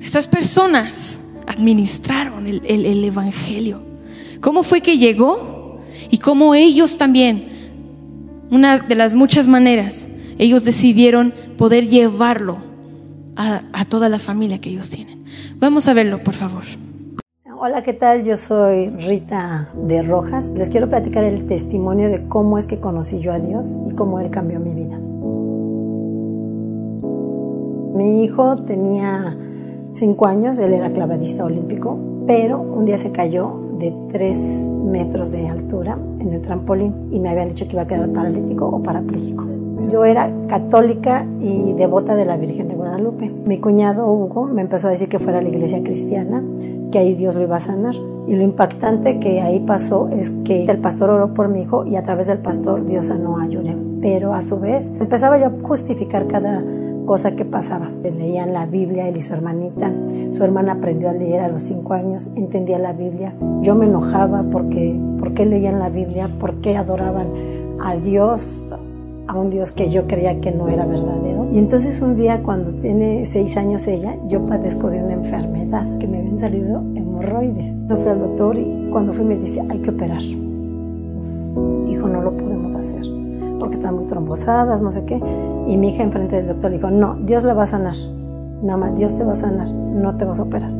esas 0.00 0.28
personas 0.28 1.20
administraron 1.46 2.46
el, 2.46 2.62
el 2.64 3.04
Evangelio. 3.04 3.80
Cómo 4.40 4.62
fue 4.62 4.80
que 4.80 4.98
llegó 4.98 5.80
y 6.10 6.18
cómo 6.18 6.54
ellos 6.54 6.98
también, 6.98 7.48
una 8.50 8.78
de 8.78 8.94
las 8.94 9.14
muchas 9.14 9.48
maneras, 9.48 10.08
ellos 10.38 10.64
decidieron 10.64 11.32
poder 11.56 11.88
llevarlo 11.88 12.58
a, 13.36 13.62
a 13.72 13.84
toda 13.84 14.08
la 14.08 14.18
familia 14.18 14.60
que 14.60 14.70
ellos 14.70 14.90
tienen. 14.90 15.24
Vamos 15.58 15.88
a 15.88 15.94
verlo, 15.94 16.22
por 16.22 16.34
favor. 16.34 16.64
Hola, 17.58 17.82
¿qué 17.82 17.94
tal? 17.94 18.22
Yo 18.22 18.36
soy 18.36 18.90
Rita 18.90 19.70
de 19.74 20.02
Rojas. 20.02 20.50
Les 20.50 20.68
quiero 20.68 20.90
platicar 20.90 21.24
el 21.24 21.46
testimonio 21.46 22.10
de 22.10 22.28
cómo 22.28 22.58
es 22.58 22.66
que 22.66 22.80
conocí 22.80 23.20
yo 23.20 23.32
a 23.32 23.40
Dios 23.40 23.70
y 23.90 23.94
cómo 23.94 24.20
Él 24.20 24.30
cambió 24.30 24.60
mi 24.60 24.74
vida. 24.74 24.98
Mi 27.96 28.24
hijo 28.24 28.56
tenía 28.56 29.38
cinco 29.96 30.26
años, 30.26 30.58
él 30.58 30.74
era 30.74 30.90
clavadista 30.90 31.44
olímpico, 31.44 31.98
pero 32.26 32.60
un 32.60 32.84
día 32.84 32.98
se 32.98 33.12
cayó 33.12 33.60
de 33.78 33.94
tres 34.12 34.36
metros 34.36 35.32
de 35.32 35.48
altura 35.48 35.98
en 36.20 36.32
el 36.32 36.42
trampolín 36.42 37.08
y 37.10 37.18
me 37.18 37.30
habían 37.30 37.48
dicho 37.48 37.66
que 37.66 37.72
iba 37.72 37.82
a 37.82 37.86
quedar 37.86 38.08
paralítico 38.10 38.66
o 38.66 38.82
parapléjico. 38.82 39.44
Yo 39.88 40.04
era 40.04 40.32
católica 40.48 41.26
y 41.40 41.72
devota 41.74 42.16
de 42.16 42.24
la 42.24 42.36
Virgen 42.36 42.68
de 42.68 42.74
Guadalupe. 42.74 43.30
Mi 43.44 43.58
cuñado 43.58 44.10
Hugo 44.10 44.46
me 44.46 44.62
empezó 44.62 44.88
a 44.88 44.90
decir 44.90 45.08
que 45.08 45.18
fuera 45.18 45.38
a 45.38 45.42
la 45.42 45.48
iglesia 45.48 45.82
cristiana 45.82 46.42
que 46.90 46.98
ahí 46.98 47.14
Dios 47.14 47.34
lo 47.34 47.42
iba 47.42 47.56
a 47.56 47.60
sanar. 47.60 47.94
Y 48.26 48.34
lo 48.34 48.42
impactante 48.42 49.20
que 49.20 49.40
ahí 49.40 49.60
pasó 49.60 50.08
es 50.08 50.30
que 50.44 50.64
el 50.64 50.78
pastor 50.78 51.10
oró 51.10 51.32
por 51.34 51.48
mi 51.48 51.60
hijo 51.60 51.86
y 51.86 51.94
a 51.94 52.02
través 52.02 52.26
del 52.26 52.38
pastor 52.38 52.84
Dios 52.84 53.06
sanó 53.06 53.38
a 53.38 53.46
Yurem. 53.46 54.00
Pero 54.00 54.34
a 54.34 54.40
su 54.40 54.58
vez 54.58 54.90
empezaba 54.98 55.38
yo 55.38 55.46
a 55.46 55.52
justificar 55.62 56.26
cada 56.26 56.64
cosa 57.06 57.36
que 57.36 57.44
pasaba. 57.44 57.90
Leían 58.02 58.52
la 58.52 58.66
Biblia, 58.66 59.08
él 59.08 59.16
y 59.16 59.22
su 59.22 59.32
hermanita. 59.32 59.92
Su 60.30 60.44
hermana 60.44 60.72
aprendió 60.72 61.08
a 61.08 61.12
leer 61.12 61.40
a 61.40 61.48
los 61.48 61.62
cinco 61.62 61.94
años, 61.94 62.30
entendía 62.36 62.78
la 62.78 62.92
Biblia. 62.92 63.32
Yo 63.62 63.74
me 63.74 63.86
enojaba 63.86 64.44
porque, 64.50 65.00
¿por 65.18 65.32
qué 65.32 65.46
leían 65.46 65.78
la 65.78 65.88
Biblia? 65.88 66.28
¿Por 66.38 66.56
qué 66.60 66.76
adoraban 66.76 67.28
a 67.80 67.96
Dios? 67.96 68.74
a 69.28 69.36
un 69.36 69.50
Dios 69.50 69.72
que 69.72 69.90
yo 69.90 70.06
creía 70.06 70.40
que 70.40 70.52
no 70.52 70.68
era 70.68 70.86
verdadero. 70.86 71.48
Y 71.50 71.58
entonces 71.58 72.00
un 72.00 72.14
día 72.14 72.44
cuando 72.44 72.70
tiene 72.72 73.24
seis 73.24 73.56
años 73.56 73.84
ella, 73.88 74.16
yo 74.28 74.46
padezco 74.46 74.88
de 74.88 75.02
una 75.02 75.14
enfermedad 75.14 75.98
que 75.98 76.06
me 76.06 76.18
habían 76.18 76.38
salido 76.38 76.78
hemorroides. 76.94 77.74
Yo 77.88 77.96
fui 77.96 78.08
al 78.08 78.20
doctor 78.20 78.56
y 78.56 78.88
cuando 78.92 79.12
fui 79.12 79.24
me 79.24 79.34
dice, 79.34 79.64
hay 79.68 79.80
que 79.80 79.90
operar. 79.90 80.22
Hijo, 80.22 82.06
no 82.06 82.22
lo 82.22 82.36
podemos 82.36 82.76
hacer 82.76 83.15
porque 83.58 83.76
están 83.76 83.96
muy 83.96 84.06
trombosadas, 84.06 84.82
no 84.82 84.90
sé 84.90 85.04
qué. 85.04 85.20
Y 85.66 85.76
mi 85.76 85.88
hija 85.88 86.02
enfrente 86.02 86.36
del 86.36 86.48
doctor 86.48 86.70
dijo, 86.70 86.90
no, 86.90 87.16
Dios 87.16 87.44
la 87.44 87.54
va 87.54 87.64
a 87.64 87.66
sanar. 87.66 87.96
Mamá, 88.62 88.92
Dios 88.92 89.16
te 89.16 89.24
va 89.24 89.32
a 89.32 89.36
sanar, 89.36 89.68
no 89.68 90.16
te 90.16 90.24
vas 90.24 90.40
a 90.40 90.44
operar. 90.44 90.70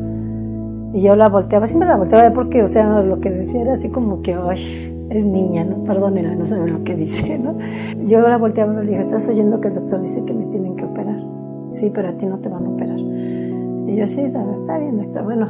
Y 0.93 1.01
yo 1.01 1.15
la 1.15 1.29
volteaba, 1.29 1.67
siempre 1.67 1.87
la 1.87 1.97
volteaba 1.97 2.31
porque, 2.33 2.63
o 2.63 2.67
sea, 2.67 3.01
lo 3.01 3.19
que 3.19 3.29
decía 3.29 3.61
era 3.61 3.73
así 3.73 3.89
como 3.89 4.21
que, 4.21 4.33
ay, 4.33 5.07
es 5.09 5.25
niña, 5.25 5.63
¿no? 5.63 5.83
Perdónela, 5.83 6.35
no 6.35 6.45
sabe 6.45 6.69
lo 6.69 6.83
que 6.83 6.95
dice, 6.95 7.37
¿no? 7.43 7.55
Yo 8.03 8.21
la 8.21 8.37
volteaba 8.37 8.73
y 8.73 8.85
le 8.85 8.91
dije, 8.91 9.01
¿estás 9.01 9.27
oyendo 9.29 9.61
que 9.61 9.69
el 9.69 9.75
doctor 9.75 10.01
dice 10.01 10.23
que 10.25 10.33
me 10.33 10.45
tienen 10.45 10.75
que 10.75 10.85
operar? 10.85 11.23
Sí, 11.71 11.91
pero 11.93 12.09
a 12.09 12.13
ti 12.13 12.25
no 12.25 12.39
te 12.39 12.49
van 12.49 12.65
a 12.65 12.69
operar. 12.69 12.99
Y 12.99 13.95
yo, 13.95 14.05
sí, 14.05 14.21
está, 14.21 14.77
bien, 14.77 14.97
doctor. 14.97 15.23
Bueno, 15.23 15.49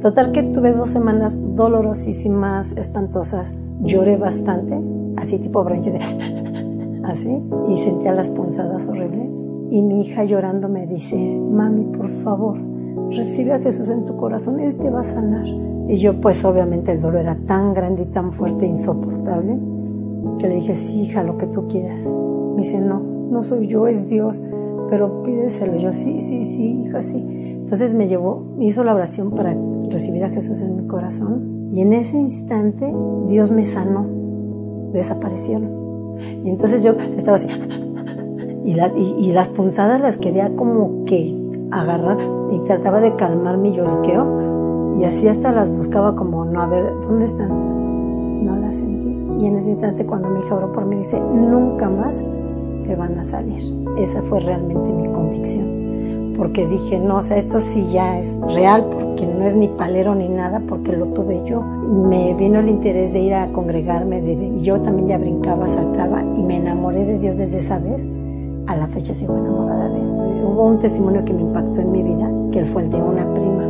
total 0.00 0.32
que 0.32 0.42
tuve 0.42 0.72
dos 0.72 0.88
semanas 0.88 1.38
dolorosísimas, 1.54 2.72
espantosas. 2.72 3.54
Lloré 3.80 4.16
bastante, 4.16 4.80
así 5.16 5.38
tipo 5.38 5.62
bronche 5.62 5.92
de... 5.92 6.00
y 7.68 7.76
sentía 7.76 8.12
las 8.12 8.28
punzadas 8.28 8.86
horribles. 8.86 9.48
y 9.70 9.82
mi 9.82 10.00
hija 10.00 10.24
llorando 10.24 10.68
me 10.68 10.86
dice, 10.86 11.16
mami, 11.16 11.84
por 11.96 12.08
favor, 12.22 12.58
recibe 13.10 13.52
a 13.52 13.58
Jesús 13.58 13.90
en 13.90 14.04
tu 14.04 14.16
corazón, 14.16 14.60
Él 14.60 14.76
te 14.76 14.90
va 14.90 15.00
a 15.00 15.04
sanar. 15.04 15.46
Y 15.88 15.98
yo 15.98 16.20
pues 16.20 16.44
obviamente 16.44 16.92
el 16.92 17.00
dolor 17.00 17.20
era 17.20 17.36
tan 17.46 17.74
grande 17.74 18.02
y 18.02 18.06
tan 18.06 18.32
fuerte 18.32 18.64
e 18.64 18.68
insoportable 18.68 19.58
que 20.38 20.48
le 20.48 20.56
dije, 20.56 20.74
sí, 20.74 21.02
hija, 21.02 21.22
lo 21.22 21.38
que 21.38 21.46
tú 21.46 21.68
quieras. 21.68 22.04
Me 22.54 22.62
dice, 22.62 22.80
no, 22.80 23.00
no 23.00 23.42
soy 23.42 23.66
yo, 23.66 23.86
es 23.86 24.08
Dios, 24.08 24.42
pero 24.88 25.22
pídeselo. 25.22 25.76
Yo, 25.76 25.92
sí, 25.92 26.20
sí, 26.20 26.44
sí, 26.44 26.82
hija, 26.82 27.02
sí. 27.02 27.24
Entonces 27.66 27.94
me 27.94 28.08
llevó, 28.08 28.42
hizo 28.60 28.84
la 28.84 28.94
oración 28.94 29.30
para 29.30 29.56
recibir 29.90 30.24
a 30.24 30.30
Jesús 30.30 30.62
en 30.62 30.76
mi 30.76 30.86
corazón 30.86 31.70
y 31.72 31.80
en 31.80 31.92
ese 31.92 32.16
instante 32.16 32.92
Dios 33.26 33.50
me 33.50 33.64
sanó, 33.64 34.06
desaparecieron. 34.92 35.85
Y 36.44 36.48
entonces 36.48 36.82
yo 36.82 36.92
estaba 37.16 37.36
así, 37.36 37.48
y 38.64 38.74
las, 38.74 38.94
y, 38.96 39.32
las 39.32 39.48
punzadas 39.48 40.00
las 40.00 40.18
quería 40.18 40.54
como 40.56 41.04
que 41.04 41.36
agarrar 41.70 42.18
y 42.50 42.58
trataba 42.60 43.00
de 43.00 43.14
calmar 43.14 43.58
mi 43.58 43.72
lloriqueo 43.72 44.96
y 44.98 45.04
así 45.04 45.28
hasta 45.28 45.52
las 45.52 45.70
buscaba 45.70 46.16
como, 46.16 46.44
no, 46.44 46.62
a 46.62 46.66
ver, 46.66 46.92
¿dónde 47.02 47.26
están? 47.26 48.44
No 48.44 48.56
las 48.56 48.76
sentí. 48.76 49.16
Y 49.40 49.46
en 49.46 49.56
ese 49.56 49.70
instante 49.70 50.04
cuando 50.04 50.30
mi 50.30 50.40
hija 50.40 50.56
oró 50.56 50.72
por 50.72 50.84
mí, 50.86 50.96
dice, 50.96 51.20
nunca 51.20 51.88
más 51.88 52.24
te 52.84 52.96
van 52.96 53.18
a 53.18 53.22
salir. 53.22 53.62
Esa 53.98 54.22
fue 54.22 54.40
realmente 54.40 54.92
mi 54.92 55.08
convicción. 55.12 56.34
Porque 56.36 56.66
dije, 56.66 56.98
no, 56.98 57.18
o 57.18 57.22
sea, 57.22 57.36
esto 57.36 57.60
sí 57.60 57.86
ya 57.92 58.18
es 58.18 58.34
real, 58.54 58.84
porque 59.16 59.32
no 59.32 59.46
es 59.46 59.56
ni 59.56 59.68
palero 59.68 60.14
ni 60.14 60.28
nada, 60.28 60.60
porque 60.68 60.92
lo 60.92 61.06
tuve 61.06 61.42
yo. 61.46 61.62
Me 61.62 62.34
vino 62.34 62.60
el 62.60 62.68
interés 62.68 63.14
de 63.14 63.20
ir 63.20 63.32
a 63.32 63.50
congregarme, 63.50 64.18
y 64.18 64.60
yo 64.60 64.78
también 64.80 65.08
ya 65.08 65.16
brincaba, 65.16 65.66
saltaba, 65.66 66.22
y 66.36 66.42
me 66.42 66.56
enamoré 66.56 67.06
de 67.06 67.18
Dios 67.18 67.38
desde 67.38 67.58
esa 67.58 67.78
vez 67.78 68.06
a 68.66 68.76
la 68.76 68.88
fecha 68.88 69.14
sigo 69.14 69.38
enamorada 69.38 69.88
de 69.88 70.00
él. 70.00 70.10
Hubo 70.44 70.66
un 70.66 70.78
testimonio 70.78 71.24
que 71.24 71.32
me 71.32 71.42
impactó 71.42 71.80
en 71.80 71.92
mi 71.92 72.02
vida, 72.02 72.30
que 72.52 72.66
fue 72.66 72.82
el 72.82 72.90
de 72.90 73.00
una 73.00 73.32
prima. 73.32 73.66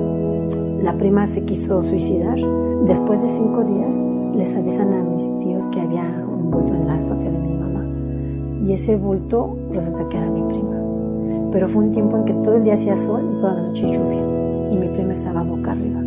La 0.82 0.99
prima 0.99 1.28
se 1.28 1.44
quiso 1.44 1.80
suicidar. 1.82 2.38
Después 2.84 3.22
de 3.22 3.28
cinco 3.28 3.62
días 3.62 3.94
les 4.34 4.57
avisan 4.57 4.94
a 4.94 5.03
mis 5.05 5.22
tíos 5.38 5.64
que 5.66 5.80
había 5.80 6.03
un 6.03 6.51
bulto 6.51 6.74
en 6.74 6.88
la 6.88 6.94
azotea 6.94 7.30
de 7.30 7.38
mi 7.38 7.55
mamá. 7.55 7.86
Y 8.64 8.72
ese 8.72 8.97
bulto 8.97 9.57
resulta 9.70 10.09
que 10.09 10.16
era 10.16 10.28
mi 10.28 10.42
prima. 10.42 10.80
Pero 11.53 11.68
fue 11.68 11.84
un 11.84 11.92
tiempo 11.92 12.16
en 12.16 12.24
que 12.24 12.32
todo 12.34 12.57
el 12.57 12.64
día 12.64 12.74
hacía 12.74 12.97
sol 12.97 13.30
y 13.32 13.36
toda 13.36 13.55
la 13.55 13.62
noche 13.62 13.86
lluvia. 13.92 14.36
Y 14.71 14.77
mi 14.77 14.89
prima 14.89 15.12
estaba 15.12 15.43
boca 15.43 15.73
arriba. 15.73 16.01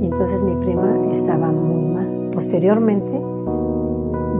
Y 0.00 0.06
entonces 0.06 0.42
mi 0.42 0.54
prima 0.56 1.06
estaba 1.08 1.50
muy 1.50 1.82
mal. 1.82 2.30
Posteriormente 2.32 3.20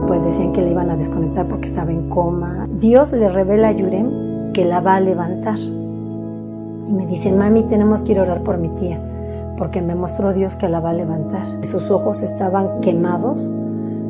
pues 0.09 0.23
decían 0.23 0.53
que 0.53 0.63
le 0.63 0.71
iban 0.71 0.89
a 0.89 0.97
desconectar 0.97 1.47
porque 1.47 1.67
estaba 1.67 1.91
en 1.91 2.09
coma. 2.09 2.67
Dios 2.79 3.11
le 3.11 3.29
revela 3.29 3.67
a 3.67 3.71
Yurem 3.73 4.51
que 4.53 4.65
la 4.65 4.79
va 4.79 4.95
a 4.95 4.99
levantar. 4.99 5.59
Y 5.59 6.91
me 6.91 7.05
dice, 7.05 7.31
mami, 7.31 7.61
tenemos 7.61 8.01
que 8.01 8.13
ir 8.13 8.19
a 8.19 8.23
orar 8.23 8.41
por 8.41 8.57
mi 8.57 8.69
tía, 8.69 8.99
porque 9.55 9.83
me 9.83 9.93
mostró 9.93 10.33
Dios 10.33 10.55
que 10.55 10.67
la 10.67 10.79
va 10.79 10.89
a 10.89 10.93
levantar. 10.93 11.63
Sus 11.63 11.91
ojos 11.91 12.23
estaban 12.23 12.81
quemados. 12.81 13.39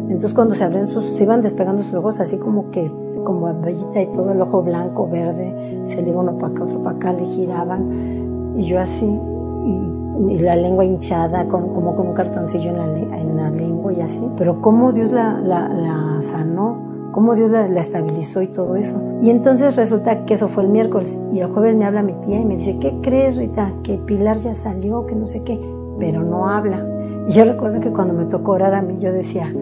Entonces 0.08 0.34
cuando 0.34 0.56
se 0.56 0.64
abren 0.64 0.88
sus, 0.88 1.04
se 1.04 1.26
iban 1.26 1.42
despegando 1.42 1.82
sus 1.82 1.96
ojos 1.96 2.22
así 2.22 2.38
como 2.38 2.72
que, 2.72 2.90
como 3.26 3.54
bellita 3.60 4.02
y 4.02 4.08
todo 4.08 4.32
el 4.32 4.42
ojo 4.42 4.64
blanco, 4.64 5.06
verde, 5.10 5.84
se 5.88 6.02
le 6.02 6.12
iba 6.12 6.22
uno 6.22 6.38
para 6.38 6.54
acá, 6.54 6.64
otro 6.64 6.82
para 6.82 6.96
acá, 6.96 7.12
le 7.12 7.26
giraban. 7.26 8.56
Y 8.58 8.68
yo 8.68 8.80
así, 8.80 9.20
y 9.66 10.40
la 10.40 10.56
lengua 10.56 10.84
hinchada, 10.84 11.48
como 11.48 11.96
con 11.96 12.08
un 12.08 12.14
cartoncillo 12.14 12.72
en 12.72 12.78
la, 12.78 13.18
en 13.18 13.38
la, 13.38 13.50
lengua 13.50 13.94
y 13.94 14.02
así. 14.02 14.22
Pero 14.38 14.62
cómo 14.62 14.92
Dios 14.92 15.12
la, 15.12 15.40
la, 15.40 16.22
sanó, 16.22 17.10
cómo 17.12 17.36
Dios 17.36 17.52
la, 17.52 17.68
la, 17.68 17.80
estabilizó 17.80 18.42
y 18.42 18.48
todo 18.48 18.76
eso. 18.76 19.02
Y 19.22 19.30
entonces 19.30 19.78
resulta 19.78 20.26
que 20.26 20.34
eso 20.34 20.50
fue 20.50 20.64
el 20.64 20.70
miércoles. 20.70 21.18
Y 21.32 21.40
el 21.40 21.48
jueves 21.48 21.76
me 21.76 21.86
habla 21.86 22.04
mi 22.04 22.14
tía 22.14 22.40
y 22.40 22.46
me 22.46 22.58
dice, 22.58 22.78
¿qué 22.80 23.00
crees, 23.02 23.38
Rita? 23.38 23.74
Que 23.84 23.98
Pilar 23.98 24.38
ya 24.38 24.54
salió, 24.54 25.06
que 25.06 25.16
no 25.16 25.26
sé 25.26 25.44
qué, 25.44 25.60
pero 26.00 26.22
no 26.24 26.50
habla. 26.50 26.86
Y 27.28 27.32
yo 27.32 27.46
recuerdo 27.46 27.80
que 27.80 27.92
cuando 27.92 28.14
me 28.14 28.26
tocó 28.26 28.54
orar 28.54 28.74
a 28.74 28.82
mí, 28.82 28.98
yo 29.00 29.14
decía, 29.14 29.54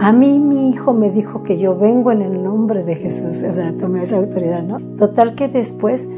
a 0.00 0.12
mí 0.12 0.38
mi 0.38 0.70
hijo 0.70 0.92
me 0.92 1.10
dijo 1.10 1.42
que 1.42 1.58
yo 1.58 1.76
vengo 1.78 2.12
en 2.12 2.20
el 2.22 2.42
nombre 2.42 2.82
de 2.82 2.96
Jesús. 2.96 3.42
O 3.42 3.54
sea, 3.54 3.72
tomé 3.78 4.02
esa 4.02 4.16
autoridad, 4.16 4.62
¿no? 4.62 4.80
Total 4.96 5.34
que 5.34 5.48
después 5.48 6.08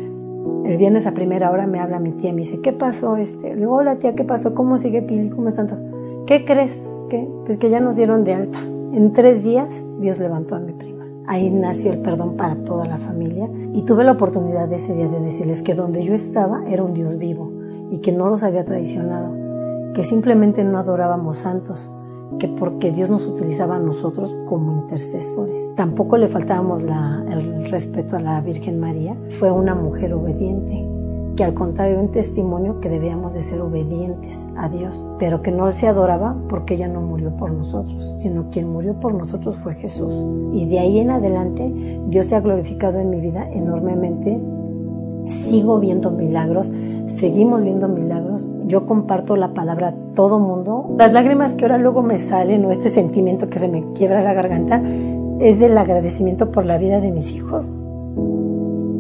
el 0.67 0.79
viernes 0.79 1.07
a 1.07 1.15
primera 1.15 1.51
hora 1.51 1.67
me 1.67 1.79
habla 1.79 2.01
mi 2.01 2.13
tía 2.13 2.31
y 2.31 2.33
me 2.33 2.43
dice, 2.43 2.61
¿qué 2.61 2.73
pasó? 2.73 3.17
Este? 3.17 3.51
Le 3.51 3.61
digo, 3.61 3.77
hola 3.77 3.97
tía, 3.97 4.15
¿qué 4.15 4.25
pasó? 4.25 4.55
¿Cómo 4.55 4.77
sigue 4.77 5.01
Pili? 5.03 5.31
¿Cómo 5.31 5.49
están 5.49 5.69
todos? 5.69 5.83
¿Qué 6.27 6.45
crees? 6.45 6.85
¿Qué? 7.09 7.29
Pues 7.47 7.59
que 7.59 7.71
ya 7.71 7.81
nos 7.81 7.95
dieron 7.95 8.25
de 8.25 8.35
alta. 8.35 8.59
En 8.61 9.13
tres 9.13 9.45
días 9.45 9.69
Dios 10.01 10.19
levantó 10.19 10.57
a 10.57 10.59
mi 10.59 10.73
prima. 10.73 11.05
Ahí 11.29 11.51
nació 11.51 11.93
el 11.93 11.99
perdón 11.99 12.37
para 12.37 12.57
toda 12.57 12.87
la 12.87 12.99
familia 12.99 13.49
y 13.73 13.83
tuve 13.83 14.05
la 14.05 14.13
oportunidad 14.13 14.73
ese 14.73 14.95
día 14.95 15.09
de 15.09 15.21
decirles 15.21 15.63
que 15.63 15.75
donde 15.75 16.05
yo 16.05 16.15
estaba 16.15 16.63
era 16.69 16.83
un 16.83 16.95
Dios 16.95 17.19
vivo 17.19 17.53
y 17.91 17.99
que 17.99 18.13
no 18.13 18.29
los 18.29 18.43
había 18.43 18.65
traicionado, 18.65 19.93
que 19.93 20.03
simplemente 20.03 20.65
no 20.65 20.79
adorábamos 20.79 21.37
santos, 21.39 21.93
que 22.39 22.49
porque 22.49 22.93
Dios 22.93 23.09
nos 23.11 23.25
utilizaba 23.27 23.77
a 23.77 23.81
nosotros 23.81 24.35
como 24.47 24.73
intercesores. 24.73 25.73
Tampoco 25.77 26.19
le 26.19 26.29
faltábamos 26.29 26.83
el 26.83 27.71
respeto 27.71 28.17
a 28.17 28.21
la 28.21 28.41
Virgen 28.41 28.79
María. 28.81 29.17
Fue 29.39 29.51
una 29.51 29.75
mujer 29.75 30.13
obediente, 30.13 30.87
que 31.37 31.45
al 31.45 31.55
contrario 31.55 32.01
un 32.01 32.11
testimonio 32.11 32.81
que 32.81 32.89
debíamos 32.89 33.35
de 33.35 33.43
ser 33.43 33.61
obedientes 33.61 34.37
a 34.57 34.69
Dios, 34.69 35.07
pero 35.19 35.43
que 35.43 35.51
no 35.51 35.71
se 35.73 35.87
adoraba 35.87 36.37
porque 36.49 36.75
ella 36.75 36.89
no 36.89 37.01
murió 37.01 37.37
por 37.37 37.51
nosotros, 37.51 38.15
sino 38.19 38.51
quien 38.51 38.69
murió 38.69 38.99
por 39.01 39.15
nosotros 39.15 39.57
fue 39.57 39.75
Jesús. 39.75 40.15
Y 40.53 40.67
de 40.67 40.79
ahí 40.79 40.99
en 40.99 41.11
adelante 41.11 41.73
Dios 42.09 42.27
se 42.27 42.37
ha 42.37 42.41
glorificado 42.41 42.99
en 42.99 43.11
mi 43.11 43.21
vida 43.21 43.49
enormemente. 43.51 44.41
Sigo 45.27 45.81
viendo 45.81 46.11
milagros, 46.11 46.71
seguimos 47.07 47.63
viendo 47.63 47.89
milagros. 47.89 48.47
Yo 48.67 48.87
comparto 48.87 49.37
la 49.37 49.55
palabra 49.55 49.89
a 49.89 49.95
todo 50.15 50.39
mundo. 50.39 50.95
Las 50.99 51.13
lágrimas 51.13 51.55
que 51.55 51.65
ahora 51.65 51.79
luego 51.79 52.03
me 52.03 52.19
salen 52.19 52.65
o 52.65 52.71
este 52.71 52.91
sentimiento 52.91 53.49
que 53.49 53.59
se 53.59 53.69
me 53.69 53.93
quiebra 53.93 54.23
la 54.23 54.35
garganta 54.35 54.83
es 55.41 55.59
del 55.59 55.77
agradecimiento 55.77 56.51
por 56.51 56.65
la 56.65 56.79
vida 56.79 57.01
de 57.01 57.13
mis 57.13 57.33
hijos, 57.33 57.71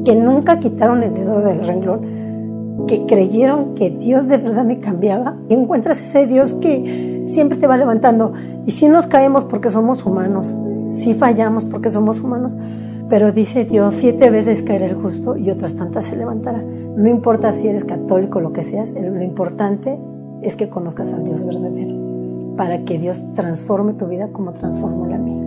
que 0.04 0.14
nunca 0.14 0.58
quitaron 0.58 1.02
el 1.02 1.14
dedo 1.14 1.40
del 1.40 1.66
renglón, 1.66 2.86
que 2.86 3.06
creyeron 3.06 3.74
que 3.74 3.90
Dios 3.90 4.28
de 4.28 4.38
verdad 4.38 4.64
me 4.64 4.80
cambiaba. 4.80 5.36
Y 5.48 5.54
encuentras 5.54 6.00
ese 6.00 6.26
Dios 6.26 6.54
que 6.54 7.24
siempre 7.26 7.58
te 7.58 7.66
va 7.66 7.76
levantando. 7.76 8.32
Y 8.66 8.72
si 8.72 8.88
nos 8.88 9.06
caemos 9.06 9.44
porque 9.44 9.70
somos 9.70 10.04
humanos, 10.04 10.54
si 10.86 11.14
fallamos 11.14 11.64
porque 11.64 11.90
somos 11.90 12.20
humanos, 12.20 12.58
pero 13.08 13.32
dice 13.32 13.64
Dios, 13.64 13.94
siete 13.94 14.30
veces 14.30 14.62
caerá 14.62 14.86
el 14.86 14.94
justo 14.94 15.36
y 15.36 15.50
otras 15.50 15.76
tantas 15.76 16.06
se 16.06 16.16
levantará. 16.16 16.60
No 16.60 17.08
importa 17.08 17.52
si 17.52 17.68
eres 17.68 17.84
católico 17.84 18.38
o 18.38 18.40
lo 18.40 18.52
que 18.52 18.64
seas, 18.64 18.90
lo 18.90 19.22
importante 19.22 19.98
es 20.42 20.56
que 20.56 20.68
conozcas 20.68 21.12
al 21.12 21.24
Dios 21.24 21.46
verdadero, 21.46 22.56
para 22.56 22.84
que 22.84 22.98
Dios 22.98 23.18
transforme 23.34 23.94
tu 23.94 24.06
vida 24.06 24.28
como 24.32 24.52
transformó 24.52 25.06
la 25.06 25.18
mía. 25.18 25.42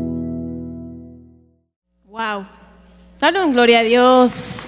Wow. 2.05 2.45
Dale 3.19 3.43
un 3.43 3.51
gloria 3.51 3.79
a 3.79 3.83
Dios. 3.83 4.67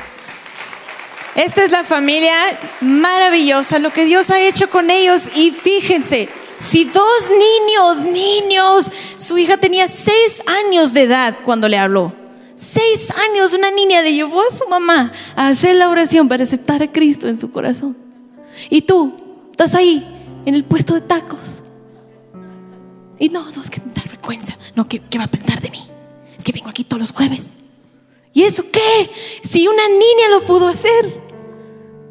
Esta 1.36 1.64
es 1.64 1.72
la 1.72 1.86
familia 1.86 2.34
maravillosa, 2.82 3.80
lo 3.80 3.92
que 3.92 4.04
Dios 4.06 4.30
ha 4.30 4.42
hecho 4.42 4.70
con 4.70 4.90
ellos. 4.90 5.38
Y 5.38 5.52
fíjense, 5.52 6.28
si 6.60 6.84
dos 6.84 7.30
niños, 7.30 8.12
niños, 8.12 8.92
su 9.18 9.38
hija 9.38 9.58
tenía 9.58 9.88
seis 9.88 10.44
años 10.66 10.94
de 10.94 11.04
edad 11.04 11.36
cuando 11.46 11.70
le 11.70 11.78
habló. 11.78 12.21
Seis 12.62 13.10
años, 13.10 13.56
una 13.56 13.72
niña 13.72 14.04
le 14.04 14.14
llevó 14.14 14.40
a 14.40 14.52
su 14.52 14.68
mamá 14.70 15.12
a 15.36 15.48
hacer 15.48 15.76
la 15.76 15.90
oración 15.90 16.28
para 16.28 16.44
aceptar 16.44 16.84
a 16.84 16.92
Cristo 16.92 17.28
en 17.28 17.40
su 17.40 17.52
corazón. 17.52 17.98
Y 18.70 18.84
tú 18.84 19.14
estás 19.50 19.74
ahí, 19.74 20.08
en 20.46 20.54
el 20.54 20.64
puesto 20.64 20.94
de 20.94 21.02
tacos. 21.02 21.64
Y 23.18 23.30
no, 23.30 23.50
no, 23.50 23.64
es 23.64 23.70
que 23.72 23.80
da 23.80 24.04
vergüenza. 24.08 24.56
No, 24.76 24.88
¿qué, 24.88 25.00
¿qué 25.00 25.18
va 25.18 25.24
a 25.24 25.32
pensar 25.32 25.60
de 25.60 25.72
mí? 25.72 25.80
Es 26.38 26.44
que 26.44 26.52
vengo 26.52 26.70
aquí 26.70 26.84
todos 26.84 27.02
los 27.02 27.12
jueves. 27.12 27.58
¿Y 28.32 28.44
eso 28.44 28.64
qué? 28.72 29.10
Si 29.44 29.68
una 29.68 29.88
niña 29.88 30.30
lo 30.30 30.46
pudo 30.46 30.68
hacer, 30.68 31.20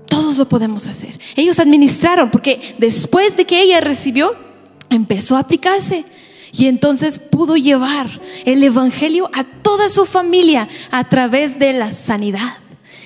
todos 0.09 0.37
lo 0.37 0.49
podemos 0.49 0.89
hacer. 0.89 1.17
Ellos 1.37 1.61
administraron, 1.61 2.29
porque 2.33 2.75
después 2.77 3.37
de 3.37 3.45
que 3.45 3.63
ella 3.63 3.81
recibió, 3.81 4.35
empezó 4.91 5.37
a 5.37 5.41
aplicarse. 5.41 6.05
Y 6.53 6.67
entonces 6.67 7.19
pudo 7.19 7.57
llevar 7.57 8.09
el 8.45 8.63
Evangelio 8.63 9.31
a 9.33 9.45
toda 9.45 9.89
su 9.89 10.05
familia 10.05 10.69
a 10.91 11.09
través 11.09 11.59
de 11.59 11.73
la 11.73 11.93
sanidad. 11.93 12.59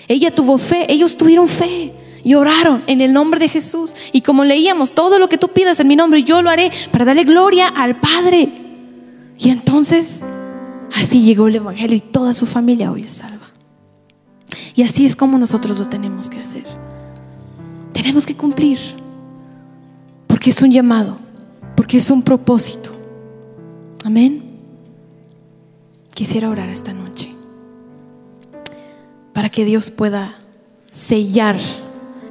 Ella 0.08 0.34
tuvo 0.34 0.58
fe, 0.58 0.90
ellos 0.92 1.16
tuvieron 1.16 1.48
fe 1.48 1.92
y 2.22 2.34
oraron 2.34 2.82
en 2.86 3.00
el 3.00 3.12
nombre 3.12 3.38
de 3.38 3.48
Jesús. 3.48 3.94
Y 4.12 4.22
como 4.22 4.44
leíamos, 4.44 4.92
todo 4.92 5.18
lo 5.18 5.28
que 5.28 5.38
tú 5.38 5.48
pidas 5.48 5.78
en 5.80 5.88
mi 5.88 5.96
nombre, 5.96 6.24
yo 6.24 6.42
lo 6.42 6.50
haré 6.50 6.70
para 6.90 7.04
darle 7.04 7.24
gloria 7.24 7.68
al 7.68 8.00
Padre. 8.00 8.52
Y 9.38 9.50
entonces, 9.50 10.22
así 10.94 11.22
llegó 11.22 11.48
el 11.48 11.56
Evangelio 11.56 11.96
y 11.96 12.00
toda 12.00 12.32
su 12.32 12.46
familia 12.46 12.90
hoy 12.90 13.02
es 13.02 13.12
salva. 13.12 13.50
Y 14.74 14.82
así 14.82 15.04
es 15.04 15.14
como 15.14 15.38
nosotros 15.38 15.78
lo 15.78 15.88
tenemos 15.88 16.28
que 16.30 16.40
hacer. 16.40 16.64
Tenemos 17.92 18.26
que 18.26 18.34
cumplir, 18.34 18.78
porque 20.26 20.50
es 20.50 20.60
un 20.62 20.72
llamado, 20.72 21.18
porque 21.76 21.98
es 21.98 22.10
un 22.10 22.22
propósito. 22.22 22.93
Amén. 24.04 24.60
Quisiera 26.14 26.50
orar 26.50 26.68
esta 26.68 26.92
noche. 26.92 27.30
para 29.32 29.48
que 29.48 29.64
Dios 29.64 29.90
pueda 29.90 30.36
sellar 30.92 31.56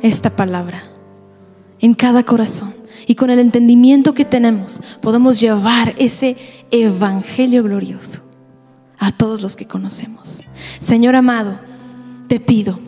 esta 0.02 0.30
palabra 0.38 0.84
en 1.80 1.94
cada 1.94 2.24
corazón. 2.24 2.74
Y 3.06 3.16
con 3.16 3.30
el 3.30 3.40
entendimiento 3.40 4.14
que 4.14 4.24
tenemos, 4.24 4.82
podemos 5.02 5.42
llevar 5.42 5.94
ese 5.98 6.38
evangelio 6.72 7.62
glorioso 7.62 8.22
a 8.98 9.12
todos 9.12 9.42
los 9.42 9.58
que 9.58 9.68
conocemos. 9.68 10.40
Señor 10.80 11.18
amado, 11.18 11.60
te 12.28 12.40
pido 12.40 12.80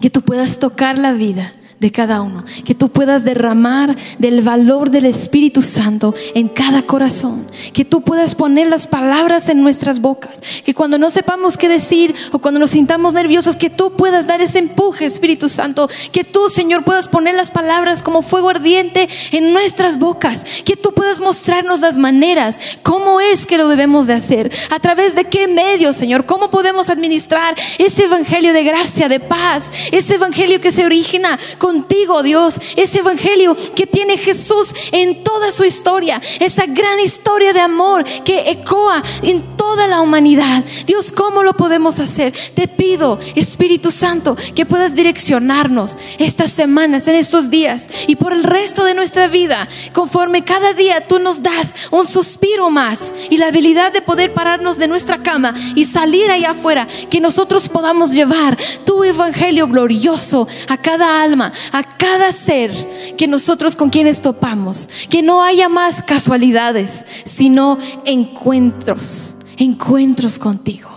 que 0.00 0.10
tú 0.10 0.22
puedas 0.22 0.58
tocar 0.58 0.98
la 0.98 1.12
vida 1.12 1.52
de 1.80 1.92
cada 1.92 2.22
uno, 2.22 2.44
que 2.64 2.74
tú 2.74 2.88
puedas 2.88 3.24
derramar 3.24 3.96
del 4.18 4.40
valor 4.40 4.90
del 4.90 5.06
Espíritu 5.06 5.62
Santo 5.62 6.14
en 6.34 6.48
cada 6.48 6.82
corazón, 6.82 7.46
que 7.72 7.84
tú 7.84 8.02
puedas 8.02 8.34
poner 8.34 8.68
las 8.68 8.86
palabras 8.86 9.48
en 9.48 9.62
nuestras 9.62 10.00
bocas, 10.00 10.40
que 10.64 10.74
cuando 10.74 10.98
no 10.98 11.10
sepamos 11.10 11.56
qué 11.56 11.68
decir 11.68 12.14
o 12.32 12.40
cuando 12.40 12.58
nos 12.58 12.70
sintamos 12.70 13.14
nerviosos, 13.14 13.56
que 13.56 13.70
tú 13.70 13.92
puedas 13.92 14.26
dar 14.26 14.40
ese 14.40 14.58
empuje, 14.58 15.04
Espíritu 15.04 15.48
Santo, 15.48 15.88
que 16.10 16.24
tú, 16.24 16.48
Señor, 16.48 16.84
puedas 16.84 17.06
poner 17.06 17.34
las 17.36 17.50
palabras 17.50 18.02
como 18.02 18.22
fuego 18.22 18.50
ardiente 18.50 19.08
en 19.30 19.52
nuestras 19.52 19.98
bocas, 19.98 20.44
que 20.64 20.76
tú 20.76 20.92
puedas 20.92 21.20
mostrarnos 21.20 21.80
las 21.80 21.96
maneras, 21.96 22.58
cómo 22.82 23.20
es 23.20 23.46
que 23.46 23.58
lo 23.58 23.68
debemos 23.68 24.08
de 24.08 24.14
hacer, 24.14 24.50
a 24.70 24.80
través 24.80 25.14
de 25.14 25.26
qué 25.26 25.46
medios, 25.46 25.96
Señor, 25.96 26.26
cómo 26.26 26.50
podemos 26.50 26.88
administrar 26.88 27.54
ese 27.78 28.04
evangelio 28.04 28.52
de 28.52 28.64
gracia, 28.64 29.08
de 29.08 29.20
paz, 29.20 29.70
ese 29.92 30.16
evangelio 30.16 30.60
que 30.60 30.72
se 30.72 30.84
origina 30.84 31.38
contigo, 31.68 32.22
Dios, 32.22 32.58
ese 32.76 33.00
evangelio 33.00 33.54
que 33.74 33.86
tiene 33.86 34.16
Jesús 34.16 34.74
en 34.90 35.22
toda 35.22 35.52
su 35.52 35.66
historia, 35.66 36.18
esa 36.40 36.64
gran 36.64 36.98
historia 36.98 37.52
de 37.52 37.60
amor 37.60 38.04
que 38.24 38.50
ecoa 38.50 39.02
en 39.22 39.42
toda 39.54 39.86
la 39.86 40.00
humanidad. 40.00 40.64
Dios, 40.86 41.12
¿cómo 41.12 41.42
lo 41.42 41.52
podemos 41.52 42.00
hacer? 42.00 42.32
Te 42.54 42.68
pido, 42.68 43.18
Espíritu 43.34 43.90
Santo, 43.90 44.34
que 44.54 44.64
puedas 44.64 44.94
direccionarnos 44.94 45.98
estas 46.18 46.52
semanas, 46.52 47.06
en 47.06 47.16
estos 47.16 47.50
días 47.50 47.90
y 48.06 48.16
por 48.16 48.32
el 48.32 48.44
resto 48.44 48.86
de 48.86 48.94
nuestra 48.94 49.28
vida, 49.28 49.68
conforme 49.92 50.44
cada 50.44 50.72
día 50.72 51.06
tú 51.06 51.18
nos 51.18 51.42
das 51.42 51.74
un 51.90 52.06
suspiro 52.06 52.70
más 52.70 53.12
y 53.28 53.36
la 53.36 53.48
habilidad 53.48 53.92
de 53.92 54.00
poder 54.00 54.32
pararnos 54.32 54.78
de 54.78 54.88
nuestra 54.88 55.22
cama 55.22 55.52
y 55.74 55.84
salir 55.84 56.30
allá 56.30 56.52
afuera, 56.52 56.86
que 57.10 57.20
nosotros 57.20 57.68
podamos 57.68 58.12
llevar 58.12 58.56
tu 58.86 59.04
evangelio 59.04 59.68
glorioso 59.68 60.48
a 60.68 60.78
cada 60.78 61.22
alma, 61.22 61.52
a 61.72 61.82
cada 61.82 62.32
ser 62.32 62.72
que 63.16 63.26
nosotros 63.26 63.76
con 63.76 63.90
quienes 63.90 64.20
topamos, 64.20 64.88
que 65.10 65.22
no 65.22 65.42
haya 65.42 65.68
más 65.68 66.02
casualidades, 66.02 67.04
sino 67.24 67.78
encuentros, 68.04 69.36
encuentros 69.56 70.38
contigo. 70.38 70.88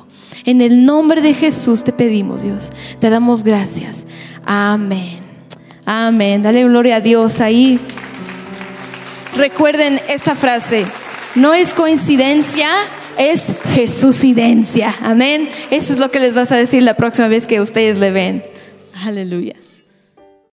En 0.45 0.61
el 0.61 0.85
nombre 0.85 1.21
de 1.21 1.33
Jesús 1.33 1.83
te 1.83 1.93
pedimos, 1.93 2.41
Dios, 2.41 2.71
te 2.99 3.09
damos 3.09 3.43
gracias. 3.43 4.07
Amén. 4.45 5.19
Amén. 5.85 6.41
Dale 6.41 6.63
gloria 6.63 6.97
a 6.97 7.01
Dios 7.01 7.41
ahí. 7.41 7.79
Recuerden 9.35 9.99
esta 10.09 10.35
frase, 10.35 10.85
no 11.35 11.53
es 11.53 11.73
coincidencia, 11.73 12.69
es 13.17 13.51
Jesusidencia. 13.73 14.93
Amén. 15.01 15.49
Eso 15.69 15.93
es 15.93 15.99
lo 15.99 16.11
que 16.11 16.19
les 16.19 16.35
vas 16.35 16.51
a 16.51 16.57
decir 16.57 16.83
la 16.83 16.95
próxima 16.95 17.27
vez 17.27 17.45
que 17.45 17.61
ustedes 17.61 17.97
le 17.97 18.11
ven. 18.11 18.43
Aleluya. 19.05 19.55